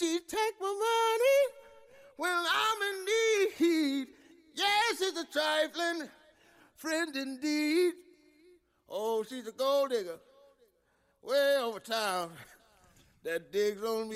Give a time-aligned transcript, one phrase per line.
[0.00, 1.40] She take my money
[2.16, 4.08] when I'm in need.
[4.54, 6.08] Yes, it's a trifling
[6.74, 7.92] friend indeed.
[8.88, 10.18] Oh, she's a gold digger
[11.22, 12.30] way over town
[13.24, 14.14] that digs on me.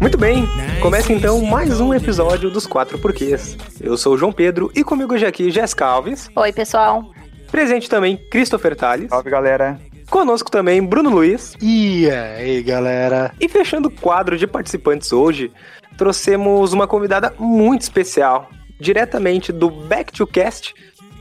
[0.00, 0.46] Muito bem,
[0.80, 3.58] começa então mais um episódio dos Quatro Porquês.
[3.78, 6.30] Eu sou o João Pedro e comigo hoje aqui Jéssica Alves.
[6.34, 7.12] Oi, pessoal.
[7.50, 9.10] Presente também Christopher Tales.
[9.10, 9.78] Salve, galera.
[10.20, 11.56] Conosco também Bruno Luiz.
[11.62, 13.32] E aí, galera?
[13.40, 15.50] E fechando o quadro de participantes hoje,
[15.96, 20.74] trouxemos uma convidada muito especial, diretamente do Back to Cast,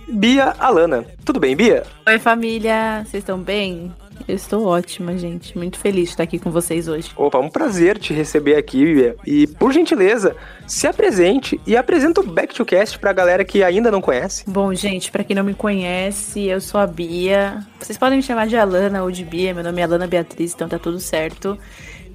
[0.06, 1.06] Bia Alana.
[1.24, 1.84] Tudo bem, Bia?
[2.06, 3.06] Oi, família.
[3.06, 3.90] Vocês estão bem?
[4.28, 5.58] Eu estou ótima, gente.
[5.58, 7.12] Muito feliz de estar aqui com vocês hoje.
[7.16, 9.16] Opa, um prazer te receber aqui, Bia.
[9.26, 10.36] E, por gentileza,
[10.68, 14.44] se apresente e apresenta o Back to Cast pra galera que ainda não conhece.
[14.48, 17.66] Bom, gente, para quem não me conhece, eu sou a Bia.
[17.80, 19.54] Vocês podem me chamar de Alana ou de Bia.
[19.54, 21.58] Meu nome é Alana Beatriz, então tá tudo certo.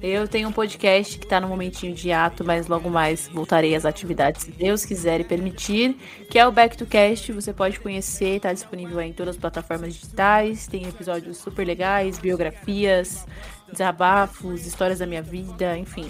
[0.07, 3.85] Eu tenho um podcast que tá no momentinho de ato, mas logo mais voltarei às
[3.85, 5.97] atividades, se Deus quiser e permitir,
[6.29, 7.31] que é o Back to Cast.
[7.31, 10.67] Você pode conhecer, tá disponível em todas as plataformas digitais.
[10.67, 13.25] Tem episódios super legais, biografias,
[13.71, 16.07] desabafos, histórias da minha vida, enfim.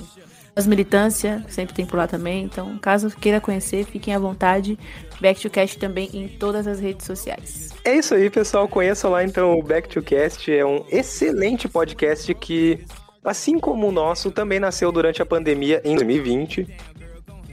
[0.53, 4.78] As militância sempre tem por lá também, então caso queira conhecer, fiquem à vontade.
[5.22, 7.69] Back to Cast também em todas as redes sociais.
[7.86, 8.67] É isso aí, pessoal.
[8.67, 10.52] Conheçam lá então o Back to Cast.
[10.52, 12.84] É um excelente podcast que
[13.26, 16.62] assim como o nosso, também nasceu durante a pandemia em 2020.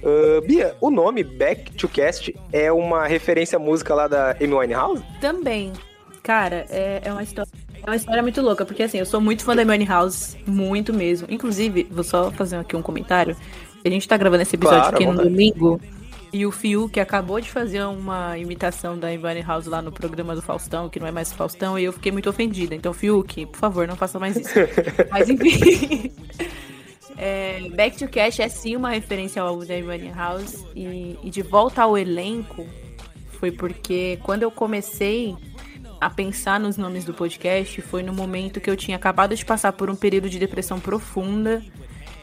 [0.02, 4.52] Uh, Bia, o nome Back to Cast é uma referência à música lá da Amy
[4.54, 5.02] Winehouse?
[5.20, 5.72] Também.
[6.22, 7.50] Cara, é, é uma história.
[7.84, 10.92] É uma história muito louca, porque assim, eu sou muito fã da Amy Winehouse, muito
[10.92, 11.26] mesmo.
[11.30, 13.36] Inclusive, vou só fazer aqui um comentário.
[13.84, 15.28] A gente tá gravando esse episódio Claro, aqui no vontade.
[15.28, 15.80] domingo.
[16.32, 20.34] E o Fiu, que acabou de fazer uma imitação da Amy House lá no programa
[20.34, 22.74] do Faustão, que não é mais Faustão, e eu fiquei muito ofendida.
[22.74, 24.54] Então, Fiuk, por favor, não faça mais isso.
[25.10, 26.10] Mas enfim.
[27.14, 30.64] É, Back to Cash é sim uma referência ao álbum da Amy House.
[30.74, 32.66] E, e de volta ao elenco,
[33.38, 35.36] foi porque quando eu comecei
[36.00, 39.72] a pensar nos nomes do podcast, foi no momento que eu tinha acabado de passar
[39.72, 41.62] por um período de depressão profunda.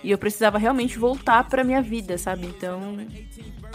[0.03, 2.47] E eu precisava realmente voltar pra minha vida, sabe?
[2.47, 2.97] Então,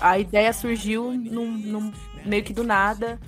[0.01, 1.93] a ideia surgiu num, num-
[2.25, 3.19] meio que do nada,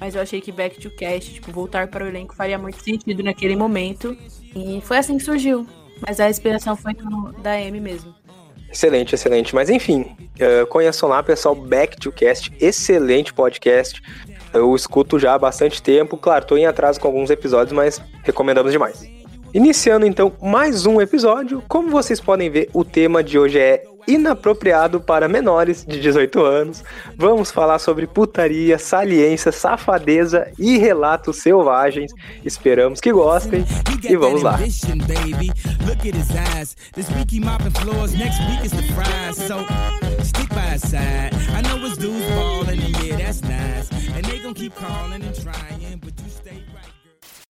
[0.00, 3.22] mas eu achei que Back to Cast, tipo, voltar para o elenco faria muito sentido
[3.22, 4.16] naquele momento.
[4.54, 5.66] E foi assim que surgiu.
[6.06, 6.94] Mas a inspiração foi
[7.42, 8.14] da Amy mesmo.
[8.72, 9.54] Excelente, excelente.
[9.54, 14.00] Mas enfim, uh, conheçam lá, pessoal, Back to Cast, excelente podcast.
[14.52, 16.16] Eu escuto já há bastante tempo.
[16.16, 19.08] Claro, tô em atraso com alguns episódios, mas recomendamos demais.
[19.52, 21.62] Iniciando então mais um episódio.
[21.66, 26.84] Como vocês podem ver, o tema de hoje é inapropriado para menores de 18 anos.
[27.16, 32.12] Vamos falar sobre putaria, saliência, safadeza e relatos selvagens.
[32.44, 33.64] Esperamos que gostem
[34.08, 34.56] e vamos lá.
[34.58, 35.00] Stick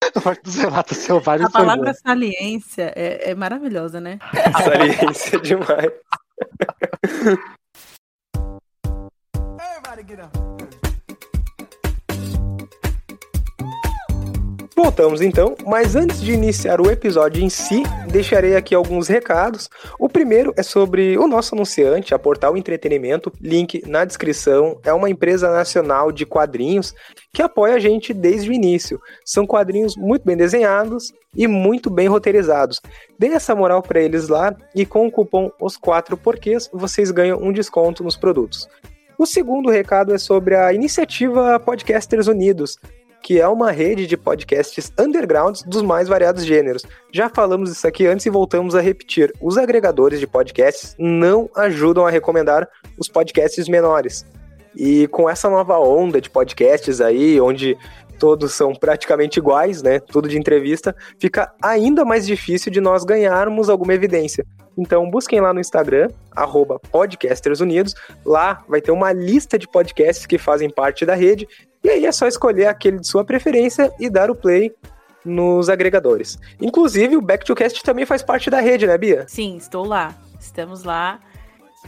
[0.15, 4.19] A parte dos relatos selvagens A palavra saliência é, é maravilhosa, né?
[4.65, 5.93] Saliência demais.
[14.83, 19.69] Voltamos então, mas antes de iniciar o episódio em si, deixarei aqui alguns recados.
[19.99, 24.81] O primeiro é sobre o nosso anunciante, a Portal Entretenimento, link na descrição.
[24.83, 26.95] É uma empresa nacional de quadrinhos
[27.31, 28.99] que apoia a gente desde o início.
[29.23, 32.81] São quadrinhos muito bem desenhados e muito bem roteirizados.
[33.19, 37.39] Dê essa moral para eles lá e com o cupom Os Quatro Porquês vocês ganham
[37.39, 38.67] um desconto nos produtos.
[39.19, 42.79] O segundo recado é sobre a iniciativa Podcasters Unidos,
[43.23, 46.85] que é uma rede de podcasts undergrounds dos mais variados gêneros.
[47.13, 49.33] Já falamos isso aqui antes e voltamos a repetir.
[49.41, 54.25] Os agregadores de podcasts não ajudam a recomendar os podcasts menores.
[54.75, 57.77] E com essa nova onda de podcasts aí, onde
[58.21, 59.99] todos são praticamente iguais, né?
[59.99, 64.47] Tudo de entrevista, fica ainda mais difícil de nós ganharmos alguma evidência.
[64.77, 66.09] Então busquem lá no Instagram,
[66.93, 67.95] podcastersunidos.
[68.25, 71.49] Lá vai ter uma lista de podcasts que fazem parte da rede.
[71.83, 74.73] E aí é só escolher aquele de sua preferência e dar o play
[75.25, 76.39] nos agregadores.
[76.61, 79.25] Inclusive, o Back to Cast também faz parte da rede, né, Bia?
[79.29, 80.15] Sim, estou lá.
[80.39, 81.21] Estamos lá.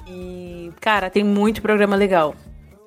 [0.07, 2.35] E, cara, tem muito programa legal.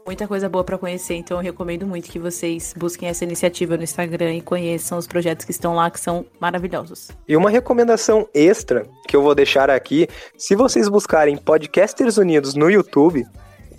[0.05, 3.81] Muita coisa boa pra conhecer, então eu recomendo muito que vocês busquem essa iniciativa no
[3.81, 7.09] Instagram e conheçam os projetos que estão lá, que são maravilhosos.
[7.27, 12.69] E uma recomendação extra que eu vou deixar aqui: se vocês buscarem Podcasters Unidos no
[12.69, 13.25] YouTube,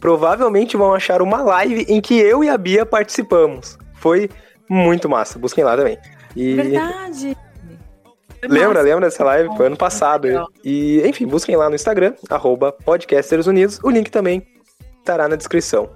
[0.00, 3.78] provavelmente vão achar uma live em que eu e a Bia participamos.
[3.94, 4.28] Foi
[4.68, 5.38] muito massa.
[5.38, 5.98] Busquem lá também.
[6.34, 7.36] E Verdade!
[8.40, 8.82] Foi Lembra, massa.
[8.82, 9.56] lembra dessa live?
[9.56, 10.28] Foi ano passado.
[10.64, 13.80] E, enfim, busquem lá no Instagram, arroba Podcasters Unidos.
[13.82, 14.46] O link também
[14.98, 15.88] estará na descrição.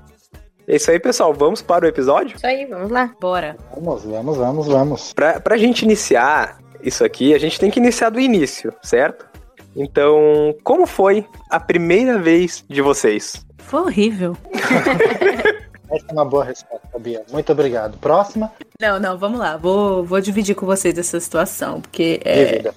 [0.67, 1.35] É isso aí, pessoal.
[1.35, 2.37] Vamos para o episódio?
[2.37, 3.13] Isso aí, vamos lá.
[3.21, 3.57] Bora.
[3.75, 5.13] Vamos, vamos, vamos, vamos.
[5.13, 9.29] Pra, pra gente iniciar isso aqui, a gente tem que iniciar do início, certo?
[9.77, 13.45] Então, como foi a primeira vez de vocês?
[13.71, 14.37] Foi horrível.
[15.89, 17.23] Essa é uma boa resposta, Bia.
[17.31, 17.97] Muito obrigado.
[17.99, 18.51] Próxima,
[18.81, 19.57] Não, não, vamos lá.
[19.57, 22.73] Vou, vou dividir com vocês essa situação, porque é,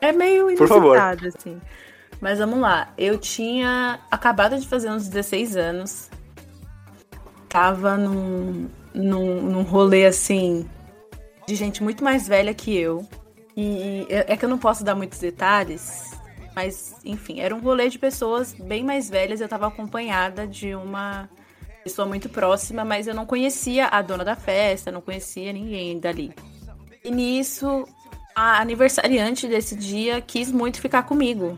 [0.00, 1.60] é meio inusitado, assim.
[2.18, 2.90] Mas vamos lá.
[2.96, 6.08] Eu tinha acabado de fazer uns 16 anos.
[7.46, 10.66] Tava num, num, num rolê, assim,
[11.46, 13.06] de gente muito mais velha que eu.
[13.54, 16.10] E é é que eu não posso dar muitos detalhes,
[16.58, 19.40] mas, enfim, era um rolê de pessoas bem mais velhas.
[19.40, 21.30] Eu tava acompanhada de uma
[21.84, 26.32] pessoa muito próxima, mas eu não conhecia a dona da festa, não conhecia ninguém dali.
[27.04, 27.86] E nisso,
[28.34, 31.56] a aniversariante desse dia quis muito ficar comigo.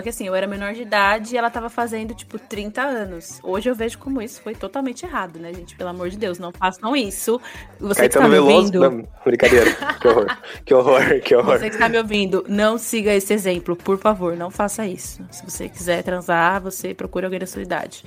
[0.00, 3.38] Porque assim, eu era menor de idade e ela tava fazendo, tipo, 30 anos.
[3.42, 5.76] Hoje eu vejo como isso foi totalmente errado, né, gente?
[5.76, 7.40] Pelo amor de Deus, não façam isso.
[7.78, 8.54] Você que tá Caetano me Veloso?
[8.56, 9.70] ouvindo, Não, brincadeira.
[10.00, 10.26] que horror.
[10.64, 11.58] Que horror, que horror.
[11.58, 15.22] você que está me ouvindo, não siga esse exemplo, por favor, não faça isso.
[15.30, 18.04] Se você quiser transar, você procura alguém da sua idade.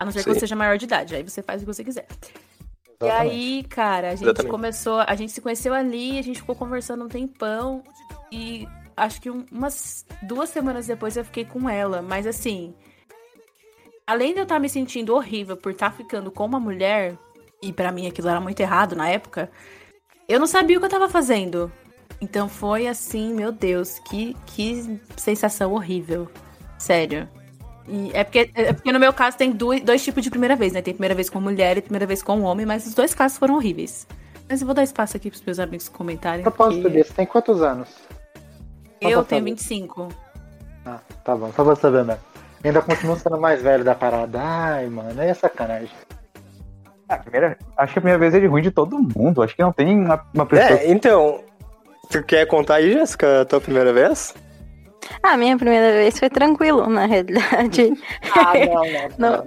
[0.00, 0.34] A não ser que Sim.
[0.34, 2.06] você seja maior de idade, aí você faz o que você quiser.
[3.00, 3.30] E Exatamente.
[3.34, 4.50] aí, cara, a gente Exatamente.
[4.50, 7.82] começou, a gente se conheceu ali, a gente ficou conversando um tempão
[8.32, 8.66] e
[8.96, 12.74] acho que um- umas duas semanas depois eu fiquei com ela, mas assim,
[14.06, 17.16] além de eu estar me sentindo horrível por estar ficando com uma mulher,
[17.62, 19.50] e pra mim aquilo era muito errado na época,
[20.28, 21.70] eu não sabia o que eu tava fazendo.
[22.20, 26.30] Então foi assim, meu Deus, que, que sensação horrível.
[26.78, 27.28] Sério.
[27.88, 30.72] E é porque, é porque no meu caso tem dois, dois tipos de primeira vez,
[30.72, 30.82] né?
[30.82, 33.54] Tem primeira vez com mulher e primeira vez com homem, mas os dois casos foram
[33.54, 34.06] horríveis.
[34.48, 36.42] Mas eu vou dar espaço aqui pros meus amigos comentarem.
[36.42, 37.88] Propósito porque disso, tem quantos anos?
[39.00, 39.50] Eu tenho saber.
[39.50, 40.08] 25.
[40.84, 42.20] Ah, tá bom, só pra saber mesmo.
[42.64, 44.40] Ainda continua sendo mais velho da parada.
[44.42, 45.90] Ai, mano, é sacanagem.
[47.08, 49.42] Ah, primeira, acho que a primeira vez é de ruim de todo mundo.
[49.42, 50.80] Acho que não tem uma, uma pessoa.
[50.80, 51.40] É, então,
[52.10, 54.34] tu quer contar aí, Jéssica, a tua primeira vez?
[55.22, 57.92] Ah, a minha primeira vez foi tranquilo, na realidade.
[58.34, 58.82] Ah, não,
[59.18, 59.46] não.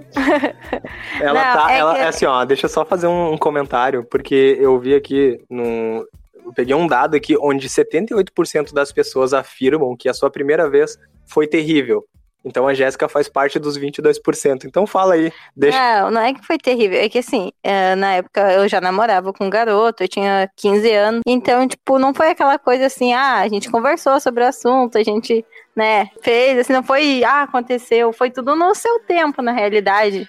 [1.20, 3.38] Ela Não, tá, é ela, que- é assim, ó, deixa eu só fazer um, um
[3.38, 6.06] comentário, porque eu vi aqui no.
[6.50, 10.98] Eu peguei um dado aqui onde 78% das pessoas afirmam que a sua primeira vez
[11.24, 12.04] foi terrível.
[12.44, 14.64] Então a Jéssica faz parte dos 22%.
[14.64, 15.78] Então fala aí, deixa.
[16.02, 16.98] Não, não é que foi terrível.
[16.98, 20.92] É que assim, é, na época eu já namorava com um garoto, eu tinha 15
[20.92, 21.20] anos.
[21.24, 25.04] Então, tipo, não foi aquela coisa assim, ah, a gente conversou sobre o assunto, a
[25.04, 25.44] gente,
[25.76, 28.12] né, fez, assim, não foi, ah, aconteceu.
[28.12, 30.28] Foi tudo no seu tempo, na realidade.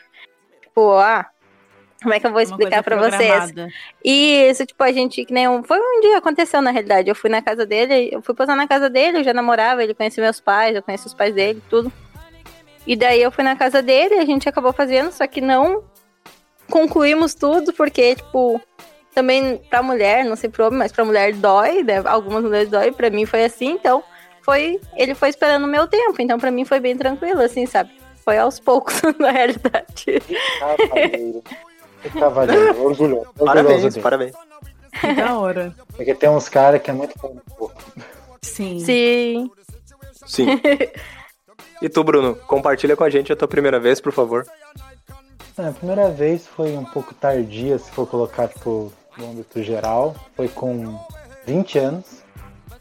[0.62, 1.31] Tipo, ah,
[2.02, 3.54] como é que eu vou explicar pra vocês?
[4.04, 7.10] E isso, tipo, a gente, que nem um, foi um dia aconteceu na realidade.
[7.10, 9.94] Eu fui na casa dele, eu fui posar na casa dele, eu já namorava, ele
[9.94, 11.92] conhecia meus pais, eu conheço os pais dele, tudo.
[12.88, 15.84] E daí eu fui na casa dele, a gente acabou fazendo, só que não
[16.68, 18.60] concluímos tudo, porque, tipo,
[19.14, 22.02] também pra mulher, não sei pro homem, mas pra mulher dói, né?
[22.06, 24.04] Algumas mulheres dói, pra mim foi assim, então
[24.42, 24.82] foi.
[24.96, 27.92] Ele foi esperando o meu tempo, então pra mim foi bem tranquilo, assim, sabe?
[28.26, 30.20] Foi aos poucos, na realidade.
[30.60, 31.44] Cavaleiro.
[32.02, 33.28] Que Cavaleiro, orgulhoso.
[33.46, 34.02] Parabéns, dele.
[34.02, 34.34] parabéns.
[35.00, 35.76] Que da hora.
[35.96, 37.72] Porque tem uns caras que é muito cu.
[38.42, 38.80] Sim.
[38.80, 39.52] Sim.
[40.26, 40.48] Sim.
[41.82, 44.46] E tu, Bruno, compartilha com a gente a tua primeira vez, por favor.
[45.58, 50.16] É, a primeira vez foi um pouco tardia, se for colocar, tipo, no âmbito geral.
[50.36, 51.00] Foi com
[51.48, 52.06] 20 anos.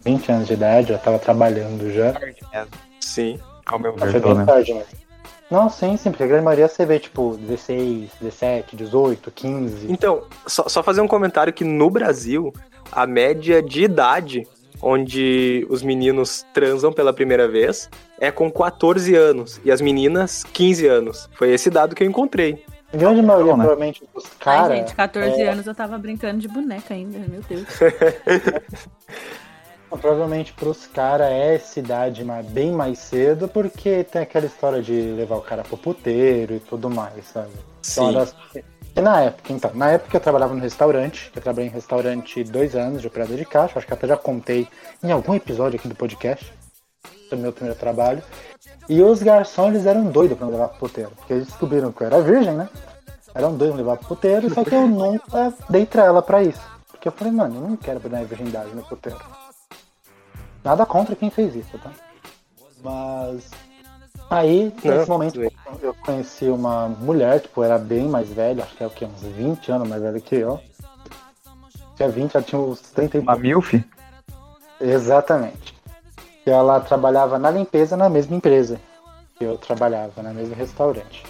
[0.05, 2.13] 20 anos de idade, já tava trabalhando já.
[3.01, 3.41] Sim.
[3.65, 4.55] Ao meu Mas ver, foi pelo bem menos.
[4.55, 5.00] tarde mesmo.
[5.51, 9.93] Não, sim, sim, porque a grande maioria você vê, tipo, 16, 17, 18, 15.
[9.93, 12.53] Então, só, só fazer um comentário que no Brasil,
[12.93, 14.47] a média de idade
[14.83, 20.87] onde os meninos transam pela primeira vez é com 14 anos e as meninas 15
[20.87, 21.29] anos.
[21.35, 22.65] Foi esse dado que eu encontrei.
[22.93, 23.65] A grande maioria, Bom, né?
[23.65, 24.79] provavelmente, dos Ai, caras.
[24.79, 27.67] gente, 14 é, anos eu tava brincando de boneca ainda, meu Deus.
[29.91, 34.93] Provavelmente pros caras é essa idade mais- bem mais cedo, porque tem aquela história de
[34.93, 37.51] levar o cara pro puteiro e tudo mais, sabe?
[37.53, 38.17] Então, Sim.
[38.17, 38.29] era-
[38.97, 42.75] E na época, então, na época eu trabalhava no restaurante, eu trabalhei em restaurante dois
[42.75, 44.67] anos de operador de caixa, acho que até já contei
[45.03, 46.53] em algum episódio aqui do podcast,
[47.31, 48.23] do meu primeiro trabalho.
[48.89, 52.03] E os garçons, eles eram doidos pra me levar pro puteiro, porque eles descobriram que
[52.03, 52.69] eu era virgem, né?
[53.33, 56.61] Eram doidos pra me levar pro puteiro, só que eu nunca dei trela pra isso.
[56.91, 59.19] Porque eu falei, mano, eu não quero perder a virgindade no puteiro.
[60.65, 61.91] Nada contra quem fez isso, tá?
[62.83, 63.51] Mas
[64.29, 65.41] aí, Não, nesse momento,
[65.83, 69.05] eu conheci uma mulher, tipo, era bem mais velha, acho que é o quê?
[69.05, 70.61] Uns 20 anos mais velha que eu.
[71.97, 73.75] Tinha 20, ela tinha uns 30 e Uma milf?
[74.81, 75.75] Exatamente.
[76.47, 78.81] E ela trabalhava na limpeza na mesma empresa
[79.37, 81.25] que eu trabalhava, no mesmo restaurante.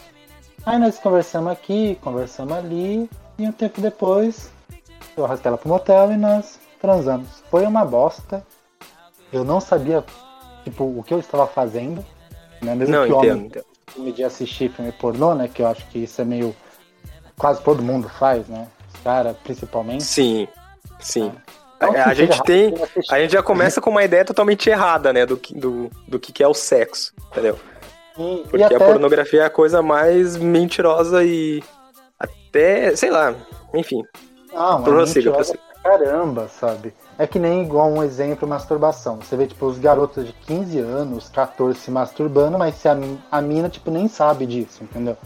[0.65, 4.51] Aí nós conversamos aqui, conversamos ali, e um tempo depois
[5.17, 7.43] eu arrastei ela pro motel e nós transamos.
[7.51, 8.45] Foi uma bosta.
[9.33, 10.05] Eu não sabia,
[10.65, 12.05] tipo, o que eu estava fazendo.
[12.61, 12.75] Né?
[12.75, 14.13] Mesmo Não, que entendo, homem entendo.
[14.15, 15.49] de assistir filme pornô, né?
[15.49, 16.55] Que eu acho que isso é meio.
[17.39, 18.67] Quase todo mundo faz, né?
[18.93, 20.05] Os caras, principalmente.
[20.05, 20.47] Sim,
[20.99, 21.33] sim.
[21.77, 22.75] Então, A, a gente tem.
[23.11, 25.25] A gente já começa com uma ideia totalmente errada, né?
[25.25, 27.59] Do que, do, do que é o sexo, entendeu?
[28.19, 31.63] E, Porque e até, a pornografia é a coisa mais mentirosa e
[32.19, 33.35] até, sei lá,
[33.73, 34.03] enfim.
[34.53, 35.45] Não, é Prossiga, pra
[35.83, 36.93] caramba, sabe?
[37.21, 39.17] É que nem igual um exemplo masturbação.
[39.17, 42.97] Você vê, tipo, os garotos de 15 anos, 14 se masturbando, mas se a,
[43.31, 45.19] a mina, tipo, nem sabe disso, entendeu?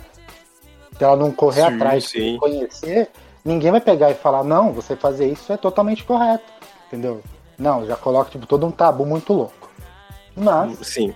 [0.99, 2.33] Se ela não correr Sim, atrás sim.
[2.33, 3.11] de conhecer,
[3.45, 6.43] ninguém vai pegar e falar, não, você fazer isso é totalmente correto,
[6.89, 7.23] entendeu?
[7.57, 9.71] Não, já coloca, tipo, todo um tabu muito louco.
[10.35, 11.15] Mas, Sim.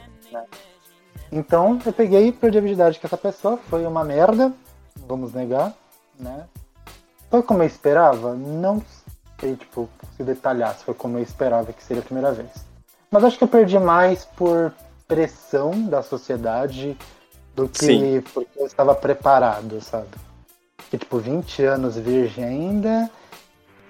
[1.33, 4.53] então, eu peguei e perdi a virgindade com essa pessoa, foi uma merda,
[5.09, 5.75] vamos negar,
[6.17, 6.47] né?
[7.29, 8.35] Foi como eu esperava?
[8.35, 8.81] Não
[9.41, 12.51] sei, tipo, se detalhar se foi como eu esperava que seria a primeira vez.
[13.11, 14.75] Mas acho que eu perdi mais por
[15.07, 16.99] pressão da sociedade
[17.55, 18.21] do que Sim.
[18.35, 20.09] porque eu estava preparado, sabe?
[20.91, 23.11] Que, tipo, 20 anos virgem ainda,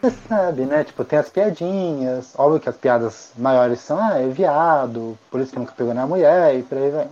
[0.01, 0.85] você sabe, né?
[0.85, 2.33] Tipo, tem as piadinhas.
[2.37, 6.07] Óbvio que as piadas maiores são, ah, é viado, por isso que nunca pegou na
[6.07, 7.09] mulher e por aí vai.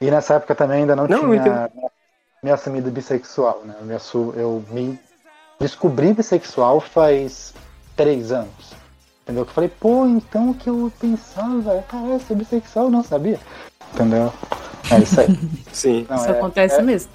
[0.00, 1.70] E nessa época também ainda não, Não, tinha
[2.42, 3.76] me assumido bissexual, né?
[3.80, 3.96] Eu me,
[4.36, 5.00] eu me
[5.60, 7.52] descobri bissexual faz
[7.98, 8.72] três anos.
[9.24, 9.44] Entendeu?
[9.44, 12.90] Que eu falei, pô, então o que eu pensava é, cara, eu sou bissexual, eu
[12.90, 13.38] não sabia.
[13.92, 14.32] Entendeu?
[14.90, 15.26] É isso aí.
[15.70, 16.06] Sim.
[16.08, 17.10] Não, Isso é, acontece é, mesmo.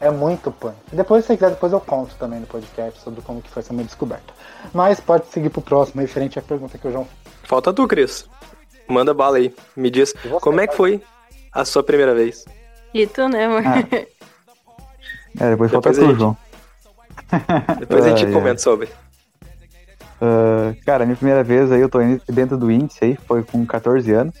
[0.00, 0.74] é muito punk.
[0.90, 3.74] Depois, se você quiser, depois eu conto também no podcast sobre como que foi essa
[3.74, 4.32] minha descoberta.
[4.72, 7.06] Mas pode seguir pro próximo, referente à pergunta que o João
[7.44, 8.26] Falta tu, Cris.
[8.88, 9.54] Manda bala aí.
[9.76, 11.02] Me diz você, como é que foi
[11.52, 12.44] a sua primeira vez.
[12.94, 13.62] E tu, né, amor?
[15.38, 16.36] É, depois falta Depois a tu, gente- João.
[17.78, 18.88] Depois a gente comenta sobre.
[20.20, 21.98] Ah, cara, minha primeira vez aí, eu tô
[22.28, 24.34] dentro do índice aí, foi com 14 anos.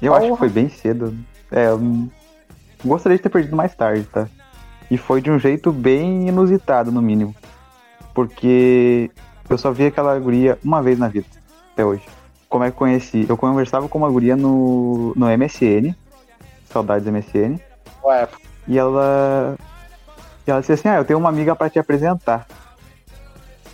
[0.00, 0.38] Eu acho que Porra.
[0.38, 1.14] foi bem cedo.
[1.50, 2.08] É, eu
[2.84, 4.28] gostaria de ter perdido mais tarde, tá?
[4.90, 7.34] E foi de um jeito bem inusitado, no mínimo.
[8.14, 9.10] Porque
[9.48, 11.26] eu só vi aquela guria uma vez na vida,
[11.72, 12.02] até hoje.
[12.48, 13.26] Como é que eu conheci?
[13.28, 15.94] Eu conversava com uma guria no, no MSN,
[16.64, 17.60] saudades MSN,
[18.02, 18.28] Ué,
[18.66, 19.56] e ela.
[20.46, 22.46] E ela disse assim, ah, eu tenho uma amiga pra te apresentar.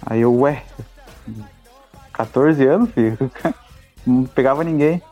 [0.04, 0.64] Aí eu, ué,
[2.14, 3.18] 14 anos, filho.
[4.06, 5.02] Não pegava ninguém.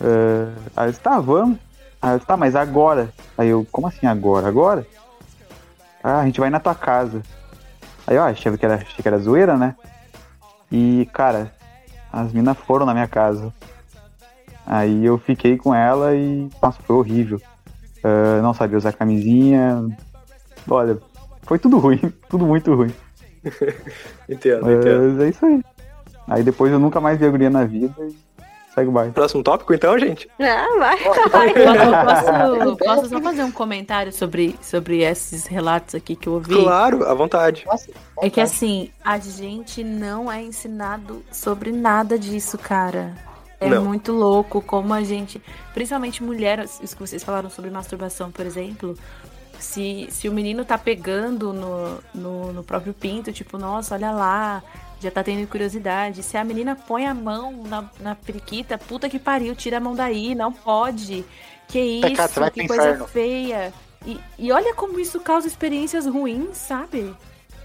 [0.00, 1.58] Eh, aí eu disse, tá, vamos.
[2.00, 3.12] Aí eu disse, tá, mas agora.
[3.36, 4.48] Aí eu, como assim agora?
[4.48, 4.86] Agora?
[6.02, 7.22] Ah, a gente vai na tua casa.
[8.06, 9.74] Aí eu ah, achei que era, achei que era zoeira, né?
[10.70, 11.52] E, cara,
[12.12, 13.52] as minas foram na minha casa.
[14.66, 17.40] Aí eu fiquei com ela e, nossa, foi horrível.
[18.02, 19.86] Eh, não sabia usar camisinha.
[20.68, 20.98] Olha,
[21.42, 22.94] foi tudo ruim, tudo muito ruim.
[24.28, 25.12] Entendo, entendo.
[25.12, 25.64] Mas é isso aí.
[26.28, 28.14] Aí depois eu nunca mais vi a guria na vida e
[28.74, 29.12] segue o baile.
[29.12, 30.28] Próximo tópico, então, gente?
[30.40, 30.96] Ah, vai.
[31.04, 36.54] Posso, posso- posso só fazer um comentário sobre, sobre esses relatos aqui que eu ouvi?
[36.54, 37.64] Claro, à vontade.
[37.66, 37.90] nossa,
[38.20, 43.14] É que assim, a gente não é ensinado sobre nada disso, cara.
[43.60, 43.84] É Não.
[43.84, 45.40] muito louco como a gente,
[45.72, 48.96] principalmente mulheres, isso que vocês falaram sobre masturbação, por exemplo.
[49.58, 54.62] Se, se o menino tá pegando no, no, no próprio pinto, tipo, nossa, olha lá,
[55.04, 56.22] já tá tendo curiosidade.
[56.22, 59.94] Se a menina põe a mão na, na periquita, puta que pariu, tira a mão
[59.94, 61.24] daí, não pode.
[61.68, 63.08] Que isso, Pecado, você vai que coisa inferno.
[63.08, 63.72] feia.
[64.06, 67.14] E, e olha como isso causa experiências ruins, sabe?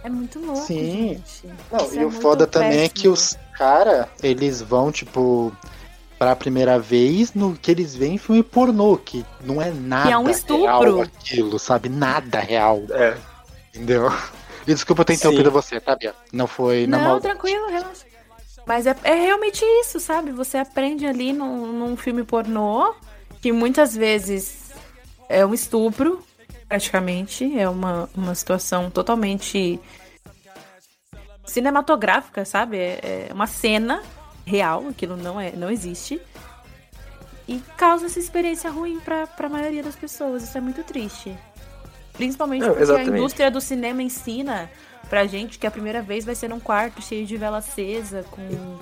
[0.03, 1.19] É muito louco, Sim.
[1.19, 1.49] gente.
[1.69, 3.13] Não, Isso e é o foda também é que péssimo.
[3.13, 5.51] os cara, eles vão, tipo,
[6.17, 10.13] pra primeira vez no que eles veem em filme pornô, que não é nada Que
[10.13, 10.63] é um estupro.
[10.63, 11.89] real aquilo, sabe?
[11.89, 13.17] Nada real, É.
[13.75, 14.09] entendeu?
[14.69, 15.17] E desculpa eu ter Sim.
[15.21, 16.13] interrompido você, tá, Bia?
[16.31, 17.23] Não foi na Não, maldade.
[17.23, 18.05] tranquilo, relaxa.
[18.67, 20.31] Mas é, é realmente isso, sabe?
[20.31, 22.93] Você aprende ali num, num filme pornô,
[23.41, 24.69] que muitas vezes
[25.27, 26.23] é um estupro,
[26.67, 27.57] praticamente.
[27.59, 29.79] É uma, uma situação totalmente
[31.47, 32.77] cinematográfica, sabe?
[32.77, 34.03] É, é uma cena
[34.45, 36.21] real, aquilo não, é, não existe.
[37.47, 40.43] E causa essa experiência ruim pra, pra maioria das pessoas.
[40.43, 41.35] Isso é muito triste.
[42.19, 44.69] Principalmente Não, porque a indústria do cinema ensina
[45.09, 48.77] pra gente que a primeira vez vai ser num quarto cheio de vela acesa, com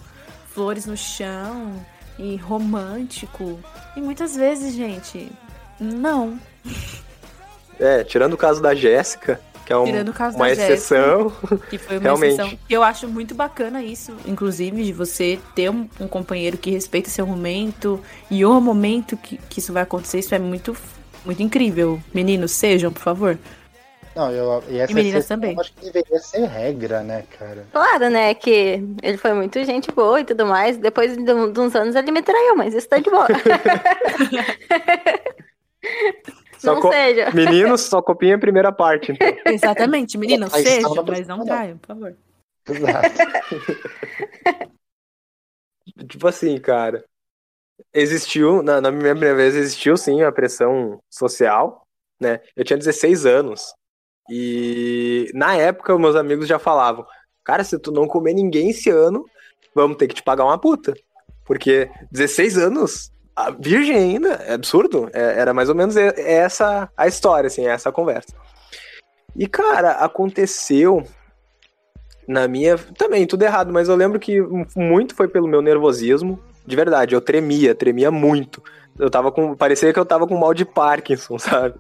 [0.51, 1.73] flores no chão
[2.17, 3.59] e romântico.
[3.95, 5.31] E muitas vezes, gente,
[5.79, 6.39] não.
[7.79, 10.03] É, tirando o caso da Jéssica, que é um- uma
[10.33, 10.73] da Jéssica.
[10.73, 11.31] exceção.
[11.69, 12.33] Que foi uma Realmente.
[12.41, 12.59] exceção.
[12.67, 17.27] Eu acho muito bacana isso, inclusive, de você ter um, um companheiro que respeita seu
[17.27, 18.01] momento
[18.31, 20.17] e o momento que, que isso vai acontecer.
[20.19, 20.75] Isso é muito,
[21.27, 22.01] muito incrível.
[22.13, 23.37] Meninos, sejam, por favor.
[24.15, 25.53] Não, eu, e essa E meninas também.
[25.53, 27.67] eu acho que deveria ser regra, né, cara?
[27.71, 30.77] Claro, né, que ele foi muito gente boa e tudo mais.
[30.77, 33.27] Depois de, de uns anos ele me traiu, mas isso tá de boa.
[36.57, 37.29] Só Não co- seja.
[37.31, 39.11] Meninos, só copiem a primeira parte.
[39.11, 39.27] Então.
[39.53, 41.45] Exatamente, meninos, não mas não.
[41.45, 42.15] traiam, por favor.
[42.67, 43.09] Exato.
[46.09, 47.05] Tipo assim, cara.
[47.93, 51.83] Existiu, na, na minha primeira vez, existiu sim a pressão social,
[52.19, 52.41] né?
[52.55, 53.73] Eu tinha 16 anos.
[54.29, 57.05] E na época, meus amigos já falavam:
[57.43, 59.25] Cara, se tu não comer ninguém esse ano,
[59.73, 60.93] vamos ter que te pagar uma puta.
[61.45, 65.09] Porque 16 anos, a virgem ainda, é absurdo.
[65.13, 68.33] É- era mais ou menos e- essa a história, assim, essa a conversa.
[69.35, 71.03] E, cara, aconteceu
[72.27, 72.77] na minha.
[72.97, 74.41] Também, tudo errado, mas eu lembro que
[74.75, 76.39] muito foi pelo meu nervosismo.
[76.67, 78.61] De verdade, eu tremia, tremia muito.
[78.99, 79.55] Eu tava com.
[79.55, 81.75] Parecia que eu tava com mal de Parkinson, sabe?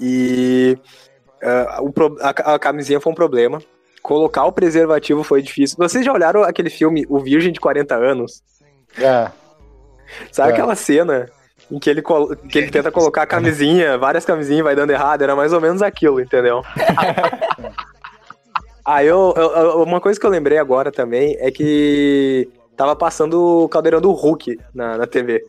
[0.00, 0.78] E.
[1.42, 3.60] ah, o pro- a, a camisinha foi um problema.
[4.02, 5.76] Colocar o preservativo foi difícil.
[5.78, 8.42] Vocês já olharam aquele filme O Virgem de 40 anos?
[8.96, 9.28] É,
[10.32, 10.52] Sabe É.
[10.54, 11.28] aquela cena
[11.70, 12.00] em que ele,
[12.48, 15.20] que ele tenta colocar a camisinha, várias camisinhas vai dando errado?
[15.22, 16.62] Era mais ou menos aquilo, entendeu?
[18.84, 22.48] Ah, eu, eu- eu- uma coisa que eu lembrei agora também é que
[22.78, 25.44] tava passando o Caldeirão do Hulk na, na TV.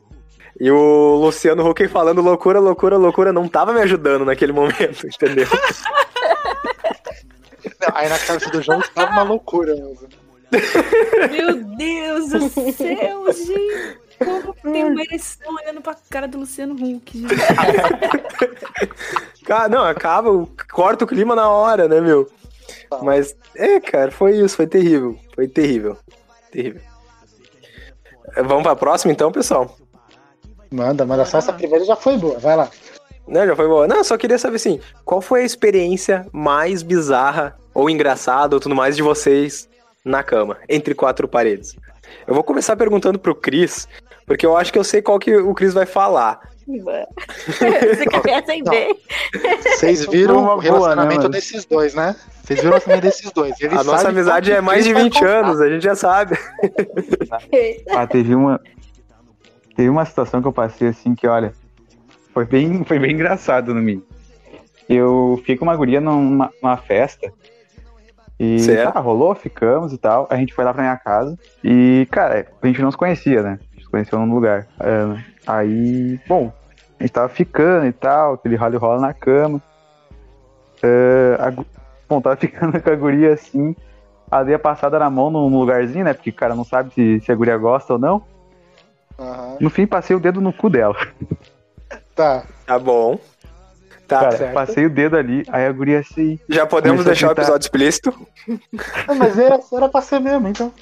[0.60, 5.48] E o Luciano Huck falando loucura, loucura, loucura não tava me ajudando naquele momento, entendeu?
[7.80, 10.10] Não, aí na cabeça do João estava uma loucura mesmo.
[11.32, 14.00] Meu Deus do céu, gente.
[14.18, 17.36] Como tem uma ereção olhando pra cara do Luciano Huck, gente.
[19.46, 20.30] Cara, não, acaba,
[20.72, 22.30] corta o clima na hora, né, meu?
[23.02, 25.18] Mas, é, cara, foi isso, foi terrível.
[25.34, 25.98] Foi terrível.
[26.52, 26.89] Terrível.
[28.36, 29.76] Vamos pra próxima então, pessoal?
[30.72, 32.70] Manda, manda só essa primeira já foi boa, vai lá.
[33.28, 33.88] Não, já foi boa.
[33.88, 38.76] Não, só queria saber assim, qual foi a experiência mais bizarra ou engraçada ou tudo
[38.76, 39.70] mais de vocês
[40.04, 41.76] na cama, entre quatro paredes?
[42.28, 43.88] Eu vou começar perguntando pro Cris,
[44.26, 46.40] porque eu acho que eu sei qual que o Cris vai falar.
[47.48, 48.96] Você quer acender?
[49.76, 51.30] Vocês viram o boa, relacionamento né, mano?
[51.30, 52.16] desses dois, né?
[52.44, 53.60] Vocês viram o relacionamento desses dois.
[53.60, 55.28] Eles a nossa amizade é mais de vai 20 contar.
[55.28, 56.38] anos, a gente já sabe.
[57.92, 58.60] Ah, teve uma.
[59.76, 61.54] Teve uma situação que eu passei assim que, olha,
[62.34, 64.04] foi bem, foi bem engraçado no mim.
[64.88, 67.32] Eu fiquei com uma guria numa, numa festa.
[68.40, 68.94] E Certo.
[68.94, 70.28] tá, rolou, ficamos e tal.
[70.30, 71.38] A gente foi lá pra minha casa.
[71.64, 73.60] E, cara, a gente não se conhecia, né?
[73.60, 74.66] A gente se conheceu num lugar.
[74.80, 76.52] É, aí, bom,
[77.00, 79.62] a gente tava ficando e tal, aquele rally rola na cama.
[80.84, 81.54] É, a
[82.08, 83.76] bom, tava ficando com a guria assim.
[84.30, 86.14] A dei a passada na mão num lugarzinho, né?
[86.14, 88.24] Porque o cara não sabe se, se a guria gosta ou não.
[89.18, 89.58] Aham.
[89.60, 90.96] No fim, passei o dedo no cu dela.
[92.16, 92.44] Tá.
[92.66, 93.20] Tá bom.
[94.08, 94.54] Tá, Cara, certo.
[94.54, 96.40] passei o dedo ali, aí a guria assim.
[96.50, 98.14] Já podemos deixar o episódio explícito?
[99.08, 100.74] Não, mas era, era pra ser mesmo, então.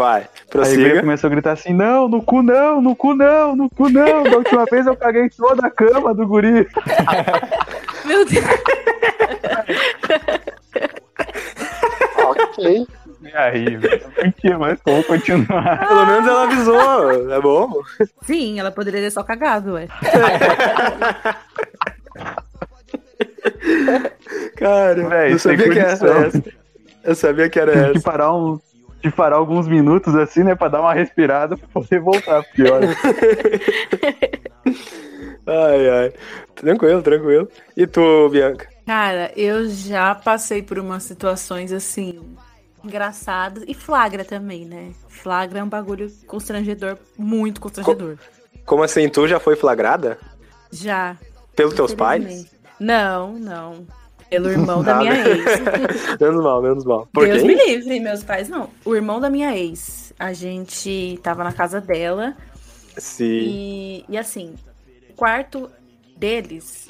[0.00, 1.00] Vai, Aí prossiga.
[1.00, 4.22] começou a gritar assim: não, no cu não, no cu não, no cu não.
[4.22, 6.66] Da última vez eu caguei toda a cama do guri.
[8.06, 8.44] Meu Deus.
[12.26, 12.86] ok.
[13.22, 15.86] E aí, velho, mais como continuar.
[15.86, 17.70] Pelo menos ela avisou, tá bom?
[18.22, 19.86] Sim, ela poderia ter só cagado, ué.
[24.56, 26.42] Cara, Véi, eu sabia que era essa.
[27.04, 28.10] Eu sabia que era Tive que essa.
[28.10, 28.58] parar um.
[29.00, 30.54] De parar alguns minutos assim, né?
[30.54, 32.42] Pra dar uma respirada pra poder voltar.
[32.44, 32.88] Porque olha,
[35.46, 36.12] Ai, ai.
[36.54, 37.48] Tranquilo, tranquilo.
[37.76, 38.68] E tu, Bianca?
[38.86, 42.20] Cara, eu já passei por umas situações assim
[42.84, 44.92] engraçadas e flagra também, né?
[45.08, 48.16] Flagra é um bagulho constrangedor, muito constrangedor.
[48.64, 50.18] Como assim, tu já foi flagrada?
[50.70, 51.16] Já.
[51.54, 52.46] Pelos teus pais?
[52.78, 53.86] Não, não.
[54.30, 55.44] Pelo irmão da minha ex.
[56.20, 57.08] menos mal, menos mal.
[57.12, 57.48] Por Deus quem?
[57.48, 58.70] me livre, meus pais não.
[58.84, 60.12] O irmão da minha ex.
[60.18, 62.36] A gente tava na casa dela
[62.96, 63.24] Sim.
[63.24, 64.54] e, e assim,
[65.08, 65.70] o quarto
[66.16, 66.88] deles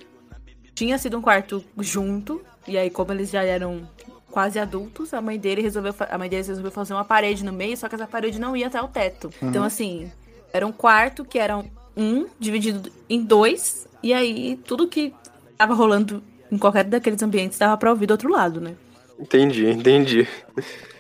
[0.75, 2.43] tinha sido um quarto junto.
[2.67, 3.89] E aí, como eles já eram
[4.31, 7.77] quase adultos, a mãe dele resolveu, a mãe deles resolveu fazer uma parede no meio,
[7.77, 9.31] só que essa parede não ia até o teto.
[9.43, 10.11] Então, assim,
[10.53, 11.63] era um quarto que era
[11.97, 15.13] um dividido em dois, e aí tudo que
[15.59, 18.75] tava rolando em qualquer daqueles ambientes dava pra ouvir do outro lado, né?
[19.19, 20.27] Entendi, entendi.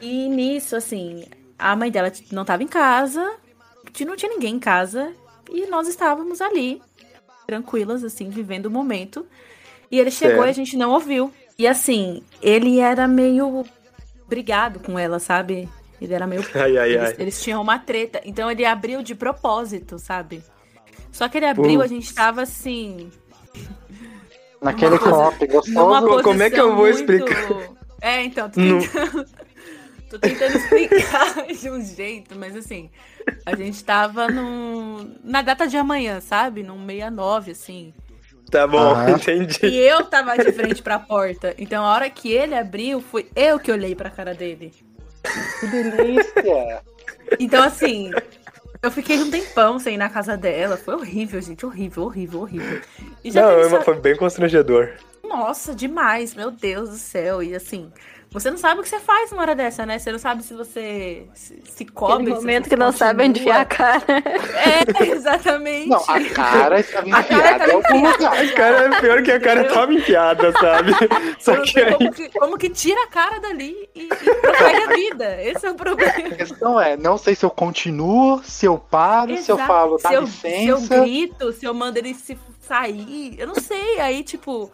[0.00, 1.24] E nisso, assim,
[1.58, 3.22] a mãe dela não tava em casa,
[4.06, 5.12] não tinha ninguém em casa,
[5.50, 6.80] e nós estávamos ali,
[7.46, 9.26] tranquilas, assim, vivendo o momento.
[9.90, 11.32] E ele chegou e a gente não ouviu.
[11.58, 13.64] E assim, ele era meio
[14.28, 15.68] brigado com ela, sabe?
[16.00, 16.42] Ele era meio.
[16.54, 17.14] Ai, ai, eles, ai.
[17.18, 18.20] eles tinham uma treta.
[18.24, 20.42] Então ele abriu de propósito, sabe?
[21.12, 23.10] Só que ele abriu, a gente tava assim.
[24.62, 26.22] Naquele copo gostoso.
[26.22, 27.48] como é que eu vou muito- explicar?
[28.02, 29.26] É, então, tô tentando.
[30.10, 32.90] tô tentando explicar de um jeito, mas assim,
[33.46, 36.62] a gente tava num, na data de amanhã, sabe?
[36.62, 37.94] Num 69, assim.
[38.50, 39.66] Tá bom, entendi.
[39.66, 41.54] E eu tava de frente pra porta.
[41.58, 44.72] Então a hora que ele abriu, foi eu que olhei pra cara dele.
[45.60, 46.82] Que delícia.
[47.38, 48.10] Então, assim,
[48.82, 50.76] eu fiquei um tempão sem ir na casa dela.
[50.76, 51.64] Foi horrível, gente.
[51.66, 52.80] Horrível, horrível, horrível.
[53.22, 54.90] E já Não, essa- foi bem constrangedor.
[55.22, 57.42] Nossa, demais, meu Deus do céu.
[57.42, 57.92] E assim,
[58.32, 59.98] você não sabe o que você faz numa hora dessa, né?
[59.98, 62.22] Você não sabe se você se, se cobre.
[62.22, 64.00] Aquele se momento que não sabe onde enfiar a cara.
[64.60, 65.88] É, exatamente.
[65.88, 68.32] Não, a cara estava enfiada tava em algum lugar.
[68.38, 70.92] A cara é pior que a cara tava enfiada, sabe?
[71.40, 71.94] Só que aí.
[71.94, 75.42] como, que, como que tira a cara dali e, e prossegue a vida.
[75.42, 76.12] Esse é o problema.
[76.12, 79.66] A questão é, não sei se eu continuo, se eu paro, se eu Exato.
[79.72, 81.00] falo, dá se eu, se eu licença.
[81.00, 83.98] grito, se eu mando ele se sair, eu não sei.
[83.98, 84.70] Aí, tipo,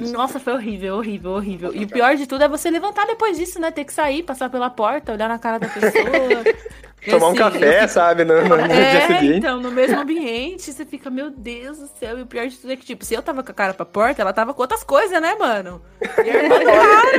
[0.00, 1.74] nossa, foi horrível, horrível, horrível.
[1.74, 3.70] E o pior de tudo é você levantar depois disso, né?
[3.70, 5.92] Ter que sair, passar pela porta, olhar na cara da pessoa.
[7.10, 8.24] Tomar um assim, café, eu sabe?
[8.24, 9.38] No, no- no dia É, seguinte.
[9.38, 12.16] então, no mesmo ambiente, você fica, meu Deus do céu.
[12.16, 13.84] E o pior de tudo é que, tipo, se eu tava com a cara pra
[13.84, 15.82] porta, ela tava com outras coisas, né, mano?
[16.24, 17.12] E a irmã cara.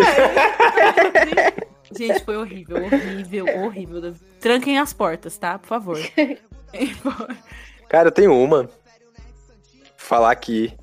[1.91, 4.13] Gente, foi horrível, horrível, horrível.
[4.39, 5.59] Tranquem as portas, tá?
[5.59, 5.97] Por favor.
[7.89, 8.69] Cara, eu tenho uma.
[9.97, 10.73] Falar aqui.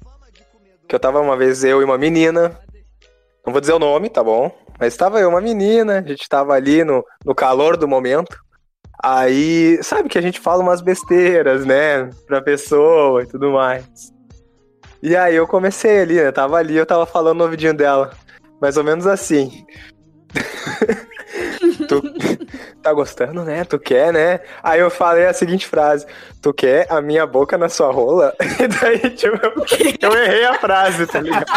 [0.90, 2.58] Que eu tava uma vez eu e uma menina.
[3.46, 4.50] Não vou dizer o nome, tá bom?
[4.76, 8.36] Mas tava eu uma menina, a gente tava ali no, no calor do momento.
[9.00, 12.10] Aí, sabe que a gente fala umas besteiras, né?
[12.26, 14.12] Pra pessoa e tudo mais.
[15.00, 16.32] E aí eu comecei ali, né?
[16.32, 18.10] Tava ali, eu tava falando no ouvidinho dela.
[18.60, 19.64] Mais ou menos assim.
[21.86, 22.02] tu
[22.82, 23.64] tá gostando, né?
[23.64, 24.40] Tu quer, né?
[24.62, 26.06] Aí eu falei a seguinte frase:
[26.40, 28.34] Tu quer a minha boca na sua rola?
[28.60, 31.46] E daí, tipo, eu, eu errei a frase, tá ligado?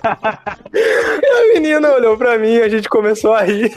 [0.00, 3.76] A menina olhou pra mim, a gente começou a rir.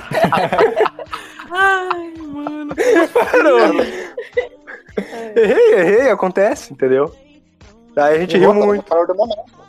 [1.52, 2.76] Ai, mano.
[3.12, 3.82] Parou.
[5.36, 7.14] Errei, errei, acontece, entendeu?
[7.96, 8.84] Daí a gente riu muito.
[8.86, 9.61] calor do momento.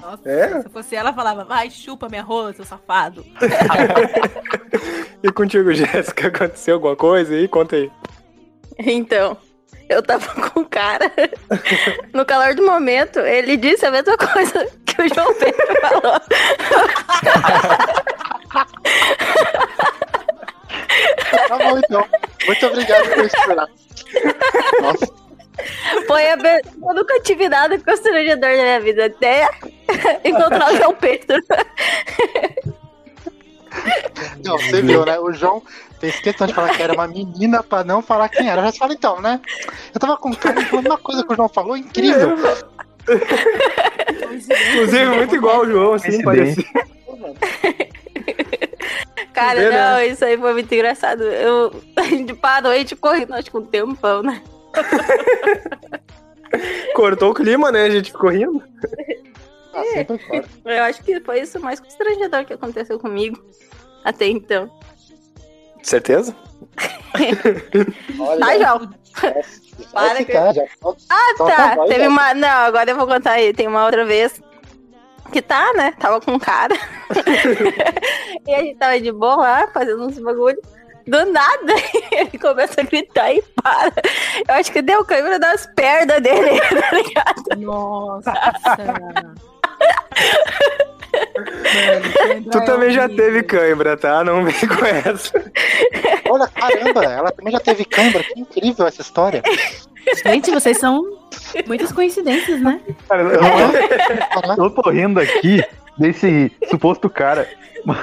[0.00, 0.62] Nossa, É?
[0.62, 3.24] se fosse ela, falava, vai, chupa minha rola, seu safado.
[5.20, 7.48] E contigo, Jéssica, aconteceu alguma coisa aí?
[7.48, 7.90] Conta aí.
[8.78, 9.36] Então,
[9.88, 11.10] eu tava com o cara.
[12.14, 16.20] No calor do momento, ele disse a mesma coisa que o João Pedro falou.
[21.48, 22.04] Tá bom, então.
[22.46, 23.68] Muito obrigado por esperar.
[24.80, 25.06] Nossa,
[26.06, 29.48] Foi a be- Eu nunca tive nada constrangedor na minha vida, até
[30.24, 31.42] encontrar o João Pedro.
[34.44, 35.18] não, você viu, né?
[35.18, 35.62] O João
[36.00, 38.60] fez questão de falar que era uma menina pra não falar quem era.
[38.62, 39.40] Eu já falei, então, né?
[39.94, 40.16] Eu tava
[40.70, 42.36] falando uma coisa que o João falou, incrível.
[44.70, 46.64] Inclusive, muito igual o João, assim, parecia.
[49.32, 49.70] Cara, né?
[49.70, 51.22] não, isso aí foi muito engraçado.
[51.22, 54.42] Eu a gente parou e a gente correndo, acho que um tempão, né?
[56.94, 57.84] Cortou o clima, né?
[57.84, 58.62] A gente ficou rindo.
[59.74, 60.48] Ah, sempre corta.
[60.64, 63.38] Eu acho que foi isso mais constrangedor que aconteceu comigo
[64.04, 64.70] até então.
[65.82, 66.34] Certeza?
[68.18, 68.90] Olha, Tá, João?
[69.92, 71.74] vai Para já pode- Ah, tá.
[71.76, 72.08] voz, Teve já.
[72.08, 72.34] uma.
[72.34, 73.52] Não, agora eu vou contar aí.
[73.52, 74.40] Tem uma outra vez
[75.32, 75.92] que tá, né?
[75.98, 76.74] Tava com um cara.
[78.46, 80.60] e a gente tava de boa lá, fazendo uns bagulho.
[81.08, 81.72] Do nada,
[82.12, 83.92] ele começa a gritar e para.
[84.46, 87.60] Eu acho que deu câimbra das pernas dele, tá ligado?
[87.60, 88.32] Nossa.
[92.28, 93.24] Mano, Tu é também já horrível.
[93.24, 94.22] teve cãibra, tá?
[94.24, 95.52] Não vem com essa.
[96.28, 98.22] Olha, caramba, ela também já teve câimbra.
[98.22, 99.42] Que incrível essa história.
[100.24, 101.02] Gente, vocês são
[101.66, 102.80] muitas coincidências, né?
[103.08, 104.60] Cara, eu, Caraca.
[104.62, 105.64] eu tô rindo aqui
[105.98, 107.48] desse suposto cara.
[107.84, 107.98] Mas.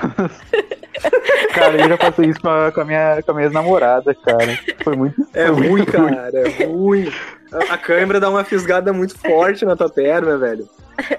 [1.53, 4.57] Cara, ele já passou isso com a, com a minha, com a minha ex-namorada, cara.
[4.83, 5.27] Foi muito.
[5.33, 6.39] É foi muito ruim, cara.
[6.49, 7.11] É ruim.
[7.51, 10.67] A a câimbra dá uma fisgada muito forte na tua perna, velho.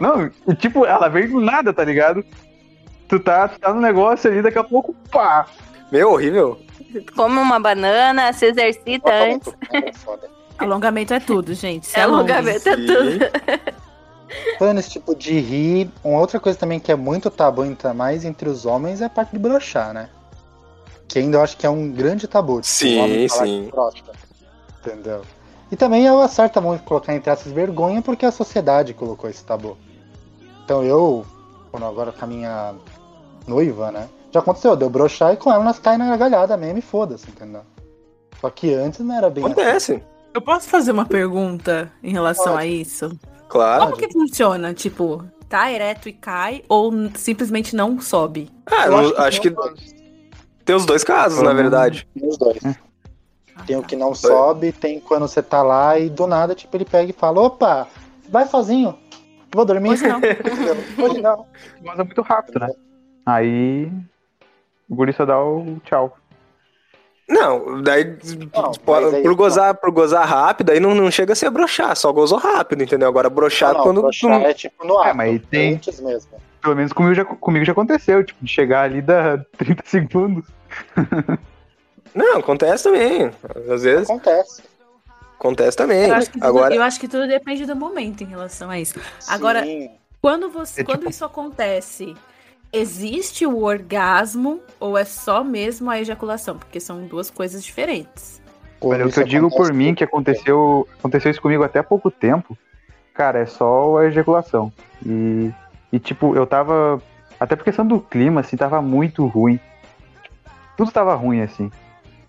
[0.00, 2.24] Não, tipo, ela veio do nada, tá ligado?
[3.08, 5.46] Tu tá, tu tá no negócio ali, daqui a pouco, pá!
[5.92, 6.58] Meu, horrível.
[7.14, 9.52] Come uma banana, se exercita antes.
[9.72, 10.28] É foda.
[10.58, 11.86] Alongamento é tudo, gente.
[11.86, 12.32] Se É alongue.
[12.32, 13.18] alongamento, é tudo.
[14.58, 18.24] Falando esse tipo de rir, uma outra coisa também que é muito tabu, ainda mais
[18.24, 20.08] entre os homens, é a parte de brochar, né?
[21.08, 22.54] Que ainda eu acho que é um grande tabu.
[22.60, 23.64] tipo, Sim, sim.
[23.66, 24.02] que brocha,
[24.80, 25.22] entendeu?
[25.70, 29.76] E também eu acerto muito colocar entre essas vergonha porque a sociedade colocou esse tabu.
[30.64, 31.24] Então eu,
[31.70, 32.74] quando agora com a minha
[33.46, 34.08] noiva, né?
[34.32, 37.62] Já aconteceu, deu broxar e com ela nós caímos na galhada mesmo e foda-se, entendeu?
[38.40, 39.52] Só que antes não era bem assim.
[39.52, 40.02] Acontece,
[40.34, 42.58] Eu posso fazer uma pergunta em relação Pode.
[42.58, 43.18] a isso?
[43.48, 43.84] Claro.
[43.84, 44.72] Como que funciona?
[44.74, 48.50] Tipo, tá ereto e cai ou simplesmente não sobe?
[48.66, 49.54] Ah, Eu eu acho que
[50.64, 51.56] tem os dois casos, na Hum.
[51.56, 52.06] verdade.
[52.18, 52.58] Tem os dois.
[53.54, 53.86] Ah, Tem o tá.
[53.88, 57.14] que não sobe, tem quando você tá lá e do nada, tipo, ele pega e
[57.14, 57.86] fala, opa,
[58.28, 58.98] vai sozinho.
[59.54, 59.90] Vou dormir.
[59.90, 60.20] Hoje não.
[61.02, 61.46] Hoje não.
[61.82, 62.68] Mas é muito rápido, né?
[63.24, 63.90] Aí
[64.88, 66.16] o guri só dá o tchau.
[67.28, 68.04] Não, daí
[68.54, 71.50] Não, por, mas aí- por gozar, por gozar rápido, aí não, não chega a ser
[71.50, 73.08] broxar, só gozou rápido, entendeu?
[73.08, 75.08] Agora broxar Não, não, quando broxar tu- é tipo no ar.
[75.08, 76.30] É, mas tem- Antes mesmo.
[76.62, 80.44] Pelo menos comigo já, comigo já aconteceu, tipo, de chegar ali da 30 segundos.
[82.14, 83.30] Não, acontece também.
[83.72, 84.62] Às vezes Acontece.
[85.38, 86.08] acontece também.
[86.08, 88.78] Eu acho, que tudo, Agora, eu acho que tudo depende do momento em relação a
[88.78, 88.98] isso.
[89.28, 89.90] Agora- Sim.
[90.22, 92.16] Quando, você, É quando tipo- isso acontece,
[92.72, 96.58] existe o orgasmo ou é só mesmo a ejaculação?
[96.58, 98.42] Porque são duas coisas diferentes.
[98.80, 102.10] Olha, o que eu digo por mim, que aconteceu, aconteceu isso comigo até há pouco
[102.10, 102.56] tempo,
[103.14, 104.72] cara, é só a ejaculação.
[105.04, 105.50] E,
[105.92, 107.00] e tipo, eu tava.
[107.40, 109.58] Até por questão do clima, assim, tava muito ruim.
[110.76, 111.70] Tudo tava ruim, assim.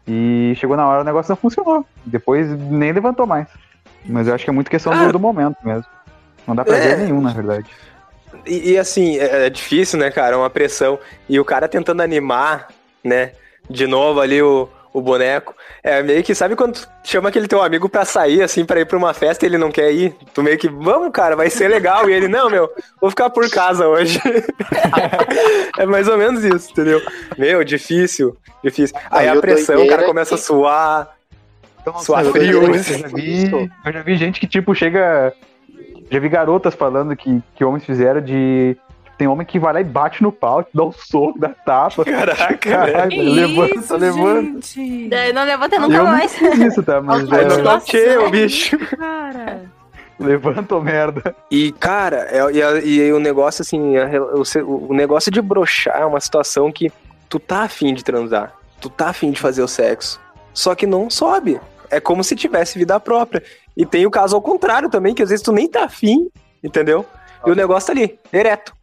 [0.08, 1.86] E chegou na hora o negócio não funcionou.
[2.06, 3.48] Depois nem levantou mais.
[4.06, 5.12] Mas eu acho que é muito questão do, Ah.
[5.12, 5.86] do momento mesmo.
[6.48, 7.04] Não dá prazer É.
[7.04, 7.66] nenhum, na verdade.
[8.46, 10.36] E, e assim, é, é difícil, né, cara?
[10.36, 11.00] É uma pressão.
[11.28, 12.70] E o cara tentando animar,
[13.04, 13.32] né?
[13.70, 15.56] De novo ali o, o boneco.
[15.84, 18.86] É meio que, sabe quando tu chama aquele teu amigo pra sair, assim, pra ir
[18.86, 20.16] pra uma festa e ele não quer ir?
[20.34, 22.10] Tu meio que, vamos, cara, vai ser legal.
[22.10, 22.70] E ele, não, meu,
[23.00, 24.20] vou ficar por casa hoje.
[25.78, 27.02] é mais ou menos isso, entendeu?
[27.38, 28.98] Meu, difícil, difícil.
[29.12, 31.16] Aí Aí a pressão, o cara começa a suar.
[32.00, 32.64] Suar eu frio.
[32.64, 35.34] Eu já, vi, eu já vi gente que, tipo, chega.
[36.10, 38.78] Já vi garotas falando que, que homens fizeram de.
[39.18, 42.06] Tem homem que vai lá e bate no pau, que dá um soco, dá tapa.
[42.06, 44.62] Caraca, Caralho, Que levanta, isso, levanta.
[44.68, 45.10] gente?
[45.10, 46.40] Daí não levanta E nunca eu mais.
[46.40, 47.02] não fiz isso, tá?
[47.02, 48.78] Mas é, não bateu, o bicho.
[48.78, 49.62] Cara.
[50.20, 51.36] levanta ou merda.
[51.50, 52.42] E, cara, é,
[52.86, 56.92] e, e o negócio, assim, a o, o negócio de broxar é uma situação que
[57.28, 58.54] tu tá afim de transar.
[58.80, 60.20] Tu tá afim de fazer o sexo.
[60.54, 61.60] Só que não sobe.
[61.90, 63.42] É como se tivesse vida própria.
[63.78, 66.32] E tem o caso ao contrário também, que às vezes tu nem tá afim,
[66.64, 67.06] entendeu?
[67.46, 68.76] E o negócio tá ali, ereto.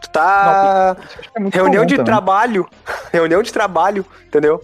[0.00, 0.96] Tu tá.
[1.34, 2.04] Que é Reunião comum de também.
[2.04, 2.68] trabalho.
[3.12, 4.62] Reunião de trabalho, entendeu?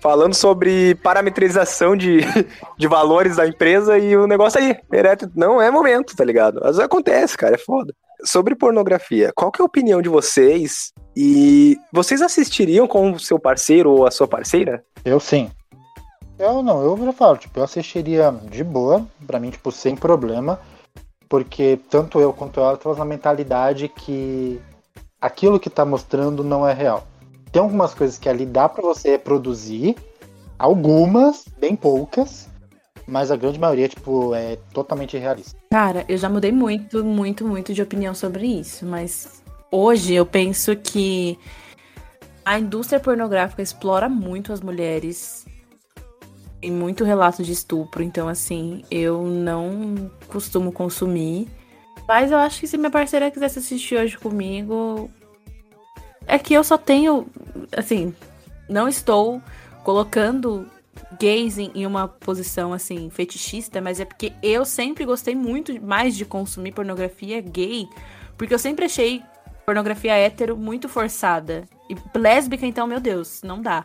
[0.00, 2.20] Falando sobre parametrização de,
[2.76, 5.30] de valores da empresa e o negócio aí, ereto.
[5.36, 6.58] Não é momento, tá ligado?
[6.58, 7.94] Às vezes acontece, cara, é foda.
[8.24, 10.92] Sobre pornografia, qual que é a opinião de vocês?
[11.16, 14.82] E vocês assistiriam com o seu parceiro ou a sua parceira?
[15.04, 15.50] Eu sim.
[16.40, 20.58] Eu não, eu já falo, tipo, eu assistiria de boa, pra mim, tipo, sem problema,
[21.28, 24.58] porque tanto eu quanto ela estamos na mentalidade que
[25.20, 27.06] aquilo que tá mostrando não é real.
[27.52, 29.96] Tem algumas coisas que ali dá pra você reproduzir,
[30.58, 32.48] algumas, bem poucas,
[33.06, 35.58] mas a grande maioria, tipo, é totalmente realista.
[35.70, 40.74] Cara, eu já mudei muito, muito, muito de opinião sobre isso, mas hoje eu penso
[40.74, 41.38] que
[42.42, 45.44] a indústria pornográfica explora muito as mulheres
[46.62, 51.48] e muito relato de estupro, então assim, eu não costumo consumir.
[52.06, 55.10] Mas eu acho que se minha parceira quisesse assistir hoje comigo,
[56.26, 57.26] é que eu só tenho,
[57.76, 58.14] assim,
[58.68, 59.40] não estou
[59.82, 60.66] colocando
[61.18, 66.24] gays em uma posição assim fetichista, mas é porque eu sempre gostei muito mais de
[66.24, 67.88] consumir pornografia gay,
[68.36, 69.22] porque eu sempre achei
[69.64, 71.64] pornografia hétero muito forçada.
[71.88, 73.84] E lésbica, então, meu Deus, não dá.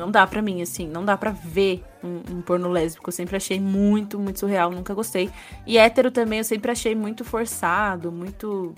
[0.00, 3.10] Não dá pra mim, assim, não dá pra ver um, um porno lésbico.
[3.10, 5.30] Eu sempre achei muito, muito surreal, nunca gostei.
[5.66, 8.74] E hétero também eu sempre achei muito forçado, muito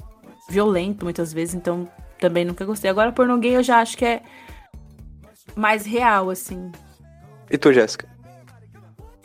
[0.51, 2.91] violento muitas vezes, então também nunca gostei.
[2.91, 4.23] Agora, porno gay eu já acho que é
[5.55, 6.73] mais real, assim.
[7.49, 8.09] E tu, Jéssica?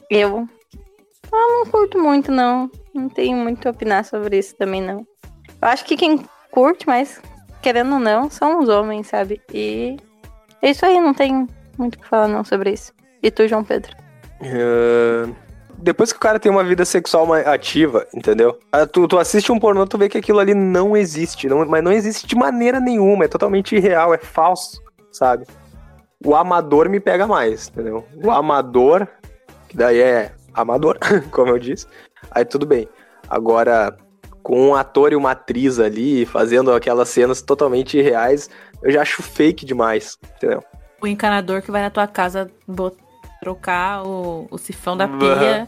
[0.07, 0.47] Eu.
[1.33, 2.69] Ah, não curto muito, não.
[2.93, 4.99] Não tenho muito a opinar sobre isso também, não.
[5.60, 7.19] Eu acho que quem curte, mas
[7.60, 9.41] querendo ou não, são os homens, sabe?
[9.51, 9.97] E
[10.62, 12.93] é isso aí, não tem muito o que falar não sobre isso.
[13.21, 13.95] E tu, João Pedro?
[14.41, 15.29] Ah,
[15.77, 18.57] depois que o cara tem uma vida sexual ativa, entendeu?
[18.71, 21.47] Ah, Tu, tu assiste um pornô, tu vê que aquilo ali não existe.
[21.47, 23.25] Não, mas não existe de maneira nenhuma.
[23.25, 25.45] É totalmente irreal, é falso, sabe?
[26.25, 28.05] O amador me pega mais, entendeu?
[28.23, 29.07] O amador,
[29.69, 30.97] que daí é amador,
[31.31, 31.85] como eu disse.
[32.31, 32.87] Aí tudo bem.
[33.29, 33.95] Agora,
[34.41, 38.49] com um ator e uma atriz ali, fazendo aquelas cenas totalmente irreais,
[38.81, 40.63] eu já acho fake demais, entendeu?
[41.01, 42.49] O encanador que vai na tua casa
[43.39, 45.67] trocar o, o sifão da pia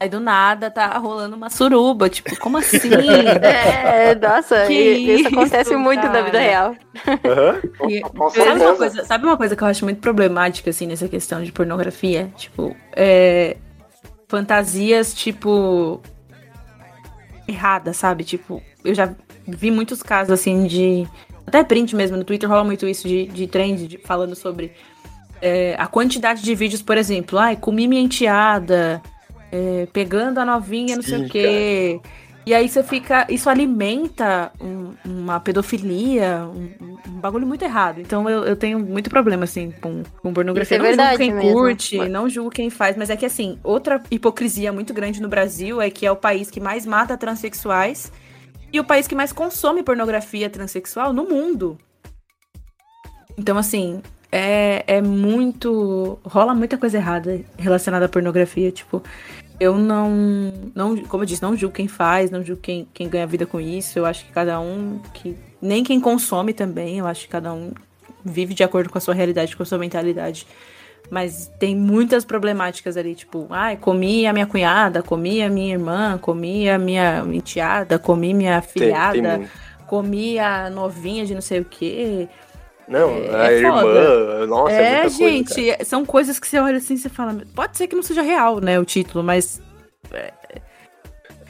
[0.00, 2.08] Aí do nada tá rolando uma suruba.
[2.08, 2.78] Tipo, como assim?
[3.42, 6.42] É, nossa, Que isso, isso, acontece muito na vida cara.
[6.42, 6.76] real.
[7.24, 7.60] Aham.
[7.90, 8.02] E-
[8.44, 11.50] sabe, uma coisa, sabe uma coisa que eu acho muito problemática, assim, nessa questão de
[11.50, 12.30] pornografia?
[12.36, 13.56] Tipo, é,
[14.28, 16.00] fantasias, tipo,
[17.48, 18.22] erradas, sabe?
[18.22, 19.12] Tipo, eu já
[19.46, 21.08] vi muitos casos, assim, de...
[21.48, 24.72] Até print mesmo, no Twitter rola muito isso de, de trend, de- falando sobre
[25.42, 27.38] é, a quantidade de vídeos, por exemplo.
[27.38, 29.02] Ai, comi minha enteada,
[29.50, 32.00] é, pegando a novinha, não sei Sim, o quê.
[32.46, 33.26] E aí você fica.
[33.28, 38.00] Isso alimenta um- uma pedofilia, um, um bagulho muito errado.
[38.00, 40.78] Então eu, eu tenho muito problema, assim, com, com pornografia.
[40.78, 41.52] Isso é não julgo quem mesmo.
[41.52, 45.80] curte, não julgo quem faz, mas é que assim, outra hipocrisia muito grande no Brasil
[45.82, 48.10] é que é o país que mais mata transexuais
[48.72, 51.78] e o país que mais consome pornografia transexual no mundo.
[53.36, 56.18] Então, assim, é, é muito.
[56.24, 58.70] rola muita coisa errada relacionada à pornografia.
[58.70, 59.02] Tipo,
[59.58, 60.10] eu não,
[60.74, 60.96] não.
[61.04, 63.98] Como eu disse, não julgo quem faz, não julgo quem, quem ganha vida com isso.
[63.98, 65.00] Eu acho que cada um.
[65.14, 67.72] que Nem quem consome também, eu acho que cada um
[68.24, 70.46] vive de acordo com a sua realidade, com a sua mentalidade.
[71.10, 76.18] Mas tem muitas problemáticas ali, tipo, ai, comi a minha cunhada, comi a minha irmã,
[76.18, 79.50] comi a minha enteada, comi minha filhada, tem muito.
[79.86, 82.28] comi a novinha de não sei o quê.
[82.86, 84.46] Não, É- a é irmã, foda.
[84.46, 87.08] nossa, é, é, muita coisa, gente, é- são coisas que você olha assim e você
[87.08, 89.62] fala, pode ser que não seja real, né, o título, mas
[90.10, 90.32] cara.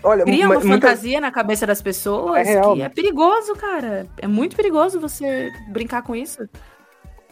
[0.04, 4.06] Olha, cria uma muita- fantasia na cabeça das pessoas É real, que é perigoso, cara.
[4.18, 6.48] É muito perigoso você brincar com isso.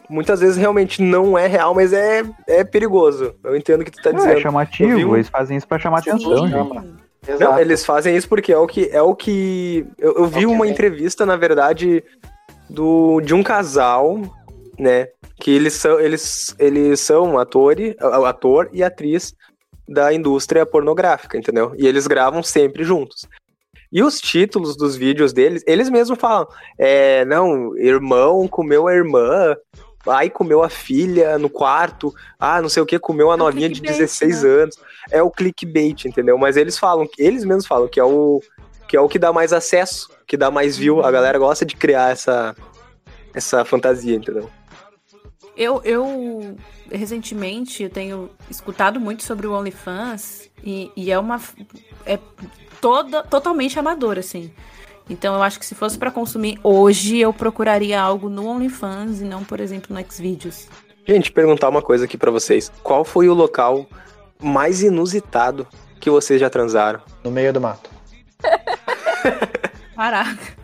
[0.09, 3.33] Muitas vezes realmente não é real, mas é, é perigoso.
[3.43, 4.37] Eu entendo o que tu tá Não, dizendo.
[4.37, 6.11] é chamativo, um- eles fazem isso pra chamar Sim.
[6.11, 6.51] atenção, gente.
[6.51, 6.85] Chama.
[7.39, 10.47] Não, eles fazem isso porque é o que é o que eu, eu vi É
[10.47, 12.01] uma entrevista na verdade
[12.69, 14.21] do de um casal,
[14.79, 15.07] né,
[15.41, 19.35] que eles são eles eles são atores, ator e atriz
[19.89, 21.73] da indústria pornográfica, entendeu?
[21.77, 23.27] E eles gravam sempre juntos.
[23.91, 26.45] E os títulos dos vídeos deles, eles mesmos falam,
[26.77, 29.55] é, não, irmão comeu a irmã,
[30.09, 33.69] aí comeu a filha no quarto, ah, não sei o que, comeu a É novinha
[33.69, 34.49] de clickbait, 16 né?
[34.49, 34.79] anos.
[35.11, 36.37] É o clickbait, entendeu?
[36.37, 38.41] Mas eles falam, eles mesmos falam que é o
[38.87, 41.03] que é o que dá mais acesso, que dá mais view.
[41.03, 42.55] A galera gosta de criar essa
[43.33, 44.49] essa fantasia, entendeu?
[45.55, 46.55] Eu, eu
[46.91, 51.41] recentemente eu tenho escutado muito sobre o OnlyFans e, e é uma
[52.05, 52.19] é
[52.79, 54.51] toda totalmente amador assim.
[55.09, 59.23] Então eu acho que se fosse pra consumir hoje eu procuraria algo no OnlyFans e
[59.23, 60.67] não, por exemplo, no Xvideos.
[61.07, 62.69] Gente, perguntar uma coisa aqui pra vocês.
[62.83, 63.85] Qual foi o local
[64.41, 65.65] mais inusitado
[65.99, 66.99] que vocês já transaram?
[67.23, 67.89] No meio do mato.
[69.95, 70.57] Caraca.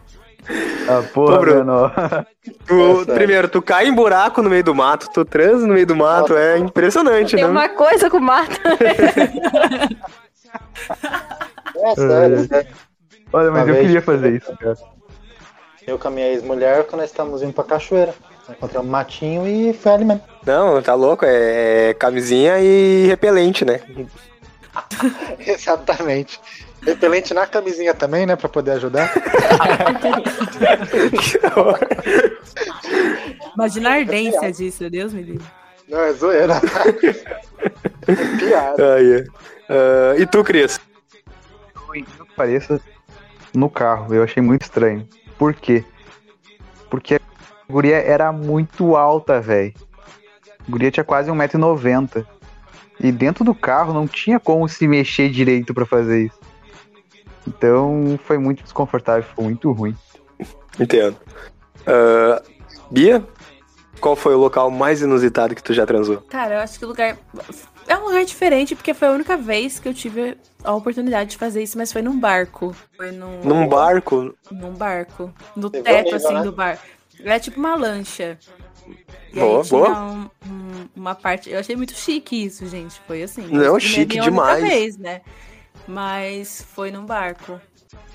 [0.89, 1.65] Ah, porra, Ô, Bruno.
[1.65, 2.25] mano.
[2.67, 3.13] Tu, É sério.
[3.13, 6.35] primeiro, tu cai em buraco no meio do mato, tu transa no meio do mato,
[6.35, 7.49] é impressionante, Tem né?
[7.49, 8.59] uma coisa com o mato.
[11.75, 12.69] É sério, sério.
[13.33, 14.77] Olha, mas eu queria fazer isso, cara.
[15.85, 18.13] Eu com a minha ex-mulher, quando nós estamos indo pra cachoeira.
[18.49, 20.21] Encontramos um matinho e foi ali mesmo.
[20.45, 23.79] Não, tá louco, é camisinha e repelente, né?
[25.39, 26.39] Exatamente.
[26.81, 28.35] Repelente na camisinha também, né?
[28.35, 29.13] Pra poder ajudar.
[33.55, 35.45] Imagina a ardência disso, Deus me livre.
[35.87, 36.55] Não, é zoeira.
[38.05, 38.95] É Piada.
[38.95, 39.23] Ai, é.
[39.69, 40.77] Ah, e tu, Cris?
[41.93, 42.81] Que pareça,
[43.53, 44.13] no carro.
[44.13, 45.07] Eu achei muito estranho.
[45.37, 45.83] Por quê?
[46.89, 47.19] Porque a
[47.71, 49.73] guria era muito alta, velho.
[50.67, 52.25] A guria tinha quase 1,90m.
[52.99, 56.39] E dentro do carro não tinha como se mexer direito pra fazer isso.
[57.47, 59.95] Então foi muito desconfortável, foi muito ruim.
[60.79, 61.17] Entendo.
[61.85, 62.41] Ah,
[62.89, 63.25] Bia,
[63.99, 66.17] qual foi o local mais inusitado que tu já transou?
[66.29, 67.17] Cara, eu acho que o lugar.
[67.87, 71.37] É um lugar diferente, porque foi a única vez que eu tive a oportunidade de
[71.37, 72.75] fazer isso, mas foi num barco.
[72.95, 74.33] Foi num, Num barco?
[74.51, 75.33] num barco.
[75.55, 76.43] No Levou teto, nível, assim, né?
[76.43, 76.79] do bar.
[77.23, 78.37] É tipo uma lancha.
[79.31, 79.89] E Boa, boa.
[80.01, 81.49] um- um- uma parte.
[81.49, 82.99] Eu achei muito chique isso, gente.
[83.07, 83.47] Foi assim.
[83.47, 84.63] Não, chique minha única demais.
[84.63, 85.21] Vez, né?
[85.87, 87.59] Mas foi num barco.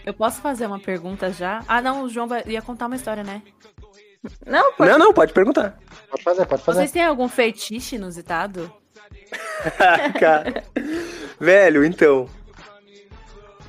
[0.04, 1.62] Eu posso fazer uma pergunta já?
[1.68, 3.42] Ah, não, o João vai- ia contar uma história, né?
[4.46, 4.90] Não, pode.
[4.90, 5.78] Não, não, pode perguntar.
[6.11, 6.78] Pode fazer, pode fazer.
[6.80, 8.72] Vocês têm algum fetiche inusitado?
[10.18, 10.64] Cara.
[11.41, 12.29] Velho, então.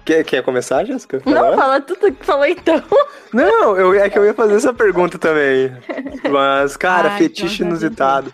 [0.06, 1.22] Quer, quer começar, Jéssica?
[1.26, 2.82] Não, fala tudo que falou então.
[3.32, 5.72] Não, eu, é que eu ia fazer essa pergunta também.
[6.32, 8.34] Mas, cara, Ah, fetiche inusitado.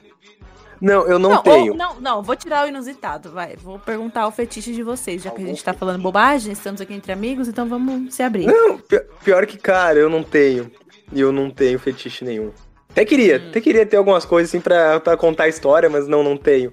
[0.79, 1.73] Não, eu não, ou- tenho.
[1.73, 3.55] não, não, vou tirar o inusitado, vai.
[3.57, 6.93] Vou perguntar o fetiche de vocês, já que a gente tá falando bobagem, estamos aqui
[6.93, 8.45] entre amigos, então vamos se abrir.
[8.45, 10.69] Não, pi- pior que, cara, eu não tenho.
[11.11, 12.51] E eu não tenho fetiche nenhum.
[12.91, 13.49] Até queria, Hum.
[13.49, 16.71] até queria ter algumas coisas assim pra, pra contar a história, mas não, não tenho.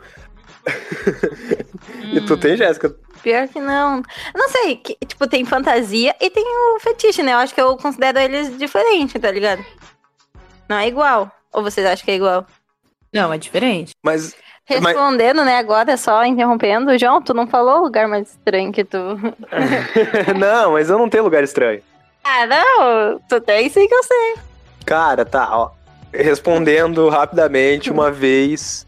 [2.13, 2.95] E tu tem, Jéssica?
[3.23, 3.99] Pior que não.
[3.99, 4.03] Eu
[4.35, 7.33] Não sei, que, tipo, tem fantasia e tem o fetiche, né?
[7.33, 9.65] Eu acho que eu considero eles diferentes, tá ligado?
[10.69, 11.31] Não é igual.
[11.53, 12.47] Ou vocês acham que é igual?
[13.13, 13.93] Não, é diferente.
[14.03, 14.35] Mas
[14.65, 16.97] Respondendo, né, agora, só interrompendo.
[16.97, 18.99] João, tu não falou o lugar mais estranho que tu.
[20.39, 21.83] não, mas eu não tenho lugar estranho.
[22.25, 23.21] ah, não!
[23.29, 24.35] Tu tem sim que eu sei.
[24.87, 25.71] Cara, tá, ó.
[26.13, 28.87] Respondendo rapidamente, uma vez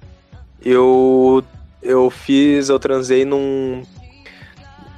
[0.62, 1.42] eu
[1.84, 3.82] eu fiz, eu transei num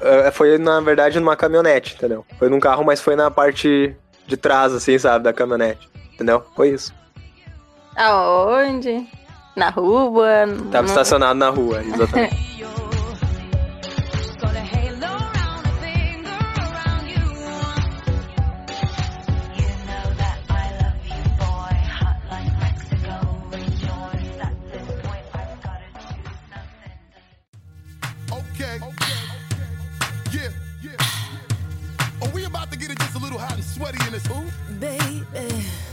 [0.00, 2.24] eh, foi na verdade numa caminhonete, entendeu?
[2.38, 3.94] Foi num carro, mas foi na parte
[4.26, 5.88] de trás assim, sabe, da caminhonete.
[6.14, 6.42] Entendeu?
[6.54, 6.94] Foi isso.
[7.96, 9.06] Aonde?
[9.54, 10.46] Na rua?
[10.70, 12.55] Tava no- estacionado na rua, exatamente.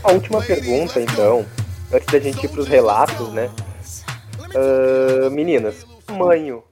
[0.02, 1.44] A última pergunta, então,
[1.92, 3.50] antes da gente ir pros relatos, né?
[4.54, 6.62] Ah, meninas, tamanho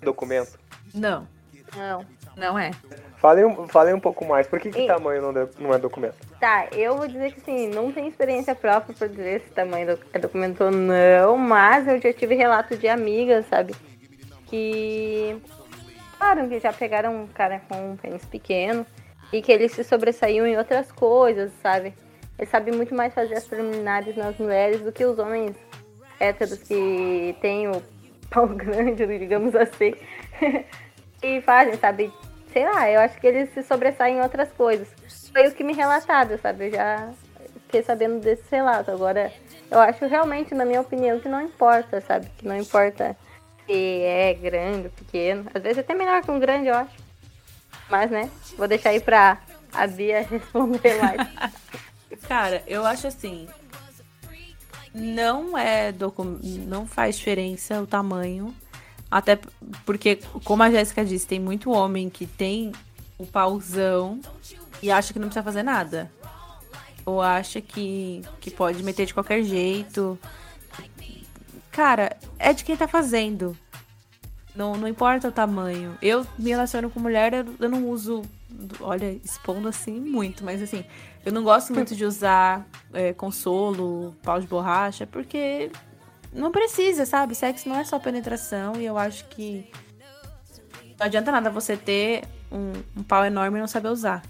[0.00, 0.58] do documento.
[0.94, 1.26] Não,
[1.76, 2.04] Não.
[2.36, 2.70] não é.
[3.18, 4.46] Falem, um- falem um pouco mais.
[4.46, 6.14] Por que, que E- tamanho não, de- não é documento?
[6.38, 10.02] Tá, eu vou dizer que assim, não tenho experiência própria pra dizer se tamanho do,
[10.12, 13.74] é documento ou não, mas eu já tive relato de amigas, sabe?
[14.46, 15.36] Que
[16.18, 18.86] falaram que já pegaram um cara com um pênis pequeno
[19.32, 21.94] e que eles se sobressaíam em outras coisas, sabe?
[22.38, 25.56] Eles sabem muito mais fazer as preliminares nas mulheres do que os homens
[26.20, 27.82] héteros que têm o
[28.30, 29.94] pau grande, digamos assim,
[31.22, 32.12] e fazem, sabe?
[32.52, 34.88] Sei lá, eu acho que eles se sobressaem em outras coisas.
[35.32, 36.66] Foi o que me relataram, sabe?
[36.66, 37.10] Eu já
[37.68, 38.90] fiquei sabendo desse relato.
[38.90, 39.30] Agora,
[39.70, 42.26] eu acho realmente, na minha opinião, que não importa, sabe?
[42.38, 43.14] Que não importa
[43.66, 45.44] se é grande ou pequeno.
[45.52, 46.96] Às vezes até melhor que um grande, eu acho.
[47.90, 48.30] Mas, né?
[48.56, 49.38] Vou deixar aí pra
[49.72, 51.28] a Bia responder mais.
[52.26, 53.48] Cara, eu acho assim.
[54.94, 55.92] Não é
[56.66, 58.54] não faz diferença o tamanho.
[59.10, 59.38] Até
[59.86, 62.72] porque, como a Jéssica disse, tem muito homem que tem
[63.16, 64.20] o pauzão
[64.82, 66.10] e acha que não precisa fazer nada.
[67.06, 70.18] Ou acha que, que pode meter de qualquer jeito.
[71.70, 73.56] Cara, é de quem tá fazendo.
[74.58, 75.96] Não, não importa o tamanho.
[76.02, 78.22] Eu me relaciono com mulher, eu, eu não uso.
[78.80, 80.84] Olha, expondo assim muito, mas assim,
[81.24, 85.70] eu não gosto muito de usar é, consolo, pau de borracha, porque
[86.32, 87.36] não precisa, sabe?
[87.36, 89.70] Sexo não é só penetração e eu acho que
[90.98, 94.22] não adianta nada você ter um, um pau enorme e não saber usar.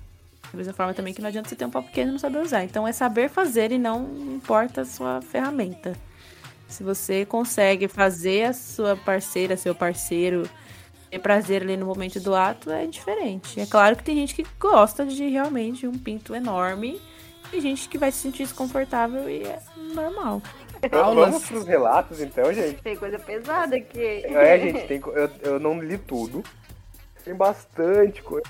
[0.52, 2.40] Da mesma forma também que não adianta você ter um pau pequeno e não saber
[2.40, 2.64] usar.
[2.64, 4.04] Então é saber fazer e não
[4.34, 5.96] importa a sua ferramenta.
[6.68, 10.48] Se você consegue fazer a sua parceira, seu parceiro
[11.10, 13.58] ter prazer ali no momento do ato, é diferente.
[13.58, 17.00] É claro que tem gente que gosta de realmente um pinto enorme.
[17.50, 19.58] Tem gente que vai se sentir desconfortável e é
[19.94, 20.42] normal.
[20.92, 21.30] Aulas.
[21.30, 22.80] Vamos pros relatos, então, gente.
[22.82, 24.24] Tem coisa pesada aqui.
[24.26, 26.44] É, gente, tem, eu, eu não li tudo.
[27.24, 28.46] Tem bastante coisa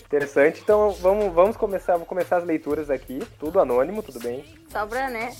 [0.00, 0.60] interessante.
[0.62, 3.22] Então vamos, vamos começar, vou começar as leituras aqui.
[3.38, 4.44] Tudo anônimo, tudo bem.
[4.70, 5.30] Sobra, né?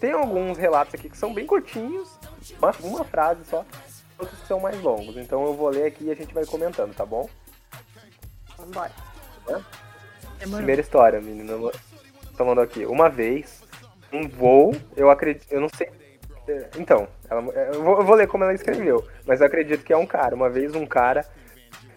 [0.00, 2.18] Tem alguns relatos aqui que são bem curtinhos,
[2.58, 3.64] uma, uma frase só.
[4.18, 5.16] Outros que são mais longos.
[5.16, 7.28] Então eu vou ler aqui e a gente vai comentando, tá bom?
[8.56, 8.90] Vambora.
[10.38, 10.56] Demorou.
[10.56, 11.52] Primeira história, menina.
[12.34, 12.84] Falando aqui.
[12.86, 13.62] Uma vez,
[14.12, 15.46] um voo, eu acredito.
[15.52, 15.90] Eu não sei.
[16.48, 17.42] é, Então, ela-
[17.74, 20.34] eu, vou, eu vou ler como ela escreveu, mas eu acredito que é um cara.
[20.34, 21.26] Uma vez um cara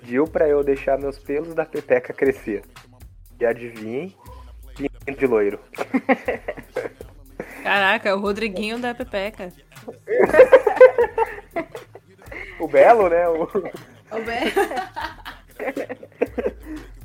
[0.01, 2.63] pediu pra eu deixar meus pelos da pepeca crescer.
[3.39, 4.13] E adivinhem,
[5.05, 5.59] pinto de loiro.
[7.63, 9.51] Caraca, o Rodriguinho da Pepeca.
[12.59, 13.27] O Belo, né?
[13.29, 13.47] O...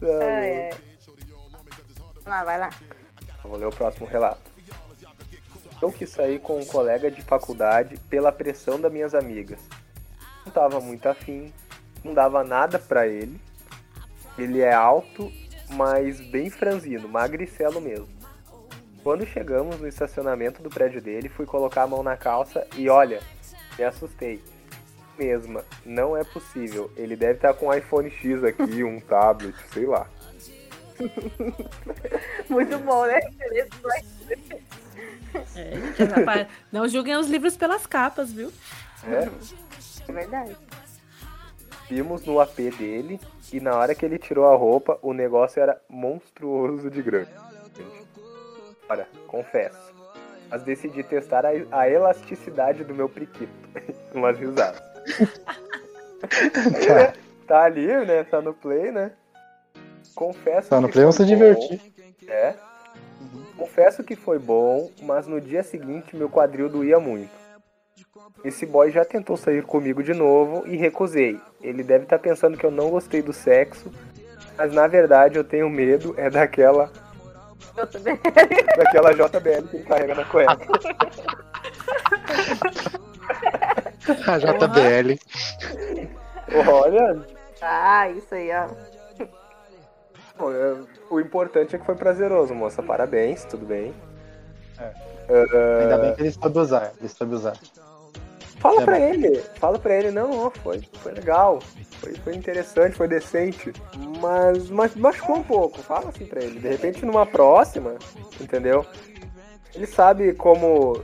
[0.03, 0.71] Ai, ai.
[2.15, 2.71] Vamos lá, vai lá.
[3.43, 4.51] Vou ler o próximo relato.
[5.81, 9.61] Eu que saí com um colega de faculdade pela pressão das minhas amigas.
[10.45, 11.53] Não tava muito afim,
[12.03, 13.41] não dava nada pra ele.
[14.37, 15.31] Ele é alto,
[15.71, 18.09] mas bem franzino, magricelo mesmo.
[19.05, 23.21] Quando chegamos no estacionamento do prédio dele, fui colocar a mão na calça e olha,
[23.79, 24.43] me assustei.
[25.19, 26.91] Mesma, não é possível.
[26.97, 30.09] Ele deve estar com um iPhone X aqui, um tablet, sei lá.
[32.49, 33.21] Muito bom, né?
[35.55, 38.51] É, Não julguem os livros pelas capas, viu?
[39.07, 39.29] É,
[40.09, 40.57] É verdade.
[41.91, 43.21] Vimos no AP dele
[43.53, 47.31] e na hora que ele tirou a roupa, o negócio era monstruoso de grande.
[48.89, 49.95] Ora, confesso.
[50.51, 53.53] Mas decidi testar a, a elasticidade do meu priquito.
[54.15, 54.83] Umas risadas.
[56.25, 57.13] Tá.
[57.47, 58.25] Tá ali, né?
[58.25, 59.13] Tá no play, né?
[60.15, 61.81] Confesso Tá no que play, vamos se divertir.
[62.27, 62.55] É.
[63.57, 67.31] Confesso que foi bom, mas no dia seguinte meu quadril doía muito.
[68.45, 71.41] Esse boy já tentou sair comigo de novo e recusei.
[71.61, 73.91] Ele deve estar pensando que eu não gostei do sexo,
[74.57, 76.91] mas na verdade eu tenho medo é daquela
[77.91, 78.19] Também.
[78.77, 80.59] daquela JBL que ele carrega na cueca.
[84.27, 85.19] A JBL.
[86.71, 87.27] Olha,
[87.63, 88.69] Ah, isso aí, ó.
[90.37, 90.77] Bom, é,
[91.11, 92.83] o importante é que foi prazeroso, moça.
[92.83, 93.95] Parabéns, tudo bem.
[95.81, 96.93] Ainda bem que ele soube usar.
[96.99, 97.55] Ele soube usar.
[98.65, 99.05] Fala É pra bom.
[99.05, 101.59] ele, fala pra ele, não, foi, foi legal,
[102.01, 103.71] foi, foi interessante, foi decente,
[104.23, 106.59] mas, mas machucou um pouco, fala assim pra ele.
[106.61, 107.97] De repente numa próxima,
[108.41, 108.87] entendeu?
[109.75, 110.99] Ele sabe como.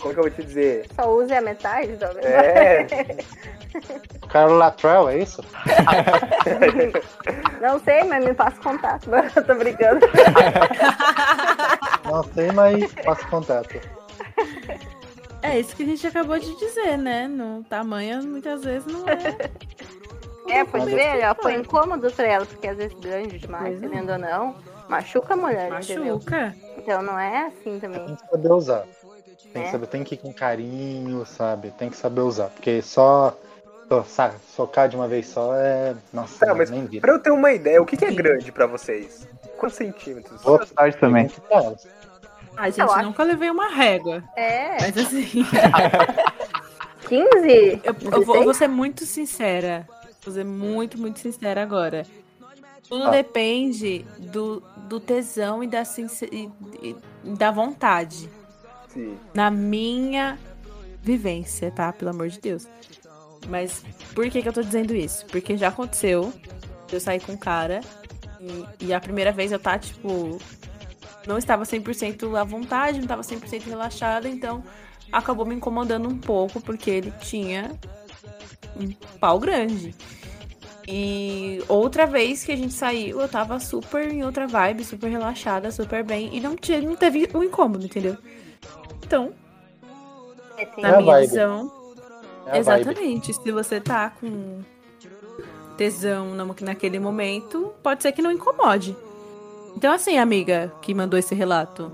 [0.00, 0.86] Como que eu vou te dizer?
[0.96, 2.24] Só use a metade, talvez.
[2.24, 2.86] É,
[4.30, 5.44] Carlos Latrell, é isso?
[7.60, 9.10] Não sei, mas me passa contato.
[9.36, 10.06] Eu tô brincando.
[12.04, 13.78] Não sei, mas faço contato.
[15.42, 17.26] É isso que a gente acabou de dizer, né?
[17.28, 19.50] No tamanho, muitas vezes não é.
[20.48, 23.88] É, foi ver, ó, foi incômodo pra ela, porque às vezes grande demais, Pois é.
[23.88, 24.56] querendo ou não,
[24.88, 26.16] machuca a mulher, entendeu?
[26.16, 26.54] Machuca.
[26.76, 28.04] Então não é assim também.
[28.04, 28.84] Tem que saber usar.
[29.52, 29.70] Tem que, É.
[29.70, 31.70] saber, tem que ir com carinho, sabe?
[31.78, 32.48] Tem que saber usar.
[32.48, 33.34] Porque só
[34.48, 35.94] socar de uma vez só é.
[36.12, 37.00] Nossa, Tá, mas nem vira.
[37.02, 39.26] pra eu ter uma ideia, o que, que é grande pra vocês?
[39.56, 40.42] Quantos centímetros?
[40.42, 41.30] Boa tarde também.
[41.50, 41.86] Elas.
[42.56, 44.22] A gente Eu acho- nunca levei uma régua.
[44.36, 45.44] É, Mas assim,
[47.08, 47.80] 15?
[47.84, 49.86] eu, eu vou, eu vou ser muito sincera.
[50.24, 52.06] Vou ser muito, muito sincera agora.
[52.88, 53.10] Tudo Ah.
[53.10, 56.50] depende do, do tesão e da, sincer- e-
[56.82, 58.28] e- e da vontade.
[58.88, 59.16] Sim.
[59.34, 60.38] Na minha
[61.02, 61.92] vivência, tá?
[61.92, 62.68] Pelo amor de Deus.
[63.48, 63.82] Mas
[64.14, 65.26] por que, que eu tô dizendo isso?
[65.26, 66.32] Porque já aconteceu.
[66.92, 67.80] Eu saí com um cara.
[68.40, 70.38] E, e a primeira vez eu tá, tipo.
[71.26, 74.28] Não estava 100% à vontade, não estava 100% relaxada.
[74.28, 74.62] Então
[75.10, 76.60] acabou me incomodando um pouco.
[76.60, 77.70] Porque ele tinha
[78.76, 79.94] um pau grande.
[80.86, 85.70] E outra vez que a gente saiu, eu tava super em outra vibe, super relaxada,
[85.70, 86.28] super bem.
[86.36, 88.16] E não, tinha, não teve o incômodo, entendeu?
[89.04, 89.32] Então,
[90.58, 91.26] É, na minha vibe.
[91.28, 91.72] visão,
[92.46, 93.32] É exatamente.
[93.32, 94.60] Se você tá com
[95.76, 98.96] tesão na- naquele momento, pode ser que não incomode.
[99.76, 101.92] Então, assim, amiga que mandou esse relato,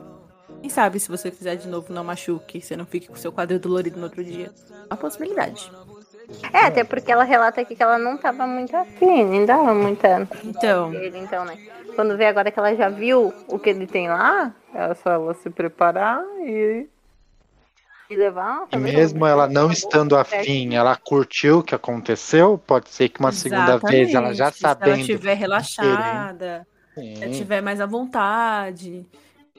[0.61, 3.59] quem sabe se você fizer de novo não machuque, você não fique com seu quadril
[3.59, 4.51] dolorido no outro dia.
[4.71, 5.71] É uma possibilidade.
[6.53, 10.29] É, até porque ela relata aqui que ela não tava muito afim, nem dava muita
[10.45, 11.57] Então, ele, então, né?
[11.95, 15.35] Quando vê agora que ela já viu o que ele tem lá, é só ela
[15.35, 16.87] se preparar e,
[18.11, 18.67] e levar.
[18.71, 23.33] E mesmo ela não estando afim, ela curtiu o que aconteceu, pode ser que uma
[23.33, 24.59] segunda vez ela já exatamente.
[24.59, 25.01] Se ela sabendo.
[25.01, 26.67] estiver relaxada, ela
[27.01, 29.07] Sim, tiver mais à vontade.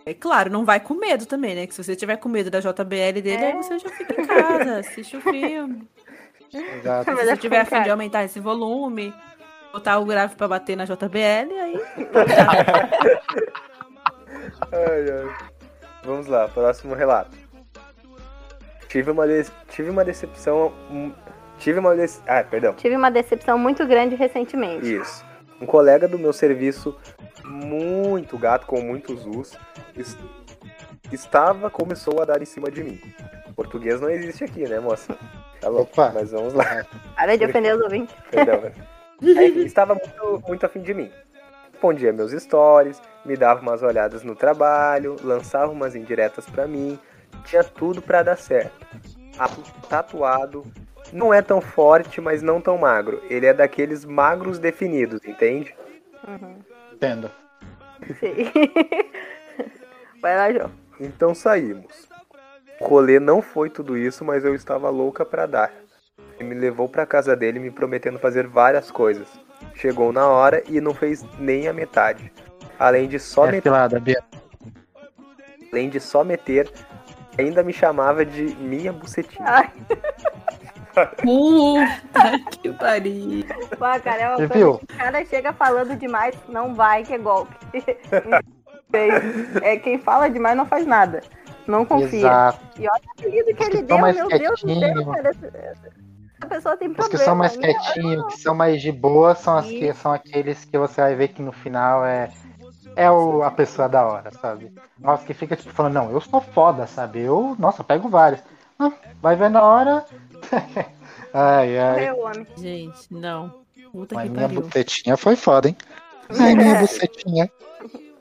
[0.06, 1.68] É claro, não vai com medo também, né?
[1.68, 4.80] Que se você tiver com medo da JBL dele, aí você já fica em casa,
[4.80, 5.88] assiste o filme.
[6.54, 7.06] exato.
[7.12, 9.14] Se você tiver ficar em afim de aumentar esse volume,
[9.74, 11.80] botar o grave pra bater na JBL, aí.
[14.72, 15.36] Ai, ai.
[16.04, 17.38] Vamos lá, próximo relato.
[18.88, 20.74] Tive uma, de- tive uma decepção.
[20.90, 21.12] hum,
[21.60, 21.94] Tive uma.
[21.96, 22.74] dece- Ah, perdão.
[22.74, 24.96] Tive uma decepção muito grande recentemente.
[24.96, 25.26] Isso.
[25.62, 26.96] Um colega do meu serviço,
[27.46, 29.58] muito gato, com muitos us,
[29.96, 30.18] es-
[31.12, 33.00] estava, começou a dar em cima de mim.
[33.56, 35.18] Português não existe aqui, né, moça?
[35.60, 36.12] Tá louco, Opa.
[36.14, 36.86] mas vamos lá.
[37.16, 38.16] Para de ofender os ouvintes.
[38.32, 38.72] Perdão,
[39.66, 41.12] estava muito, muito afim de mim.
[41.74, 46.98] Respondia meus stories, me dava umas olhadas no trabalho, lançava umas indiretas pra mim.
[47.46, 48.86] Tinha tudo pra dar certo.
[49.38, 50.64] Tatu- Tatuado.
[51.12, 53.22] Não é tão forte, mas não tão magro.
[53.30, 55.76] Ele é daqueles magros definidos, entende?
[56.94, 57.32] Entendo.
[58.20, 58.52] Sim.
[60.22, 60.72] Vai lá, João.
[61.00, 62.08] Então saímos.
[62.80, 65.72] O rolê não foi tudo isso, mas eu estava louca pra dar.
[66.40, 69.28] Ele me levou pra casa dele me prometendo fazer várias coisas.
[69.76, 72.32] Chegou na hora e não fez nem a metade.
[72.78, 73.74] Além de só É meter,
[75.72, 76.72] além de só meter,
[77.38, 79.46] ainda me chamava de minha bucetinha.
[79.46, 79.72] Ai,
[81.08, 83.46] Puta que pariu.
[83.72, 84.78] pô, cara, é uma viu?
[84.78, 87.56] que o cara chega falando demais, não vai, que é golpe.
[89.64, 91.22] é, quem fala demais não faz nada.
[91.68, 92.20] Não confia.
[92.20, 92.60] Exato.
[92.80, 95.32] E olha o apelido que Os ele deu, meu Deus do céu, cara.
[96.42, 97.20] A pessoa tem Os problema.
[97.20, 97.74] que são mais né?
[97.74, 101.28] quietinhos, que são mais de boa, são, as que, são aqueles que você vai ver
[101.30, 102.32] que no final é,
[102.96, 104.74] é o, a pessoa da hora, sabe?
[104.98, 107.20] Nossa, que fica tipo falando, não, eu sou foda, sabe?
[107.20, 108.42] Eu, nossa, eu pego vários.
[108.78, 110.06] Não, vai ver na hora.
[111.34, 112.12] Ai, ai.
[112.12, 112.48] O homem.
[112.58, 113.54] Gente, não.
[113.92, 114.62] Puta Mas que minha pariu.
[114.62, 115.78] bucetinha foi foda, hein?
[116.40, 117.52] Ai, minha bucetinha.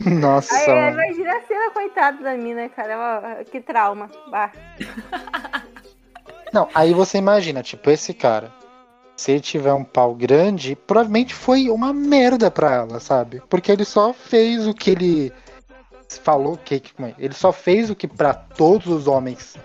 [0.00, 3.44] Nossa, Aí, imagina a cena, coitada da mina, cara.
[3.50, 4.10] Que trauma.
[4.30, 4.52] Bah.
[6.52, 8.52] Não, aí você imagina, tipo, esse cara.
[9.16, 13.42] Se ele tiver um pau grande, provavelmente foi uma merda pra ela, sabe?
[13.48, 15.32] Porque ele só fez o que ele
[16.22, 17.14] falou que é?
[17.18, 19.56] ele só fez o que pra todos os homens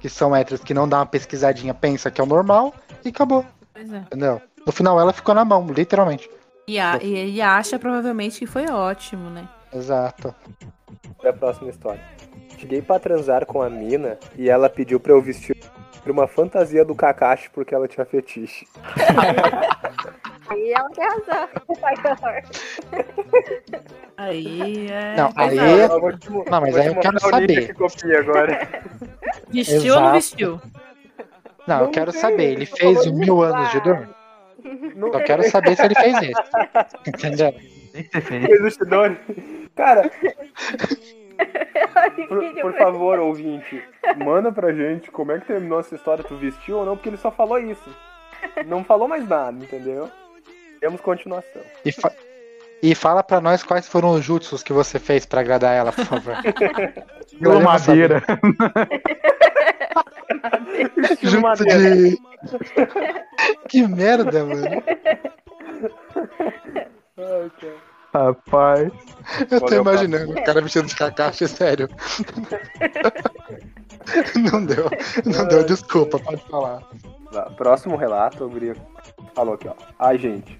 [0.00, 2.74] que são héteros que não dá uma pesquisadinha pensa que é o normal
[3.04, 3.98] e acabou, Pois é.
[3.98, 4.40] entendeu?
[4.66, 6.30] No final ela ficou na mão, literalmente.
[6.68, 9.48] E, a- e ele acha provavelmente que foi ótimo, né?
[9.72, 10.34] Exato.
[11.20, 12.00] Pra próxima história.
[12.58, 15.56] Cheguei pra transar com a mina e ela pediu pra eu vestir
[16.06, 18.66] uma fantasia do Kakashi porque ela tinha fetiche.
[20.50, 21.48] Aí ela tem razão.
[21.82, 22.42] Ai, que horror.
[24.16, 25.16] Aí é.
[25.16, 25.56] Não, aí
[26.18, 27.66] te Não, mas aí eu quero saber.
[27.68, 28.68] que copia agora.
[29.48, 30.60] Vestiu ou não vestiu?
[31.66, 34.08] Não, eu quero saber, ele fez mil anos de dor?
[34.96, 36.42] Não Eu quero saber se ele fez isso.
[37.06, 37.54] Entendeu?
[39.74, 40.10] Cara,
[42.28, 43.82] por, por favor, ouvinte,
[44.16, 47.16] manda pra gente como é que terminou essa história, tu vestiu ou não, porque ele
[47.16, 47.88] só falou isso.
[48.66, 50.10] Não falou mais nada, entendeu?
[50.80, 51.62] Temos continuação.
[51.84, 52.12] E, fa-
[52.82, 56.04] e fala pra nós quais foram os jutsus que você fez pra agradar ela, por
[56.06, 56.34] favor.
[57.40, 57.62] Saber.
[57.62, 58.22] madeira.
[61.22, 62.18] Jutsu de.
[63.68, 64.82] que merda, mano.
[67.18, 67.90] Ai, cara.
[68.12, 68.90] Rapaz.
[69.50, 71.88] Eu tô Valeu, imaginando o cara vestido de Kakashi, sério.
[74.50, 74.86] Não deu,
[75.24, 76.82] não deu, desculpa, pode falar.
[77.56, 78.74] Próximo relato, o Guri
[79.34, 79.74] falou aqui, ó.
[79.98, 80.58] Ai, gente.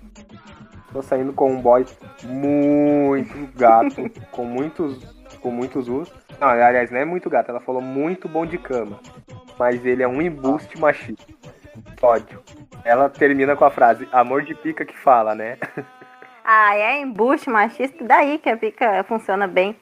[0.93, 1.87] Tô saindo com um boy
[2.25, 5.05] muito gato, com muitos,
[5.41, 6.13] com muitos usos.
[6.41, 8.99] Não, aliás, não é muito gato, ela falou muito bom de cama.
[9.59, 11.33] Mas ele é um embuste machista.
[12.03, 12.43] Ódio.
[12.85, 15.59] Ela termina com a frase, amor de pica que fala, né?
[16.43, 19.77] Ah, é embuste machista, daí que a pica funciona bem.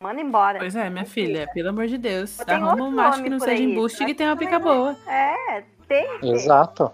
[0.00, 0.58] Manda embora.
[0.60, 2.36] Pois é, minha filha, pelo amor de Deus.
[2.36, 4.96] Tem Arruma um macho que não seja aí, embuste mas que tenha uma pica boa.
[5.08, 6.06] É, tem.
[6.22, 6.92] Exato.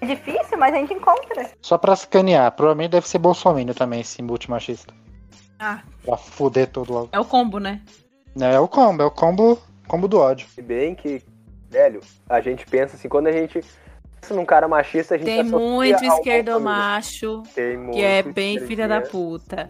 [0.00, 1.50] É difícil, mas a gente encontra.
[1.60, 4.94] Só pra sacanear, provavelmente deve ser bolsominion também, esse embute machista.
[5.58, 7.08] Ah, Pra fuder tudo logo.
[7.12, 7.82] é o combo, né?
[8.40, 10.48] É o combo, é o combo, combo do ódio.
[10.54, 11.22] Se bem que,
[11.68, 13.60] velho, a gente pensa assim, quando a gente
[14.20, 18.58] pensa num cara machista, a gente Tem muito ao esquerdomacho Tem muito que é bem
[18.60, 19.68] filha da puta.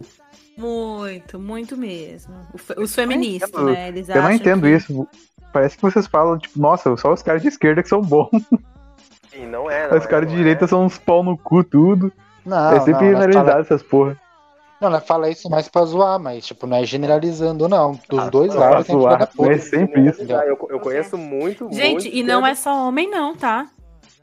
[0.57, 2.33] Muito, muito mesmo.
[2.77, 3.87] Os feministas, né?
[3.89, 5.07] Eles Eu não entendo que- isso.
[5.51, 8.29] Parece que vocês falam, tipo, nossa, só os caras de esquerda que são bons.
[9.31, 10.67] Sim, não é, não Os é, caras não de direita é.
[10.67, 12.11] são uns pau no cu, tudo.
[12.45, 14.19] Não, é sempre não, generalizado fala, essas porra.
[14.81, 17.97] não, nós fala isso mais pra zoar, mas tipo, não é generalizando não.
[18.09, 19.51] Dos dois pra lados tem zoar, puta.
[19.53, 20.17] é sempre isso.
[20.23, 20.39] entendeu?
[20.39, 23.67] Ah, eu, eu conheço muito, Gente, muito e não é só homem, não, tá?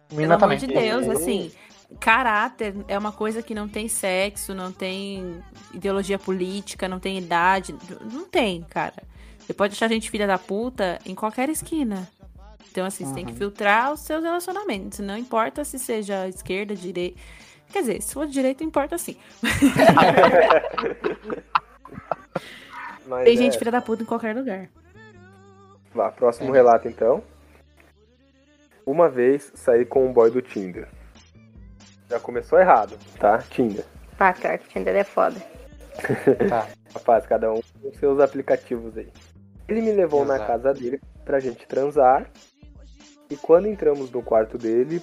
[0.08, 1.10] Pelo amor de Deus, Sim.
[1.12, 1.52] assim,
[2.00, 5.42] caráter é uma coisa que não tem sexo, não tem
[5.72, 7.74] ideologia política, não tem idade,
[8.12, 9.02] não tem, cara.
[9.38, 12.06] Você pode achar gente filha da puta em qualquer esquina.
[12.70, 15.00] Então, assim, você tem que filtrar os seus relacionamentos.
[15.00, 17.18] Não importa se seja esquerda, direita.
[17.72, 19.16] Quer dizer, se for de direita, importa sim.
[23.06, 24.68] Mas Tem é, gente filha da puta em qualquer lugar.
[25.94, 27.22] Vá, próximo relato então.
[28.84, 30.88] Uma vez saí com um boy do Tinder.
[32.08, 33.38] Já começou errado, tá?
[33.38, 33.84] Tinder.
[34.16, 35.40] Pá, cara, que Tinder é foda.
[36.48, 36.68] Tá.
[36.94, 39.08] Rapaz, cada um com seus aplicativos aí.
[39.66, 40.52] Ele me levou na Exato.
[40.52, 42.26] casa dele pra gente transar.
[43.28, 45.02] E quando entramos no quarto dele.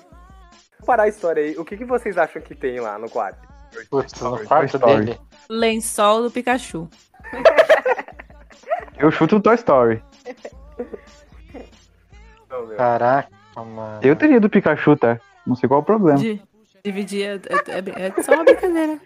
[0.79, 1.55] Vou parar a história aí.
[1.55, 3.47] O que, que vocês acham que tem lá no quarto?
[3.91, 5.05] Putz, no quarto Story.
[5.05, 5.19] dele.
[5.47, 6.89] Lençol do Pikachu.
[8.97, 10.01] Eu chuto o Toy Story.
[12.49, 12.77] Não, meu.
[12.77, 13.99] Caraca, mano.
[14.01, 15.19] Eu teria do Pikachu, tá?
[15.45, 16.17] Não sei qual é o problema.
[16.17, 16.41] De,
[16.83, 18.99] dividir é, é- é só uma brincadeira.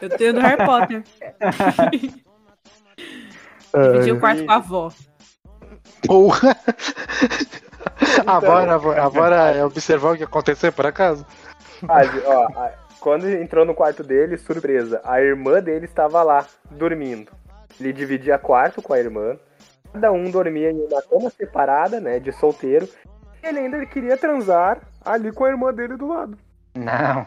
[0.00, 1.02] Eu tenho do Harry Potter.
[3.92, 4.92] Dividir o quarto com a avó.
[6.06, 6.56] Porra!
[8.26, 11.26] agora, agora é observar o que aconteceu por acaso?
[11.88, 12.70] Ah, ó,
[13.00, 17.32] quando entrou no quarto dele, surpresa, a irmã dele estava lá, dormindo.
[17.80, 19.36] Ele dividia quarto com a irmã.
[19.92, 22.88] Cada um dormia em uma cama separada, né, de solteiro.
[23.42, 26.36] Ele ainda queria transar ali com a irmã dele do lado.
[26.74, 27.26] Não.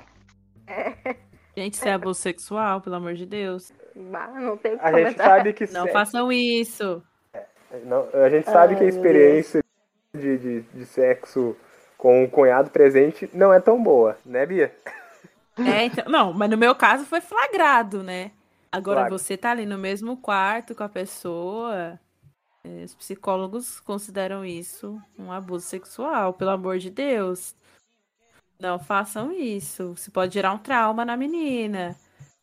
[1.56, 3.72] Gente, isso é abuso sexual, pelo amor de Deus.
[3.96, 7.04] Bah, não tem o que A gente sabe que Não façam isso.
[7.86, 9.64] Não, a gente sabe que a Ai, experiência
[10.14, 11.56] de, de, de sexo
[11.98, 14.74] com o cunhado presente não é tão boa, né, Bia?
[15.64, 18.32] É, então, não, mas no meu caso foi flagrado, né?
[18.72, 19.06] Agora Claro.
[19.06, 22.00] você tá ali no mesmo quarto com a pessoa.
[22.66, 27.56] é, Os psicólogos consideram isso um abuso sexual, pelo amor de Deus.
[28.60, 29.94] Não façam isso.
[29.94, 31.96] Isso pode gerar um trauma na menina.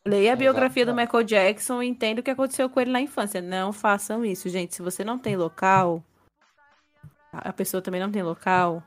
[0.08, 3.42] Leia a biografia do Michael Jackson e entenda o que aconteceu com ele na infância.
[3.42, 4.74] Não façam isso, gente.
[4.74, 6.02] Se você não tem local,
[7.30, 8.82] a pessoa também não tem local,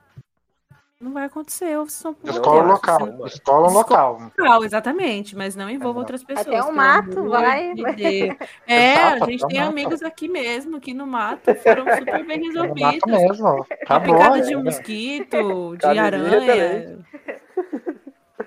[1.00, 1.76] não vai acontecer.
[1.78, 3.26] Vocês são Escola local.
[3.28, 4.20] Escola local.
[4.38, 6.48] local, exatamente, mas não envolva outras pessoas.
[6.48, 7.74] Até pelo mato, vai.
[7.74, 8.36] de.
[8.68, 9.72] É, Exato, a gente tem um mato.
[9.72, 13.08] amigos aqui mesmo, aqui no mato, foram super bem No mato resolvidos.
[13.08, 13.48] mesmo.
[13.48, 14.16] Uma Acabou.
[14.16, 14.66] picada de um né?
[14.66, 17.00] mosquito, de aranha.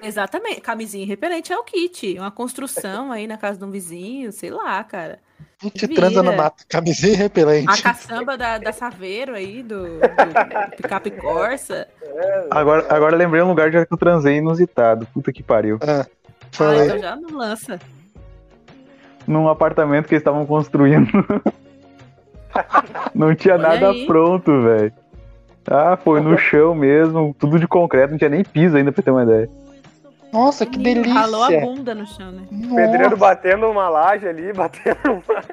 [0.05, 0.61] Exatamente.
[0.61, 2.19] Camisinha repelente é o kit.
[2.19, 5.19] Uma construção aí na casa de um vizinho, sei lá, cara.
[5.63, 6.01] A gente Vira.
[6.03, 6.65] transa no mato.
[6.69, 7.69] Camisinha repelente.
[7.71, 11.89] A caçamba da, da Saveiro aí, do, do picape Corsa.
[12.51, 15.07] Agora, agora eu lembrei um lugar já que eu transei inusitado.
[15.15, 15.79] Puta que pariu.
[15.83, 16.07] Ah,
[16.61, 17.81] Ah, então já não lança.
[19.27, 21.09] Num apartamento que eles estavam construindo.
[23.15, 24.07] Não tinha Olha nada aí.
[24.07, 24.93] pronto, velho.
[25.67, 29.11] Ah, foi no chão mesmo, tudo de concreto, não tinha nem piso ainda pra ter
[29.11, 29.49] uma ideia.
[30.35, 31.15] Nossa, que delícia.
[31.15, 32.43] Ralou a bunda no chão, né?
[32.51, 35.45] O pedreiro batendo uma laje ali, batendo uma...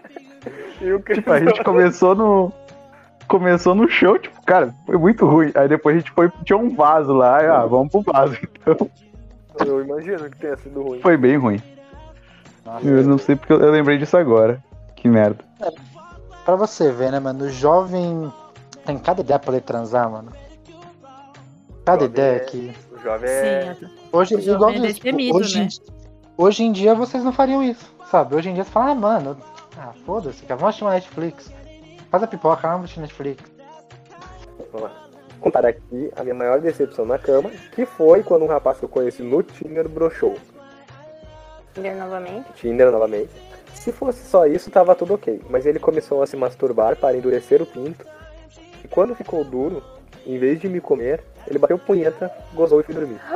[0.81, 2.51] E o Tipo, a gente começou no.
[3.27, 5.51] Começou no chão, tipo, cara, foi muito ruim.
[5.53, 6.31] Aí depois a gente foi.
[6.43, 8.35] Tinha um vaso lá, e, ah, vamos pro vaso.
[9.53, 10.99] Então Eu imagino que tenha sido ruim.
[11.01, 11.61] foi bem ruim.
[12.65, 14.61] Nossa, Eu não sei porque eu, eu lembrei disso agora.
[14.95, 15.43] Que merda.
[16.43, 17.45] Pra você ver, né, mano?
[17.45, 18.33] O jovem
[18.85, 20.31] tem cada ideia pra ele transar, mano.
[21.85, 22.73] Cada ideia é- que.
[22.91, 23.75] O jovem é...
[23.79, 25.67] Sim, Hoje, igual é tipo, hoje, né?
[25.67, 25.91] em,
[26.37, 28.35] hoje em dia vocês não fariam isso, sabe?
[28.35, 29.37] Hoje em dia você fala, ah, mano,
[29.77, 31.51] ah, foda-se, cara, vamos assistir uma Netflix.
[32.09, 33.43] Faz a pipoca, vamos assistir Netflix.
[34.71, 35.07] Vamos lá.
[35.31, 38.85] Vou contar aqui a minha maior decepção na cama, que foi quando um rapaz que
[38.85, 40.35] eu conheci no Tinder broxou.
[41.73, 42.51] Tinder novamente.
[42.53, 43.31] Tinder novamente.
[43.73, 45.41] Se fosse só isso, tava tudo ok.
[45.49, 48.05] Mas ele começou a se masturbar para endurecer o pinto.
[48.83, 49.81] E quando ficou duro,
[50.25, 53.19] em vez de me comer, ele bateu punheta, gozou e foi dormir.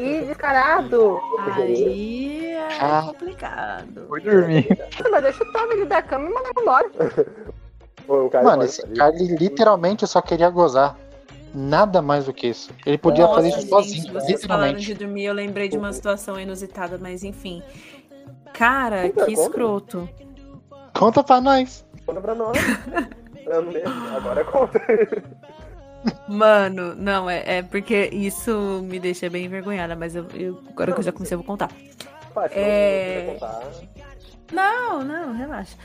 [0.00, 1.20] Que descarado.
[1.56, 3.02] Aí é Ah.
[3.06, 4.06] complicado.
[4.08, 4.66] Foi dormir.
[5.10, 6.90] Mas eu chutava ele da cama e mandava embora.
[8.08, 10.96] O Mano, esse cara ele literalmente só queria gozar.
[11.54, 12.70] Nada mais do que isso.
[12.86, 14.86] Ele podia Nossa, fazer isso gente, sozinho, vocês falaram literalmente.
[14.86, 17.62] de dormir, eu lembrei de uma situação inusitada, mas enfim.
[18.52, 19.30] Cara, que conta.
[19.32, 20.08] escroto.
[20.96, 21.84] Conta pra nós.
[22.06, 22.56] Conta pra nós.
[23.46, 23.92] Eu não lembro.
[24.16, 24.80] Agora conta.
[26.28, 31.00] Mano, não, é, é porque isso me deixa bem envergonhada, mas eu, eu- agora que
[31.00, 31.70] eu já comecei, eu vou contar.
[32.32, 33.36] Pode, É.
[34.52, 35.76] não não, relaxa.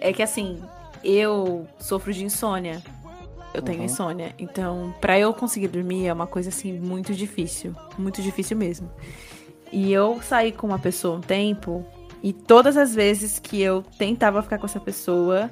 [0.00, 0.62] É que assim,
[1.02, 2.82] eu sofro de insônia.
[3.54, 3.84] Eu tenho Uhum.
[3.86, 4.34] insônia.
[4.38, 7.74] Então, pra eu conseguir dormir é uma coisa assim muito difícil.
[7.96, 8.90] Muito difícil mesmo.
[9.72, 11.84] E eu saí com uma pessoa um tempo.
[12.22, 15.50] E todas as vezes que eu tentava ficar com essa pessoa,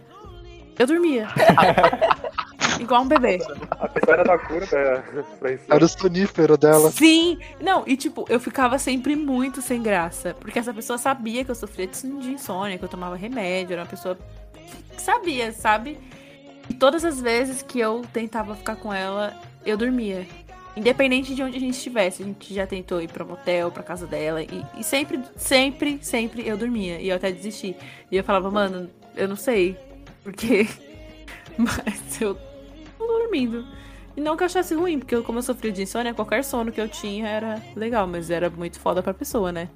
[0.79, 1.29] eu dormia.
[2.81, 3.39] Igual um bebê.
[3.71, 5.03] A pessoa era da cura pra,
[5.39, 5.65] pra isso.
[5.69, 6.91] Era o sonífero dela.
[6.91, 7.39] Sim!
[7.61, 10.35] Não, e tipo, eu ficava sempre muito sem graça.
[10.35, 13.89] Porque essa pessoa sabia que eu sofria de insônia, que eu tomava remédio, era uma
[13.89, 14.19] pessoa
[14.95, 15.99] que sabia, sabe?
[16.69, 20.27] E todas as vezes que eu tentava ficar com ela, eu dormia.
[20.77, 22.23] Independente de onde a gente estivesse.
[22.23, 24.43] A gente já tentou ir pra motel, pra casa dela.
[24.43, 27.01] E, e sempre, sempre, sempre eu dormia.
[27.01, 27.77] E eu até desisti.
[28.11, 29.77] E eu falava, mano, eu não sei.
[30.23, 30.67] Porque.
[31.57, 32.37] Mas eu
[33.07, 33.65] dormindo.
[34.17, 36.71] E não que eu achasse ruim, porque eu, como eu sofria de insônia, qualquer sono
[36.71, 39.69] que eu tinha era legal, mas era muito foda pra pessoa, né?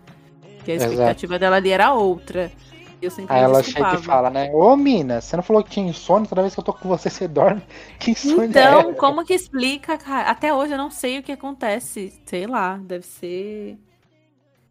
[0.57, 0.93] Porque a Exato.
[0.93, 2.53] expectativa dela ali era outra.
[3.01, 4.51] E eu sempre Aí ela chega e fala, né?
[4.53, 6.29] Ô mina, você não falou que tinha insônia?
[6.29, 7.63] Toda vez que eu tô com você, você dorme.
[7.99, 10.29] Que insônia é Então, como que explica, cara?
[10.31, 12.21] Até hoje eu não sei o que acontece.
[12.27, 13.79] Sei lá, deve ser.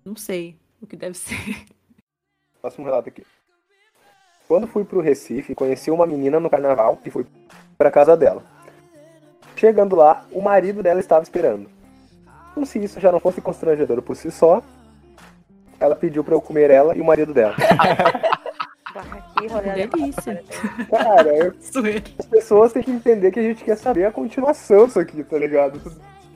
[0.03, 1.65] Não sei o que deve ser.
[2.61, 3.23] Próximo relato aqui.
[4.47, 7.25] Quando fui pro Recife, conheci uma menina no carnaval e fui
[7.77, 8.43] pra casa dela.
[9.55, 11.69] Chegando lá, o marido dela estava esperando.
[12.53, 14.61] Como se isso já não fosse constrangedor por si só,
[15.79, 17.55] ela pediu pra eu comer ela e o marido dela.
[19.37, 19.47] Que
[19.87, 20.43] Delícia.
[20.89, 21.53] Cara, eu-
[22.17, 25.37] as pessoas têm que entender que a gente quer saber a continuação disso aqui, tá
[25.37, 25.79] ligado?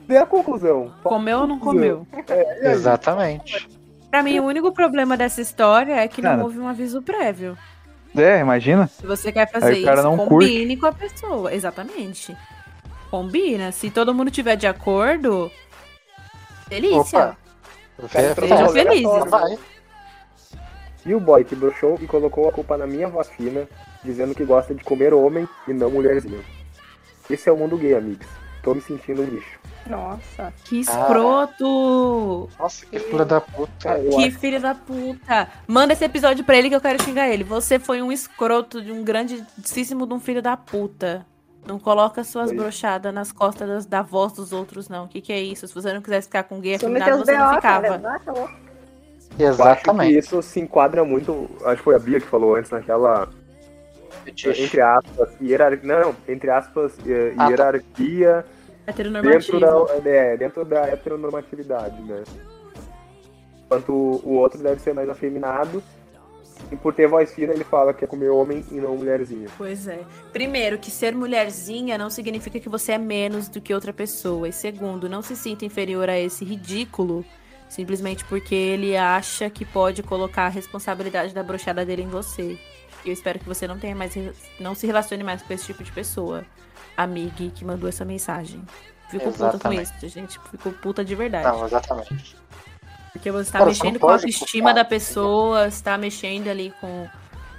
[0.06, 0.92] Dê a conclusão.
[1.02, 2.06] Comeu ou não comeu?
[2.28, 2.70] É?
[2.70, 3.68] Exatamente.
[4.08, 6.44] Pra mim, o único problema dessa história é que não Cara.
[6.44, 7.56] houve um aviso prévio.
[8.16, 8.86] É, imagina.
[8.88, 11.52] Se você quer fazer Aí o cara isso, não combine com a pessoa.
[11.54, 12.36] Exatamente.
[13.10, 13.72] Combina.
[13.72, 15.50] Se todo mundo tiver de acordo,
[16.68, 17.36] delícia.
[18.08, 19.30] Sejam fé- felizes.
[19.30, 19.58] Vai.
[21.04, 23.66] E o boy que broxou e colocou a culpa na minha voz fina,
[24.04, 26.40] dizendo que gosta de comer homem e não mulherzinha.
[27.28, 28.26] Esse é o mundo gay, amigos.
[28.62, 29.58] Tô me sentindo um lixo.
[29.86, 30.52] Nossa.
[30.64, 32.48] Que escroto!
[32.58, 33.98] Nossa, que filha da puta.
[33.98, 35.48] Eu Que filho da puta!
[35.66, 37.44] Manda esse episódio pra ele que eu quero xingar ele.
[37.44, 41.26] Você foi um escroto de um grandíssimo de um filho da puta.
[41.66, 45.04] Não coloca suas brochadas nas costas das- da voz dos outros, não.
[45.04, 45.66] O que, que é isso?
[45.68, 47.98] Se você não quisesse ficar com gay teus você não ficava.
[49.38, 50.18] Exatamente.
[50.18, 51.48] isso se enquadra muito.
[51.64, 53.28] Acho que foi a Bia que falou antes naquela.
[54.26, 56.00] Entre aspas, hierarquia.
[56.00, 57.50] Não, entre aspas, eh, Ah, tá.
[58.86, 62.22] Dentro da, é, dentro da heteronormatividade, né?
[63.64, 65.82] Enquanto o outro deve ser mais afeminado.
[66.70, 69.48] E por ter voz fina, ele fala que é comer homem e não mulherzinha.
[69.58, 70.00] Pois é.
[70.32, 74.48] Primeiro, que ser mulherzinha não significa que você é menos do que outra pessoa.
[74.48, 77.24] E segundo, não se sinta inferior a esse ridículo
[77.72, 82.58] simplesmente porque ele acha que pode colocar a responsabilidade da brochada dele em você.
[83.02, 84.14] E eu espero que você não tenha mais
[84.60, 86.44] não se relacione mais com esse tipo de pessoa,
[86.96, 88.62] amiga que mandou essa mensagem.
[89.08, 89.92] Fico puta com Exatamente.
[89.96, 90.40] isso, gente.
[90.50, 91.46] Fico puta de verdade.
[91.46, 92.36] Não, exatamente.
[93.12, 97.06] Porque você está Cara, mexendo com a autoestima culpar, da pessoa, está mexendo ali com,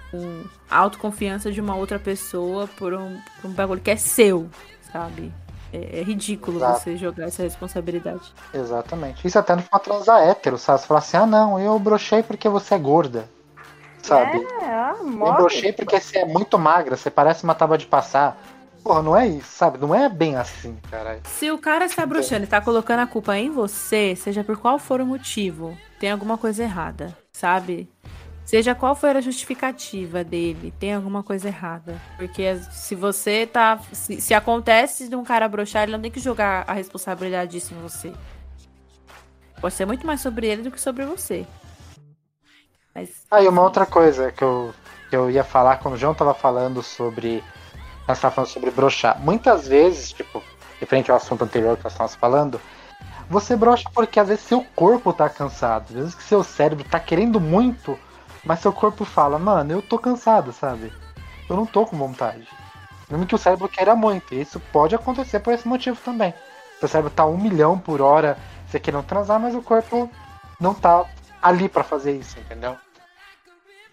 [0.10, 4.50] com a autoconfiança de uma outra pessoa por um, por um bagulho que é seu,
[4.92, 5.32] sabe?
[5.72, 6.80] É, é ridículo Exato.
[6.80, 8.34] você jogar essa responsabilidade.
[8.52, 9.28] Exatamente.
[9.28, 10.82] Isso até não pra transar hétero, sabe?
[10.82, 13.30] Você fala assim, ah não, eu brochei porque você é gorda.
[14.02, 14.38] Sabe?
[14.62, 18.38] É, ó, eu brochei porque você é muito magra, você parece uma tábua de passar.
[18.84, 19.78] Porra, não é isso, sabe?
[19.78, 21.22] Não é bem assim, cara.
[21.24, 24.78] Se o cara está bruxando e está colocando a culpa em você, seja por qual
[24.78, 27.90] for o motivo, tem alguma coisa errada, sabe?
[28.44, 32.00] Seja qual for a justificativa dele, tem alguma coisa errada.
[32.18, 33.80] Porque se você tá.
[33.94, 37.74] Se, se acontece de um cara broxar, ele não tem que jogar a responsabilidade disso
[37.74, 38.14] em você.
[39.62, 41.48] Pode ser muito mais sobre ele do que sobre você.
[42.94, 43.26] Mas.
[43.32, 44.74] Ah, e uma outra coisa que eu,
[45.10, 47.42] que eu ia falar quando o João tava falando sobre.
[48.08, 49.20] Nós tava falando sobre brochar.
[49.20, 50.44] Muitas vezes, tipo,
[50.80, 52.62] referente ao assunto anterior que nós estávamos falando,
[53.30, 55.86] você brocha porque às vezes seu corpo tá cansado.
[55.90, 57.98] Às vezes que seu cérebro tá querendo muito,
[58.44, 60.92] mas seu corpo fala, mano, eu tô cansado, sabe?
[61.50, 62.48] Eu não tô com vontade.
[63.10, 64.34] Mesmo que o cérebro queira muito.
[64.34, 66.34] E isso pode acontecer por esse motivo também.
[66.80, 68.38] Seu cérebro tá um milhão por hora,
[68.68, 70.10] você querendo transar, mas o corpo
[70.60, 71.06] não tá
[71.42, 72.76] ali pra fazer isso, entendeu?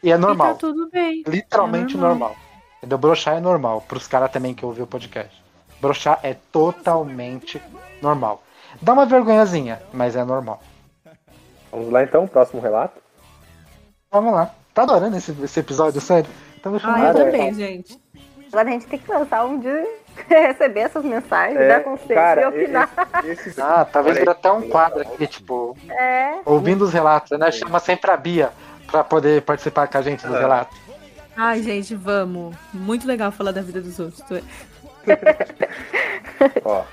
[0.03, 0.55] E é E normal.
[0.55, 1.23] tá tudo bem.
[1.27, 2.31] Literalmente É normal.
[2.31, 2.37] normal.
[2.81, 2.99] Entendeu?
[2.99, 3.83] Brochar é normal.
[3.87, 5.31] Pros caras também que ouviu o podcast.
[5.81, 7.61] Brochar é totalmente
[8.03, 8.43] normal.
[8.81, 10.61] Dá uma vergonhazinha, mas é normal.
[11.71, 13.01] Vamos lá então, próximo relato.
[14.11, 14.51] Vamos lá.
[14.75, 16.29] Tá adorando esse, esse episódio, sério?
[16.59, 18.01] Então Ah, eu também, gente.
[18.49, 19.69] Agora a gente tem que lançar um de
[20.29, 22.91] receber essas mensagens, dar conselhos cara, e opinar.
[23.25, 26.41] esse- esse- Ah, talvez vire até um quadro aqui, tipo, É.
[26.45, 27.51] ouvindo os relatos, né?
[27.53, 28.51] Chama sempre a Bia
[28.91, 30.41] pra poder participar com a gente dos É.
[30.41, 30.77] relatos.
[31.37, 32.57] Ai, gente, vamos.
[32.73, 34.23] Muito legal falar da vida dos outros.
[36.65, 36.85] Ó,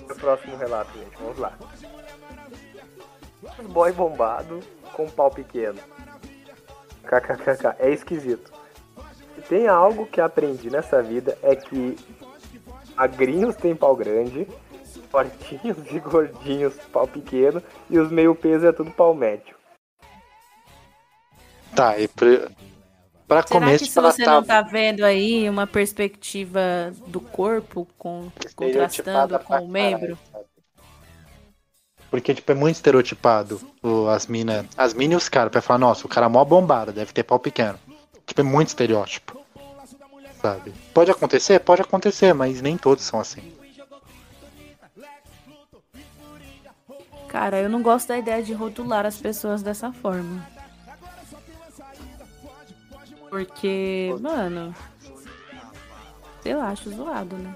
[0.00, 1.16] o próximo relato, gente.
[1.18, 1.52] Vamos lá.
[3.68, 4.60] Boy bombado
[4.92, 5.78] com pau pequeno.
[7.02, 7.76] KKKK.
[7.78, 8.52] É esquisito.
[9.34, 11.96] Se tem algo que aprendi nessa vida é que
[12.96, 14.46] magrinhos têm pau grande,
[15.10, 19.56] fortinhos e gordinhos pau pequeno e os meio peso é tudo pau médio.
[21.74, 22.50] Tá, e pra,
[23.48, 29.38] começo, que se você tá não tá vendo aí uma perspectiva do corpo com contrastando
[29.38, 30.18] com o membro?
[30.30, 30.52] caralho?
[32.12, 34.66] Porque, tipo, é muito estereotipado o, as minas.
[34.76, 37.22] As minas e os caras, pra falar, nossa, o cara é mó bombado, deve ter
[37.22, 37.78] pau pequeno.
[38.26, 39.40] Tipo, é muito estereótipo.
[40.42, 40.74] Sabe?
[40.92, 41.58] Pode acontecer?
[41.60, 43.54] Pode acontecer, mas nem todos são assim.
[47.28, 50.46] Cara, eu não gosto da ideia de rotular as pessoas dessa forma.
[53.32, 54.74] Porque, mano.
[56.42, 57.54] Sei lá, acho zoado, né?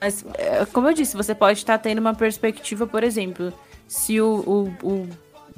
[0.00, 3.52] Mas, é, como eu disse, você pode estar tendo uma perspectiva, por exemplo,
[3.86, 5.08] se o, o, o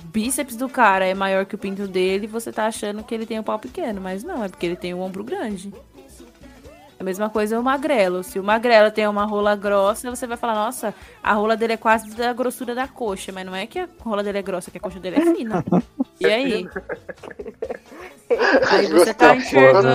[0.04, 3.40] bíceps do cara é maior que o pinto dele, você tá achando que ele tem
[3.40, 5.72] um pau pequeno, mas não, é porque ele tem um ombro grande.
[7.00, 8.22] A mesma coisa é o magrelo.
[8.22, 11.78] Se o magrelo tem uma rola grossa, você vai falar, nossa, a rola dele é
[11.78, 14.76] quase da grossura da coxa, mas não é que a rola dele é grossa, que
[14.76, 15.64] a coxa dele é fina.
[16.20, 16.68] E aí?
[18.70, 19.88] Aí você tá enxergando.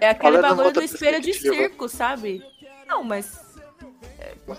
[0.00, 2.44] É aquele Falando bagulho do espelho de circo, sabe?
[2.86, 3.40] Não, mas.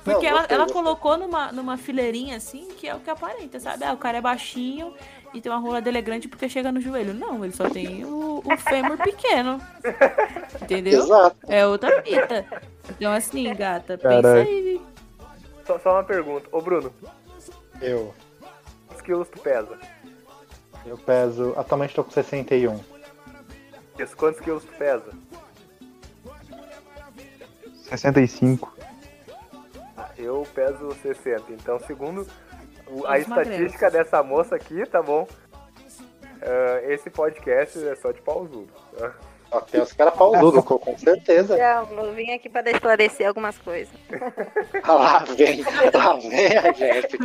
[0.03, 3.83] Porque ela, ela colocou numa, numa fileirinha assim, que é o que aparenta, sabe?
[3.83, 4.93] Ah, o cara é baixinho
[5.33, 7.13] e tem uma rola dele é grande porque chega no joelho.
[7.13, 9.59] Não, ele só tem o, o fêmur pequeno.
[10.61, 11.03] Entendeu?
[11.03, 11.37] Exato.
[11.47, 12.45] É outra fita.
[12.89, 14.81] Então, assim, gata, pensa aí.
[15.65, 16.47] Só, só uma pergunta.
[16.51, 16.93] Ô Bruno,
[17.81, 18.13] Eu.
[18.87, 19.77] quantos quilos tu pesa?
[20.85, 21.53] Eu peso.
[21.57, 22.79] Atualmente tô com 61.
[23.99, 25.11] Isso, quantos quilos tu pesa?
[27.89, 28.75] 65.
[29.97, 31.51] Ah, Eu peso 60.
[31.51, 32.27] Então, segundo
[33.05, 35.27] a estatística dessa moça aqui, tá bom?
[36.41, 38.67] Ah, esse podcast é só de pausudo.
[38.97, 39.13] tá?
[39.51, 41.55] Até os caras pausudos, com com certeza.
[41.55, 43.93] Não, eu vim aqui pra esclarecer algumas coisas.
[44.85, 45.63] Ah, Lá vem,
[45.93, 47.17] lá vem a Jéssica.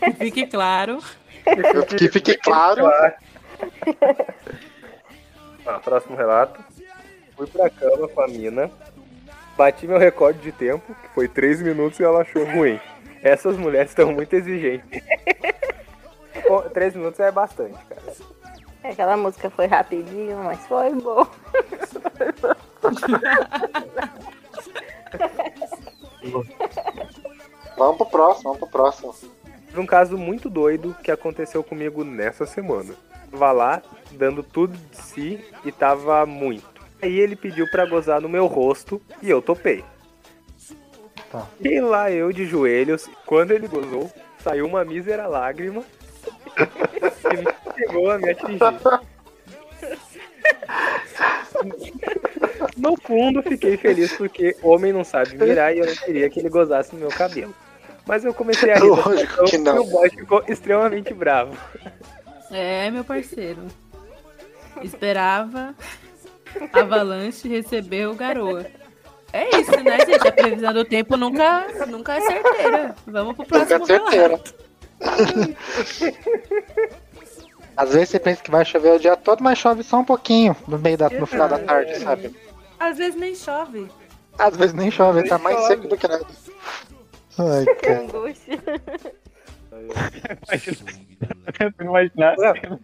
[0.00, 0.98] Que fique claro.
[1.96, 2.86] Que fique claro.
[5.66, 6.62] Ah, próximo relato.
[7.36, 8.70] Fui pra cama com a mina.
[9.56, 12.78] Bati meu recorde de tempo, que foi 3 minutos e ela achou ruim.
[13.22, 15.02] Essas mulheres estão muito exigentes.
[16.72, 18.02] 3 minutos é bastante, cara.
[18.84, 21.26] Aquela música foi rapidinho, mas foi bom.
[27.76, 29.14] Vamos pro próximo, vamos pro próximo.
[29.76, 32.94] Teve um caso muito doido que aconteceu comigo nessa semana.
[33.30, 36.80] Tava lá, dando tudo de si e tava muito.
[37.02, 39.84] Aí ele pediu pra gozar no meu rosto e eu topei.
[41.30, 41.46] Tá.
[41.60, 44.10] E lá eu de joelhos, quando ele gozou,
[44.42, 45.84] saiu uma mísera lágrima
[46.54, 48.58] que me chegou a me atingir.
[52.78, 56.48] No fundo, fiquei feliz porque homem não sabe virar e eu não queria que ele
[56.48, 57.54] gozasse no meu cabelo.
[58.06, 59.76] Mas eu comecei a rir Lógico situação que não.
[59.76, 61.56] e o boy ficou extremamente bravo.
[62.50, 63.62] É, meu parceiro.
[64.82, 65.74] Esperava
[66.72, 68.66] Avalanche receber o garoa.
[69.32, 70.28] É isso, né, gente?
[70.28, 72.94] A previsão do tempo nunca, nunca é certeira.
[73.06, 74.40] Vamos pro Nunca próximo é certeira.
[77.76, 80.56] Às vezes você pensa que vai chover o dia todo, mas chove só um pouquinho
[80.66, 82.34] no meio da, no final da tarde, sabe?
[82.80, 83.86] Às vezes nem chove.
[84.38, 85.68] Às vezes nem chove, tá mais chove.
[85.68, 86.24] seco do que nada.
[87.38, 88.00] Ai, cara.
[88.00, 88.58] Angústia.
[91.80, 92.34] Imaginar.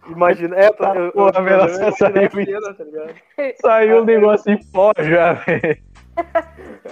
[0.07, 3.13] Imagina, é, eu, Porra, eu, velho, eu, eu, saiu eu, tá ligado?
[3.61, 5.77] Saiu um negócio em pó já, velho.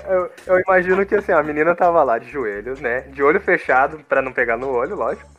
[0.09, 3.01] Eu, eu imagino que assim, a menina tava lá de joelhos, né?
[3.01, 5.29] De olho fechado, pra não pegar no olho, lógico.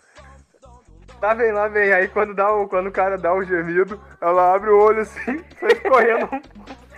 [1.20, 1.92] Lá vem, lá vem.
[1.92, 5.40] Aí quando, dá o, quando o cara dá o gemido, ela abre o olho assim,
[5.58, 6.28] foi escorrendo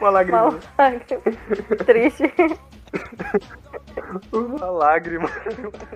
[0.00, 0.42] uma lágrima.
[0.42, 0.54] Mal-
[1.84, 2.30] Triste.
[4.32, 5.28] Uma lágrima.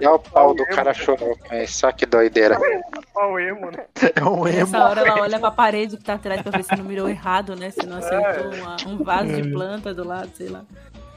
[0.01, 2.59] E é o pau do cara chorou, é só que doideira.
[3.15, 3.87] Ó, emo, né?
[4.15, 4.59] É um emo.
[4.59, 7.57] Nessa hora ela olha pra parede que tá atrás pra ver se não mirou errado,
[7.57, 7.71] né?
[7.71, 10.65] Se não acertou uma- um vaso de planta do lado, sei lá.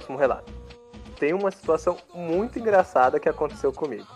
[0.09, 0.51] Um relato.
[1.19, 4.07] Tem uma situação muito engraçada que aconteceu comigo.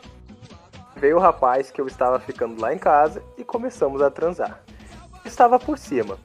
[0.96, 4.60] Veio o rapaz que eu estava ficando lá em casa e começamos a transar.
[5.24, 6.18] Estava por cima.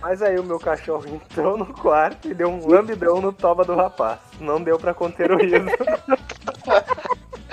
[0.00, 3.74] Mas aí o meu cachorro entrou no quarto e deu um lambidão no toba do
[3.74, 4.18] rapaz.
[4.40, 5.66] Não deu pra conter o riso.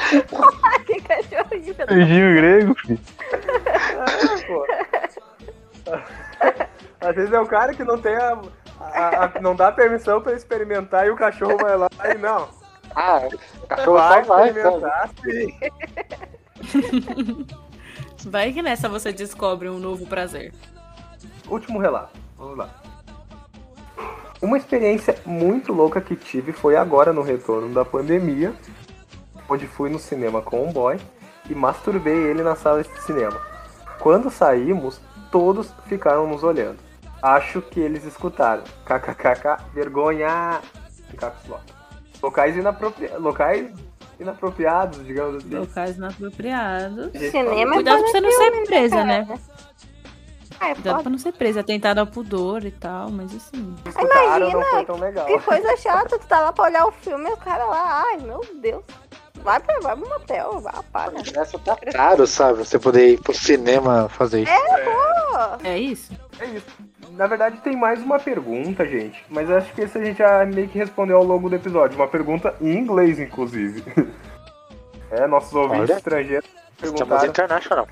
[0.86, 1.76] que cachorrinho.
[1.88, 3.00] Beijinho grego, filho.
[5.88, 6.04] Ah.
[7.02, 8.40] Às vezes é o cara que não tem a,
[8.80, 12.48] a- a- não dá permissão pra experimentar e o cachorro vai lá e não.
[12.96, 13.22] Ah,
[13.64, 14.60] o cachorro Vai só vai, sabe?
[14.60, 15.60] experimentar, sim.
[18.30, 20.54] Vai que nessa você descobre um novo prazer.
[21.50, 22.25] Último relato.
[22.38, 22.70] Vamos lá.
[24.42, 28.54] Uma experiência muito louca que tive foi agora no retorno da pandemia,
[29.50, 31.00] onde fui no cinema com um boy
[31.50, 33.40] e masturbei ele na sala de cinema.
[34.00, 35.00] Quando saímos,
[35.32, 36.78] todos ficaram nos olhando.
[37.22, 38.64] Acho que eles escutaram.
[38.86, 40.62] KKKK, vergonha!
[42.22, 43.08] Locais, inapropri...
[43.18, 43.72] Locais
[44.20, 45.56] inapropriados, digamos assim.
[45.56, 47.12] Locais inapropriados.
[47.14, 49.28] Cinema é Cuidado pra você não ser presa, né?
[50.60, 51.04] É, Cuidado foda.
[51.04, 51.60] pra não ser presa.
[51.60, 53.76] Atentado ao pudor e tal, mas assim.
[53.86, 55.26] Escutaram, não Imagina, foi tão legal.
[55.26, 58.18] Que coisa chata, tu tá lá pra olhar o filme e o cara lá, ai
[58.18, 58.84] meu Deus.
[59.44, 61.18] Vai, pra, vai pro motel, vai, apaga.
[61.40, 62.60] Essa tá caro, sabe?
[62.60, 64.52] Você poder ir pro cinema fazer isso.
[64.52, 66.14] Pô, É isso?
[66.40, 66.66] É isso.
[67.12, 69.24] Na verdade, tem mais uma pergunta, gente.
[69.30, 71.96] Mas acho que esse a gente já meio que respondeu ao longo do episódio.
[71.96, 73.84] Uma pergunta em inglês, inclusive.
[75.12, 75.98] É, nossos ouvintes Olha.
[75.98, 77.26] estrangeiros Estamos perguntaram.
[77.30, 77.88] international.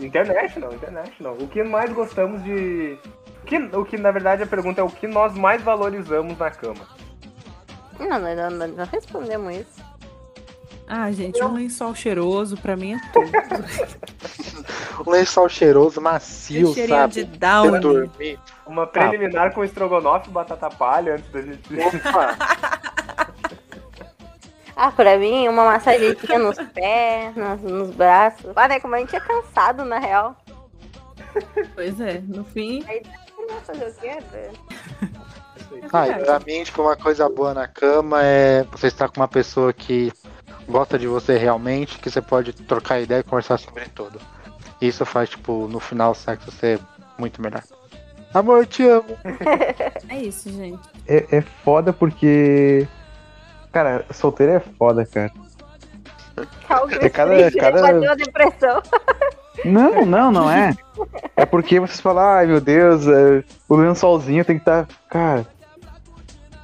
[0.00, 1.36] International, international.
[1.40, 2.98] O que mais gostamos de.
[3.42, 6.50] O que, o que, na verdade, a pergunta é o que nós mais valorizamos na
[6.50, 6.86] cama.
[7.98, 9.84] não, não, não, não, não respondemos isso.
[10.86, 13.30] Ah, gente, um lençol cheiroso pra mim é tudo.
[15.06, 17.12] Um lençol cheiroso, macio, E cheirinho sabe?
[17.14, 17.80] de Downy.
[17.80, 18.38] dormir.
[18.66, 21.62] Uma preliminar com estrogonofe e batata palha antes da gente.
[21.74, 22.36] Opa,
[24.76, 28.52] Ah, pra mim, uma massagenzinha nos pés, nos, nos braços.
[28.56, 30.36] Olha, como a gente é cansado, na real.
[31.74, 32.80] Pois é, no fim.
[32.80, 32.84] O
[34.00, 34.52] quê, velho?
[35.92, 39.28] Ah, e pra mim, tipo, uma coisa boa na cama é você estar com uma
[39.28, 40.12] pessoa que
[40.68, 44.20] gosta de você realmente, que você pode trocar ideia e conversar sobre tudo.
[44.80, 46.80] Isso faz, tipo, no final o sexo ser
[47.18, 47.62] muito melhor.
[48.32, 49.16] Amor, te amo.
[50.08, 50.80] É isso, gente.
[51.06, 52.86] É, é foda porque.
[53.74, 55.32] Cara, solteiro é foda, cara.
[57.00, 58.82] É cada- cada- bateu a depressão.
[59.64, 60.74] Não, não, não é.
[61.36, 64.86] É porque vocês falam, ai meu Deus, é, o lençolzinho tem que estar.
[65.10, 65.44] Cara.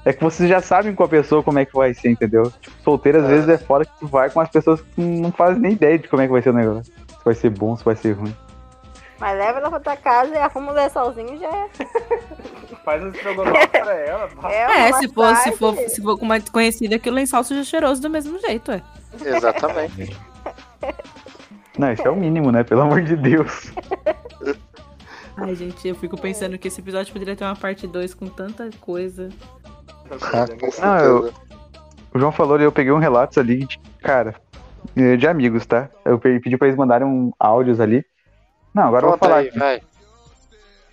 [0.05, 2.51] É que vocês já sabem com a pessoa como é que vai ser, entendeu?
[2.61, 5.61] Tipo, solteiro às vezes é fora que tu vai com as pessoas que não fazem
[5.61, 6.85] nem ideia de como é que vai ser o negócio.
[7.09, 8.35] Se vai ser bom, se vai ser ruim.
[9.21, 11.69] Mas leva ela pra tua casa e arruma o lençolzinho já é.
[12.85, 14.29] Faz um estrogonofe pra ela.
[14.51, 17.63] É, uma se for, se for, se for com uma desconhecida, que o lençol seja
[17.63, 18.83] cheiroso do mesmo jeito, é.
[19.23, 20.17] Exatamente.
[21.79, 22.65] Não, isso é o mínimo, né?
[22.65, 23.73] Pelo amor de Deus.
[25.37, 28.69] Ai, gente, eu fico pensando que esse episódio poderia ter uma parte 2 com tanta
[28.81, 29.29] coisa.
[30.33, 30.47] Ah,
[30.87, 31.33] Não, eu-.
[32.13, 34.35] O João falou e eu peguei um relatos ali, de, cara,
[34.97, 35.89] de amigos, tá?
[36.05, 38.05] Eu pe- pedi pra eles mandarem um áudios ali.
[38.75, 39.41] Não, agora eu vou Conta falar.
[39.41, 39.59] aí, aqui.
[39.59, 39.77] vai.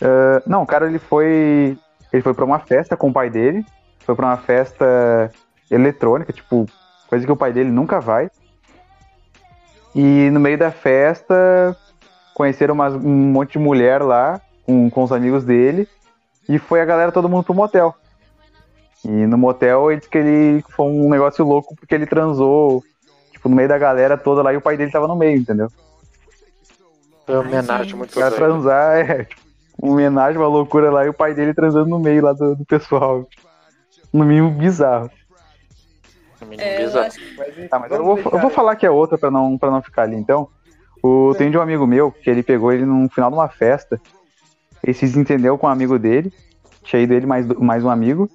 [0.02, 1.78] Eh, não, o cara ele foi.
[2.12, 3.66] Ele foi pra uma festa com o pai dele.
[4.00, 5.30] Foi pra uma festa
[5.70, 6.66] eletrônica, tipo,
[7.10, 8.30] coisa que o pai dele nunca vai.
[9.96, 11.76] E no meio da festa
[12.34, 15.88] conheceram umas- um monte de mulher lá com, com os amigos dele.
[16.48, 17.94] E foi a galera todo mundo pro motel.
[19.04, 22.84] E no motel ele disse que ele foi um negócio louco porque ele transou,
[23.32, 25.68] tipo, no meio da galera toda lá e o pai dele tava no meio, entendeu?
[27.28, 28.32] Foi uma homenagem muito doida.
[28.32, 29.42] transar é tipo,
[29.78, 32.66] uma homenagem, uma loucura lá e o pai dele transando no meio lá do, do
[32.66, 33.28] pessoal.
[34.14, 35.12] No mínimo bizarro.
[36.48, 37.12] Menino bizarro.
[37.70, 40.04] Tá, mas eu vou, eu vou falar que é outra pra não, pra não ficar
[40.04, 40.48] ali então.
[41.04, 44.00] O, tem de um amigo meu que ele pegou ele no final de uma festa.
[44.82, 46.32] Ele se desentendeu com um amigo dele.
[46.82, 48.30] Tinha ido ele mais, mais um amigo.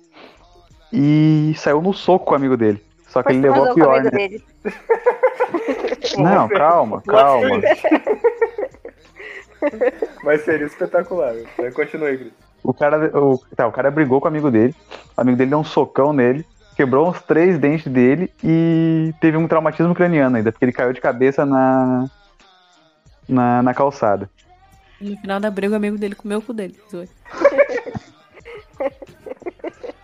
[0.92, 2.84] E saiu no soco com o amigo dele.
[3.08, 4.10] Só que ele levou a eu pior, né?
[6.18, 7.60] Não, calma, calma.
[10.22, 11.34] Vai ser espetacular.
[11.74, 12.32] Continue, Cris.
[12.62, 14.74] O cara, o, tá, o cara brigou com o amigo dele.
[15.16, 16.46] O amigo dele deu um socão nele,
[16.76, 21.00] quebrou uns três dentes dele e teve um traumatismo craniano ainda, porque ele caiu de
[21.00, 22.08] cabeça na,
[23.28, 24.30] na, na calçada.
[25.00, 26.78] No final da briga, o amigo dele comeu o cu dele.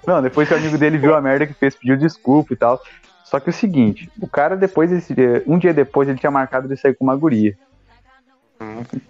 [0.05, 2.81] Não, depois que o amigo dele viu a merda que fez, pediu desculpa e tal.
[3.25, 6.31] Só que é o seguinte, o cara depois desse dia, um dia depois ele tinha
[6.31, 7.55] marcado de sair com uma guria.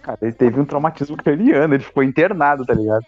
[0.01, 3.03] Cara, ele teve um traumatismo craniano, ele ficou internado, tá ligado?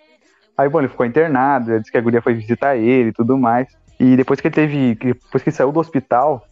[0.58, 3.38] Aí, bom, ele ficou internado, ele disse que a guria foi visitar ele e tudo
[3.38, 3.68] mais.
[4.00, 6.46] E depois que ele teve, depois que ele saiu do hospital,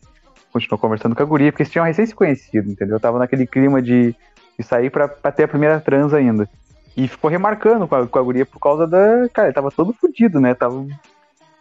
[0.53, 2.99] continuou conversando com a guria, porque eles tinham recém se conhecido, entendeu?
[2.99, 4.15] Tava naquele clima de,
[4.57, 6.47] de sair pra, pra ter a primeira trans ainda.
[6.95, 9.27] E ficou remarcando com a, com a guria por causa da.
[9.33, 10.53] Cara, ele tava todo fudido, né?
[10.53, 10.85] Tava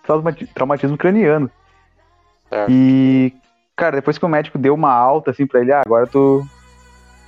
[0.02, 1.50] traumati- traumatismo craniano.
[2.48, 2.70] Certo.
[2.70, 3.34] E,
[3.76, 6.46] cara, depois que o médico deu uma alta assim pra ele, ah, agora tu.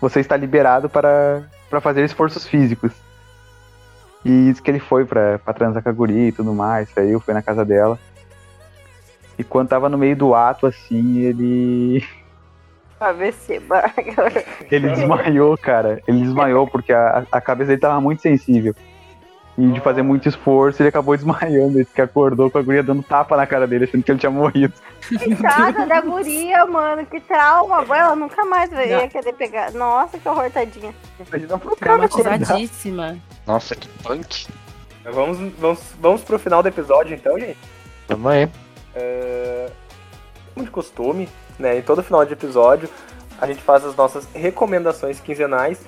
[0.00, 2.92] Você está liberado para, para fazer esforços físicos.
[4.24, 7.20] E disse que ele foi pra, pra transar com a guria e tudo mais, saiu,
[7.20, 7.98] foi na casa dela.
[9.38, 12.04] E quando tava no meio do ato, assim, ele.
[13.00, 13.58] ABC,
[14.70, 16.02] Ele desmaiou, cara.
[16.06, 18.74] Ele desmaiou porque a, a cabeça dele tava muito sensível.
[19.58, 21.78] E de fazer muito esforço, ele acabou desmaiando.
[21.78, 24.30] Ele que acordou com a guria dando tapa na cara dele, achando que ele tinha
[24.30, 24.72] morrido.
[25.06, 27.04] Coitada da guria, mano.
[27.04, 27.84] Que trauma.
[27.94, 29.08] Ela nunca mais vai Não.
[29.08, 29.72] querer pegar.
[29.72, 30.94] Nossa, que horror, tadinha.
[31.28, 32.38] Imagina pro cara acordar.
[32.38, 33.18] Traumatizadíssima.
[33.46, 34.46] Nossa, que punk.
[35.04, 37.58] Vamos, vamos, vamos pro final do episódio, então, gente.
[38.06, 38.48] Tamo aí.
[40.54, 41.28] Como de costume,
[41.58, 41.78] né?
[41.78, 42.88] Em todo final de episódio,
[43.40, 45.80] a gente faz as nossas recomendações quinzenais.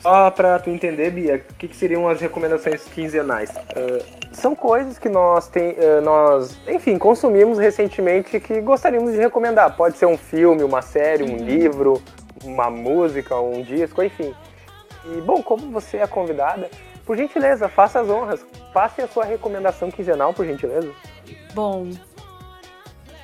[0.00, 3.50] Só pra tu entender, Bia, o que, que seriam as recomendações quinzenais?
[3.56, 9.76] Ah, são coisas que nós, tem, ah, nós, enfim, consumimos recentemente que gostaríamos de recomendar.
[9.76, 12.02] Pode ser um filme, uma série, um livro,
[12.44, 14.34] uma música, um disco, enfim.
[15.06, 16.70] E, bom, como você é convidada,
[17.04, 18.44] por gentileza, faça as honras.
[18.72, 20.90] Passe a sua recomendação quinzenal, por gentileza.
[21.52, 21.90] Bom,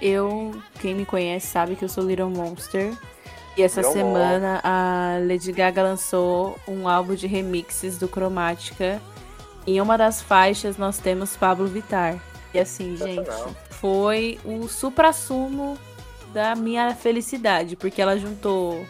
[0.01, 2.93] eu, quem me conhece sabe que eu sou Little Monster.
[3.61, 9.03] E essa Little semana a Lady Gaga lançou um álbum de remixes do Cromática.
[9.67, 12.19] Em uma das faixas nós temos Pablo Vittar.
[12.55, 13.29] E assim, gente,
[13.69, 15.77] foi o supra-sumo
[16.33, 18.83] da minha felicidade, porque ela juntou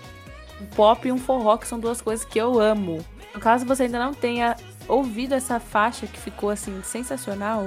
[0.61, 3.05] um pop e um forró, que são duas coisas que eu amo.
[3.35, 4.55] No caso você ainda não tenha
[4.87, 7.67] ouvido essa faixa que ficou assim sensacional,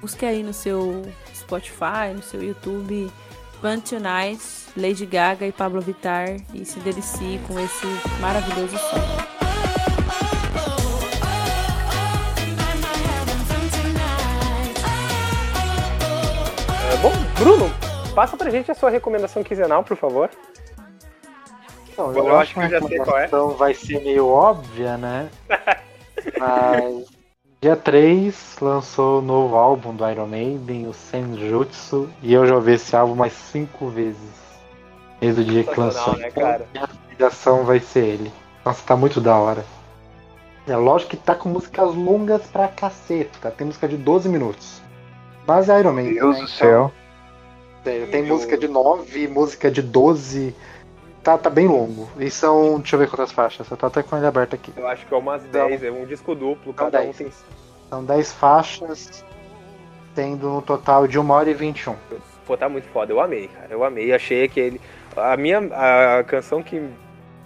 [0.00, 1.02] busque aí no seu
[1.34, 3.10] Spotify, no seu YouTube,
[3.60, 7.86] Fun Tonight, Lady Gaga e Pablo Vittar e se delicie com esse
[8.20, 9.28] maravilhoso som.
[16.92, 17.70] É, bom, Bruno,
[18.14, 20.30] passa pra gente a sua recomendação quinzenal, por favor.
[21.96, 23.22] Não, Eu eu, acho que eu já sei qual é.
[23.22, 25.28] recomendação vai ser meio óbvia, né?
[26.38, 27.06] Mas
[27.60, 32.74] dia 3 lançou o novo álbum do Iron Maiden, o Senjutsu, e eu já ouvi
[32.74, 34.47] esse álbum mais cinco vezes.
[35.20, 36.16] Desde o dia que lançou.
[36.16, 36.66] né, Então, cara?
[36.72, 38.32] minha vai ser ele.
[38.64, 39.64] Nossa, tá muito da hora.
[40.66, 43.50] É lógico que tá com músicas longas pra caceta.
[43.50, 44.82] Tem música de 12 minutos.
[45.46, 46.14] Mas é Iron Maiden.
[46.14, 46.42] Deus né?
[46.42, 46.92] do céu.
[47.82, 50.54] Sério, tem música de 9, música de 12.
[51.22, 52.08] Tá, tá bem longo.
[52.18, 52.78] E são.
[52.80, 53.70] Deixa eu ver quantas faixas.
[53.70, 54.72] Eu tô até com ele aberto aqui.
[54.76, 57.16] Eu acho que é umas 10, é um disco duplo, cada um 10.
[57.16, 57.32] tem.
[57.88, 59.24] São 10 faixas,
[60.14, 61.96] tendo um total de 1 hora e 21.
[62.46, 63.12] Pô, tá muito foda.
[63.12, 63.68] Eu amei, cara.
[63.70, 64.12] Eu amei.
[64.12, 64.80] Achei aquele.
[65.16, 65.58] A minha.
[65.58, 66.80] A canção que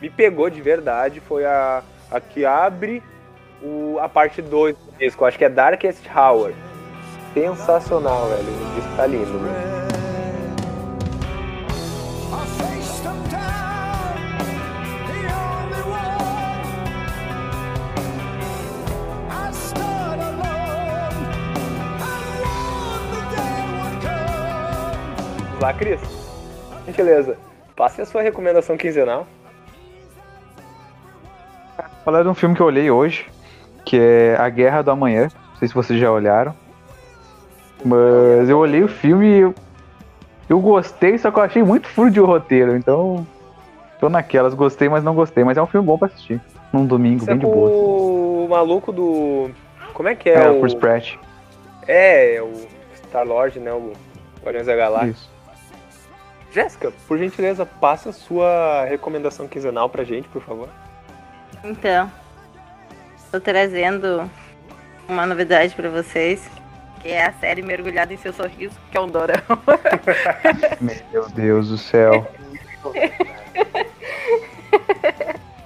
[0.00, 3.02] me pegou de verdade foi a, a que abre
[3.62, 5.24] o, a parte 2 do disco.
[5.24, 6.52] Acho que é Darkest Hour.
[7.32, 8.42] Sensacional, velho.
[8.42, 9.82] O disco tá lindo, velho.
[25.60, 26.00] Lá, Cris.
[26.86, 27.51] Gentileza.
[27.76, 29.26] Passe a sua recomendação quinzenal.
[32.04, 33.26] Falar de um filme que eu olhei hoje,
[33.84, 35.28] que é A Guerra do Amanhã.
[35.52, 36.54] Não sei se vocês já olharam.
[37.84, 39.54] Mas eu olhei o filme e eu,
[40.48, 42.76] eu gostei, só que eu achei muito furo de roteiro.
[42.76, 43.26] Então,
[44.00, 44.54] tô naquelas.
[44.54, 45.42] Gostei, mas não gostei.
[45.44, 46.40] Mas é um filme bom pra assistir.
[46.72, 47.70] Num domingo, Isso é bem de boa.
[47.70, 49.50] o maluco do.
[49.94, 50.44] Como é que é?
[50.44, 51.14] É, o Chris Pratt.
[51.86, 52.66] É, o
[53.06, 53.72] Star-Lord, né?
[53.72, 53.92] O
[54.42, 55.10] Guardiões da Galáxia.
[55.10, 55.31] Isso.
[56.52, 60.68] Jéssica, por gentileza, passa a sua recomendação quinzenal pra gente, por favor.
[61.64, 62.12] Então,
[63.30, 64.30] tô trazendo
[65.08, 66.46] uma novidade pra vocês,
[67.00, 69.42] que é a série Mergulhada em Seu Sorriso, que é um dorama.
[71.10, 72.30] Meu Deus do céu.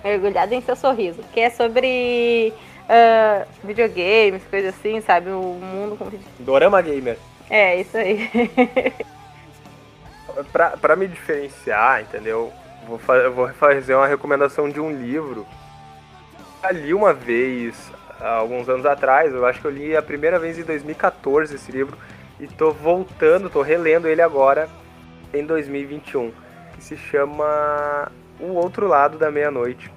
[0.05, 2.55] Mergulhada em Seu Sorriso, que é sobre
[2.89, 5.31] ah, videogames, coisa assim, sabe?
[5.31, 6.09] O mundo com
[6.39, 7.19] Dorama Gamer.
[7.51, 8.31] É, isso aí.
[10.53, 12.53] Pra, me diferenciar, entendeu?
[12.87, 15.47] Vou, fa- vou fazer uma recomendação de um livro.
[16.63, 17.91] Eu li uma vez,
[18.21, 21.97] alguns anos atrás, eu acho que eu li a primeira vez em 2014 esse livro.
[22.39, 24.69] E tô voltando, tô relendo ele agora
[25.33, 26.33] em 2021.
[26.75, 29.91] Que se chama O Outro Lado da Meia-Noite.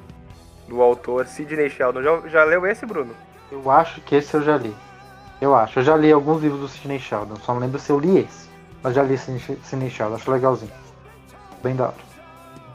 [0.68, 2.02] Do autor Sidney Sheldon.
[2.04, 3.14] Já, já leu esse, Bruno?
[3.52, 4.74] Eu acho que esse eu já li.
[5.42, 5.80] Eu acho.
[5.80, 7.36] Eu já li alguns livros do Sidney Sheldon.
[7.38, 8.49] Só não lembro se eu li esse.
[8.84, 10.16] Mas já li Sidney Sheldon.
[10.16, 10.72] Acho legalzinho.
[11.64, 11.96] Bem da hora.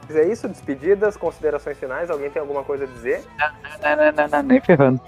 [0.07, 2.09] Mas é isso, despedidas, considerações finais.
[2.11, 3.23] Alguém tem alguma coisa a dizer?
[3.39, 5.01] Não, não, não, não, nem ferrando.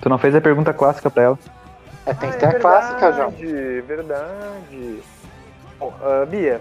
[0.00, 1.38] Tu não fez a pergunta clássica pra ela.
[2.06, 3.30] É, tem que Ah, ter é a clássica, João.
[3.30, 5.02] verdade, Verdade.
[5.78, 6.60] Bom, ah, Bia,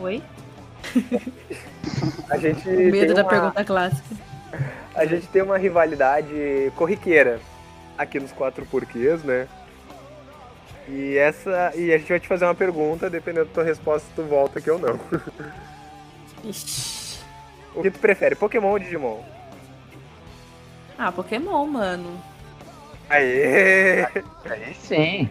[0.00, 0.22] Oi?
[2.30, 4.16] a gente Com medo tem da uma, pergunta clássica.
[4.94, 7.40] a gente tem uma rivalidade corriqueira
[7.96, 9.46] aqui nos quatro porquês, né?
[10.88, 14.22] E essa e a gente vai te fazer uma pergunta, dependendo da tua resposta, tu
[14.22, 14.98] volta aqui ou não.
[16.44, 17.18] Ixi.
[17.74, 19.20] O que tu prefere, Pokémon ou Digimon?
[20.98, 22.20] Ah, Pokémon, mano.
[23.10, 24.02] Aê!
[24.48, 25.30] Aí sim.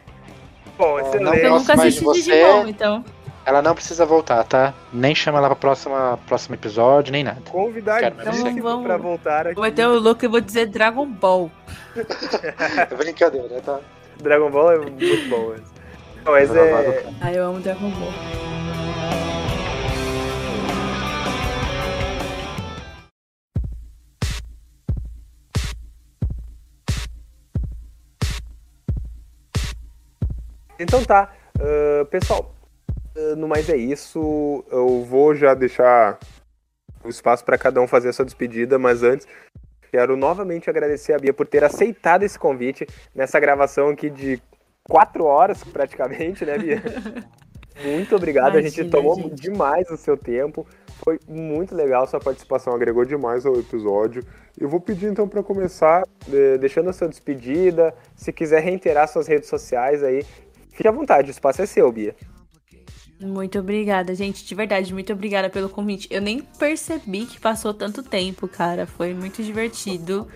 [0.77, 1.37] Bom, não excelente.
[1.43, 3.05] Eu Nossa, nunca mas assisti você- Digimon, então.
[3.45, 4.73] Ela não precisa voltar, tá?
[4.91, 7.41] Nem chama ela pra próxima, próximo episódio, nem nada.
[7.49, 9.55] Convidadíssimo Então vamos- pra voltar aqui.
[9.55, 11.49] Vou meter o louco e vou dizer Dragon Ball.
[12.91, 13.79] É brincadeira, tá?
[14.21, 15.49] Dragon Ball é muito bom.
[16.25, 18.13] Mas, Não, mas é, Ah, eu amo Dragon Ball.
[30.79, 32.53] Então tá, ah, pessoal,
[33.15, 34.63] ah, no mais é isso.
[34.69, 36.19] Eu vou já deixar
[37.03, 39.27] o espaço para cada um fazer a sua despedida, mas antes
[39.97, 44.39] quero novamente agradecer a Bia por ter aceitado esse convite nessa gravação aqui de
[44.83, 46.83] quatro horas praticamente, né, Bia?
[47.83, 49.41] Muito obrigado, a gente Imagina, tomou gente.
[49.41, 50.67] demais o seu tempo.
[51.03, 54.23] Foi muito legal, sua participação agregou demais ao episódio.
[54.59, 56.01] Eu vou pedir então para começar,
[56.31, 57.93] eh, deixando a sua despedida.
[58.15, 60.23] Se quiser reiterar suas redes sociais aí,
[60.71, 62.15] fique à vontade, o espaço é seu, Bia.
[63.19, 64.45] Muito obrigada, gente.
[64.45, 66.07] De verdade, muito obrigada pelo convite.
[66.11, 68.85] Eu nem percebi que passou tanto tempo, cara.
[68.85, 70.27] Foi muito divertido.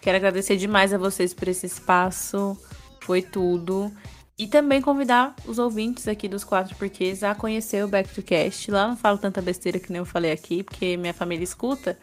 [0.00, 2.58] Quero agradecer demais a vocês por esse espaço.
[3.00, 3.92] Foi tudo.
[4.36, 8.68] E também convidar os ouvintes aqui dos Quatro Porquês a conhecer o Back to Cast.
[8.68, 11.96] Lá não falo tanta besteira que nem eu falei aqui, porque minha família escuta.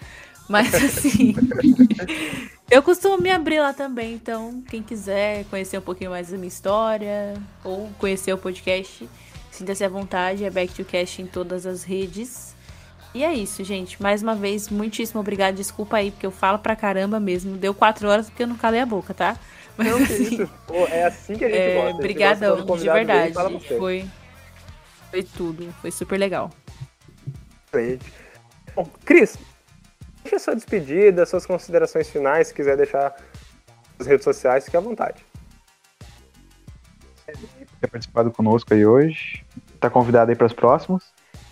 [0.48, 1.36] Mas assim.
[2.70, 4.14] eu costumo me abrir lá também.
[4.14, 7.34] Então, quem quiser conhecer um pouquinho mais da minha história
[7.66, 9.10] ou conhecer o podcast,
[9.62, 12.56] Sinta-se à vontade, é Back to Cast em todas as redes.
[13.14, 14.02] E é isso, gente.
[14.02, 15.56] Mais uma vez, muitíssimo obrigada.
[15.56, 17.56] Desculpa aí, porque eu falo pra caramba mesmo.
[17.58, 19.38] Deu quatro horas porque eu não calei a boca, tá?
[19.78, 20.50] Mas Não, assim.
[20.66, 21.80] Pô, é assim que a gente é, gosta.
[21.80, 23.34] a gente gosta brigadão, quando o de verdade.
[23.78, 24.10] Foi,
[25.12, 25.72] foi tudo.
[25.80, 26.50] Foi super legal.
[27.68, 28.12] Excelente.
[28.76, 29.38] Bom, Cris,
[30.24, 33.16] Deixa sua despedida, suas considerações finais, se quiser deixar
[34.00, 35.24] nas redes sociais, fique à vontade.
[37.82, 39.41] ter participado conosco aí hoje.
[39.82, 41.04] Tá convidado aí para os próximos.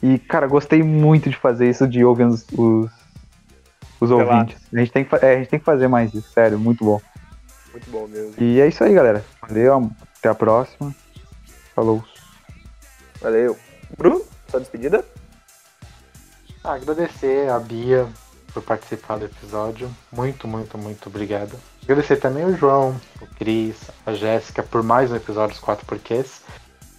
[0.02, 2.90] E, cara, gostei muito de fazer isso, de ouvir os, os,
[4.00, 4.56] os ouvintes.
[4.72, 7.02] A gente, tem que, é, a gente tem que fazer mais isso, sério, muito bom.
[7.72, 8.34] Muito bom mesmo.
[8.38, 9.26] E é isso aí, galera.
[9.42, 10.96] Valeu, até a próxima.
[11.76, 12.04] Falou.
[13.20, 13.58] Valeu.
[13.98, 15.04] Bruno, sua despedida?
[16.64, 18.08] Ah, Agradecer a Bia
[18.54, 19.90] por participar do episódio.
[20.12, 21.58] Muito, muito, muito obrigado.
[21.84, 23.76] Agradecer também o João, o Cris,
[24.06, 26.42] a Jéssica por mais um episódio dos 4 Porquês.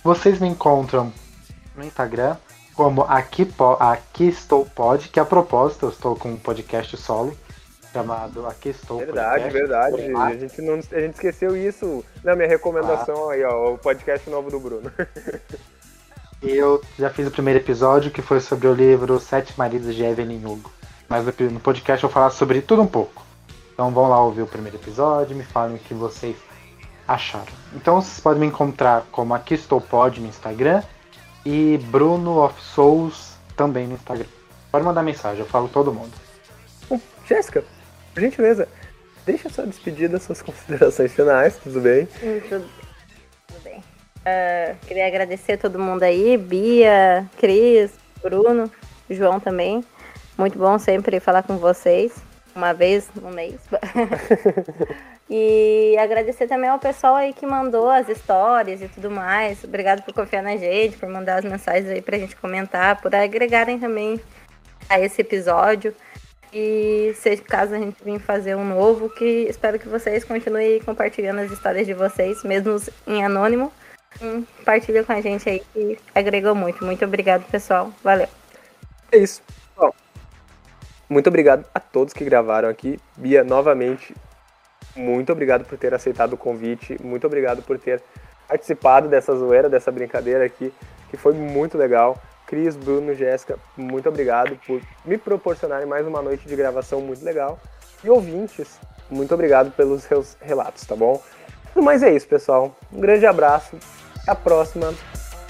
[0.03, 1.13] Vocês me encontram
[1.77, 2.37] no Instagram
[2.75, 3.47] como Aqui,
[3.79, 7.37] Aqui Estou Pod, que a propósito eu estou com um podcast solo
[7.93, 9.59] chamado Aqui Estou Verdade, Podcast.
[9.59, 10.13] verdade.
[10.17, 14.51] A gente, não, a gente esqueceu isso na minha recomendação aí, ó, o podcast novo
[14.51, 14.91] do Bruno.
[16.43, 20.43] Eu já fiz o primeiro episódio que foi sobre o livro Sete Maridos de Evelyn
[20.47, 20.71] Hugo.
[21.07, 23.23] Mas no podcast eu vou falar sobre tudo um pouco.
[23.75, 26.35] Então vão lá ouvir o primeiro episódio me falem o que vocês
[27.11, 27.53] acharam.
[27.75, 30.83] Então vocês podem me encontrar como Aqui Estou Pod no Instagram
[31.45, 34.27] e Bruno of Souls também no Instagram.
[34.71, 36.13] Pode mandar mensagem, eu falo todo mundo.
[37.27, 37.65] Jéssica,
[38.15, 38.69] por gentileza,
[39.27, 42.09] deixa sua despedida, suas considerações finais, tudo bem?
[42.23, 42.71] Hum, Tudo,
[43.49, 43.83] tudo bem.
[44.25, 47.91] Ah, queria agradecer a todo mundo aí, Bia, Cris,
[48.23, 48.71] Bruno,
[49.09, 49.85] João também.
[50.39, 52.15] Muito bom sempre falar com vocês,
[52.55, 53.57] uma vez no mês.
[55.33, 59.63] e agradecer também ao pessoal aí que mandou as histórias e tudo mais.
[59.63, 63.79] Obrigado por confiar na gente, por mandar as mensagens aí pra gente comentar, por agregarem
[63.79, 64.21] também
[64.89, 65.95] a esse episódio.
[66.53, 71.39] E se caso a gente vir fazer um novo, que espero que vocês continuem compartilhando
[71.39, 72.77] as histórias de vocês, mesmo
[73.07, 73.73] em anônimo.
[74.19, 76.85] Compartilha com a gente aí que agregou muito.
[76.85, 77.93] Muito obrigado, pessoal.
[78.03, 78.27] Valeu.
[79.13, 79.41] É isso.
[79.77, 79.93] Bom,
[81.09, 82.99] muito obrigado a todos que gravaram aqui.
[83.17, 84.13] Bia, novamente,
[84.97, 86.97] muito obrigado por ter aceitado o convite.
[87.03, 88.03] Muito obrigado por ter
[88.49, 90.73] participado dessa zoeira, dessa brincadeira aqui,
[91.09, 92.19] que foi muito legal.
[92.47, 97.61] Cris, Bruno, Jéssica, muito obrigado por me proporcionarem mais uma noite de gravação muito legal.
[98.03, 101.23] E ouvintes, muito obrigado pelos seus relatos, tá bom?
[101.77, 102.75] Mas é isso, pessoal.
[102.93, 103.77] Um grande abraço.
[104.23, 104.93] Até a próxima.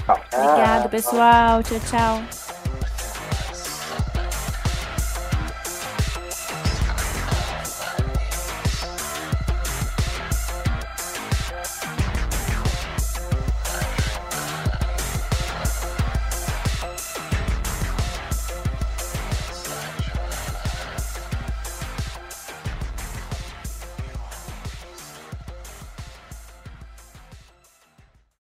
[0.04, 0.20] Tchau.
[0.32, 1.62] Obrigado, pessoal.
[1.62, 2.49] Tchau, tchau.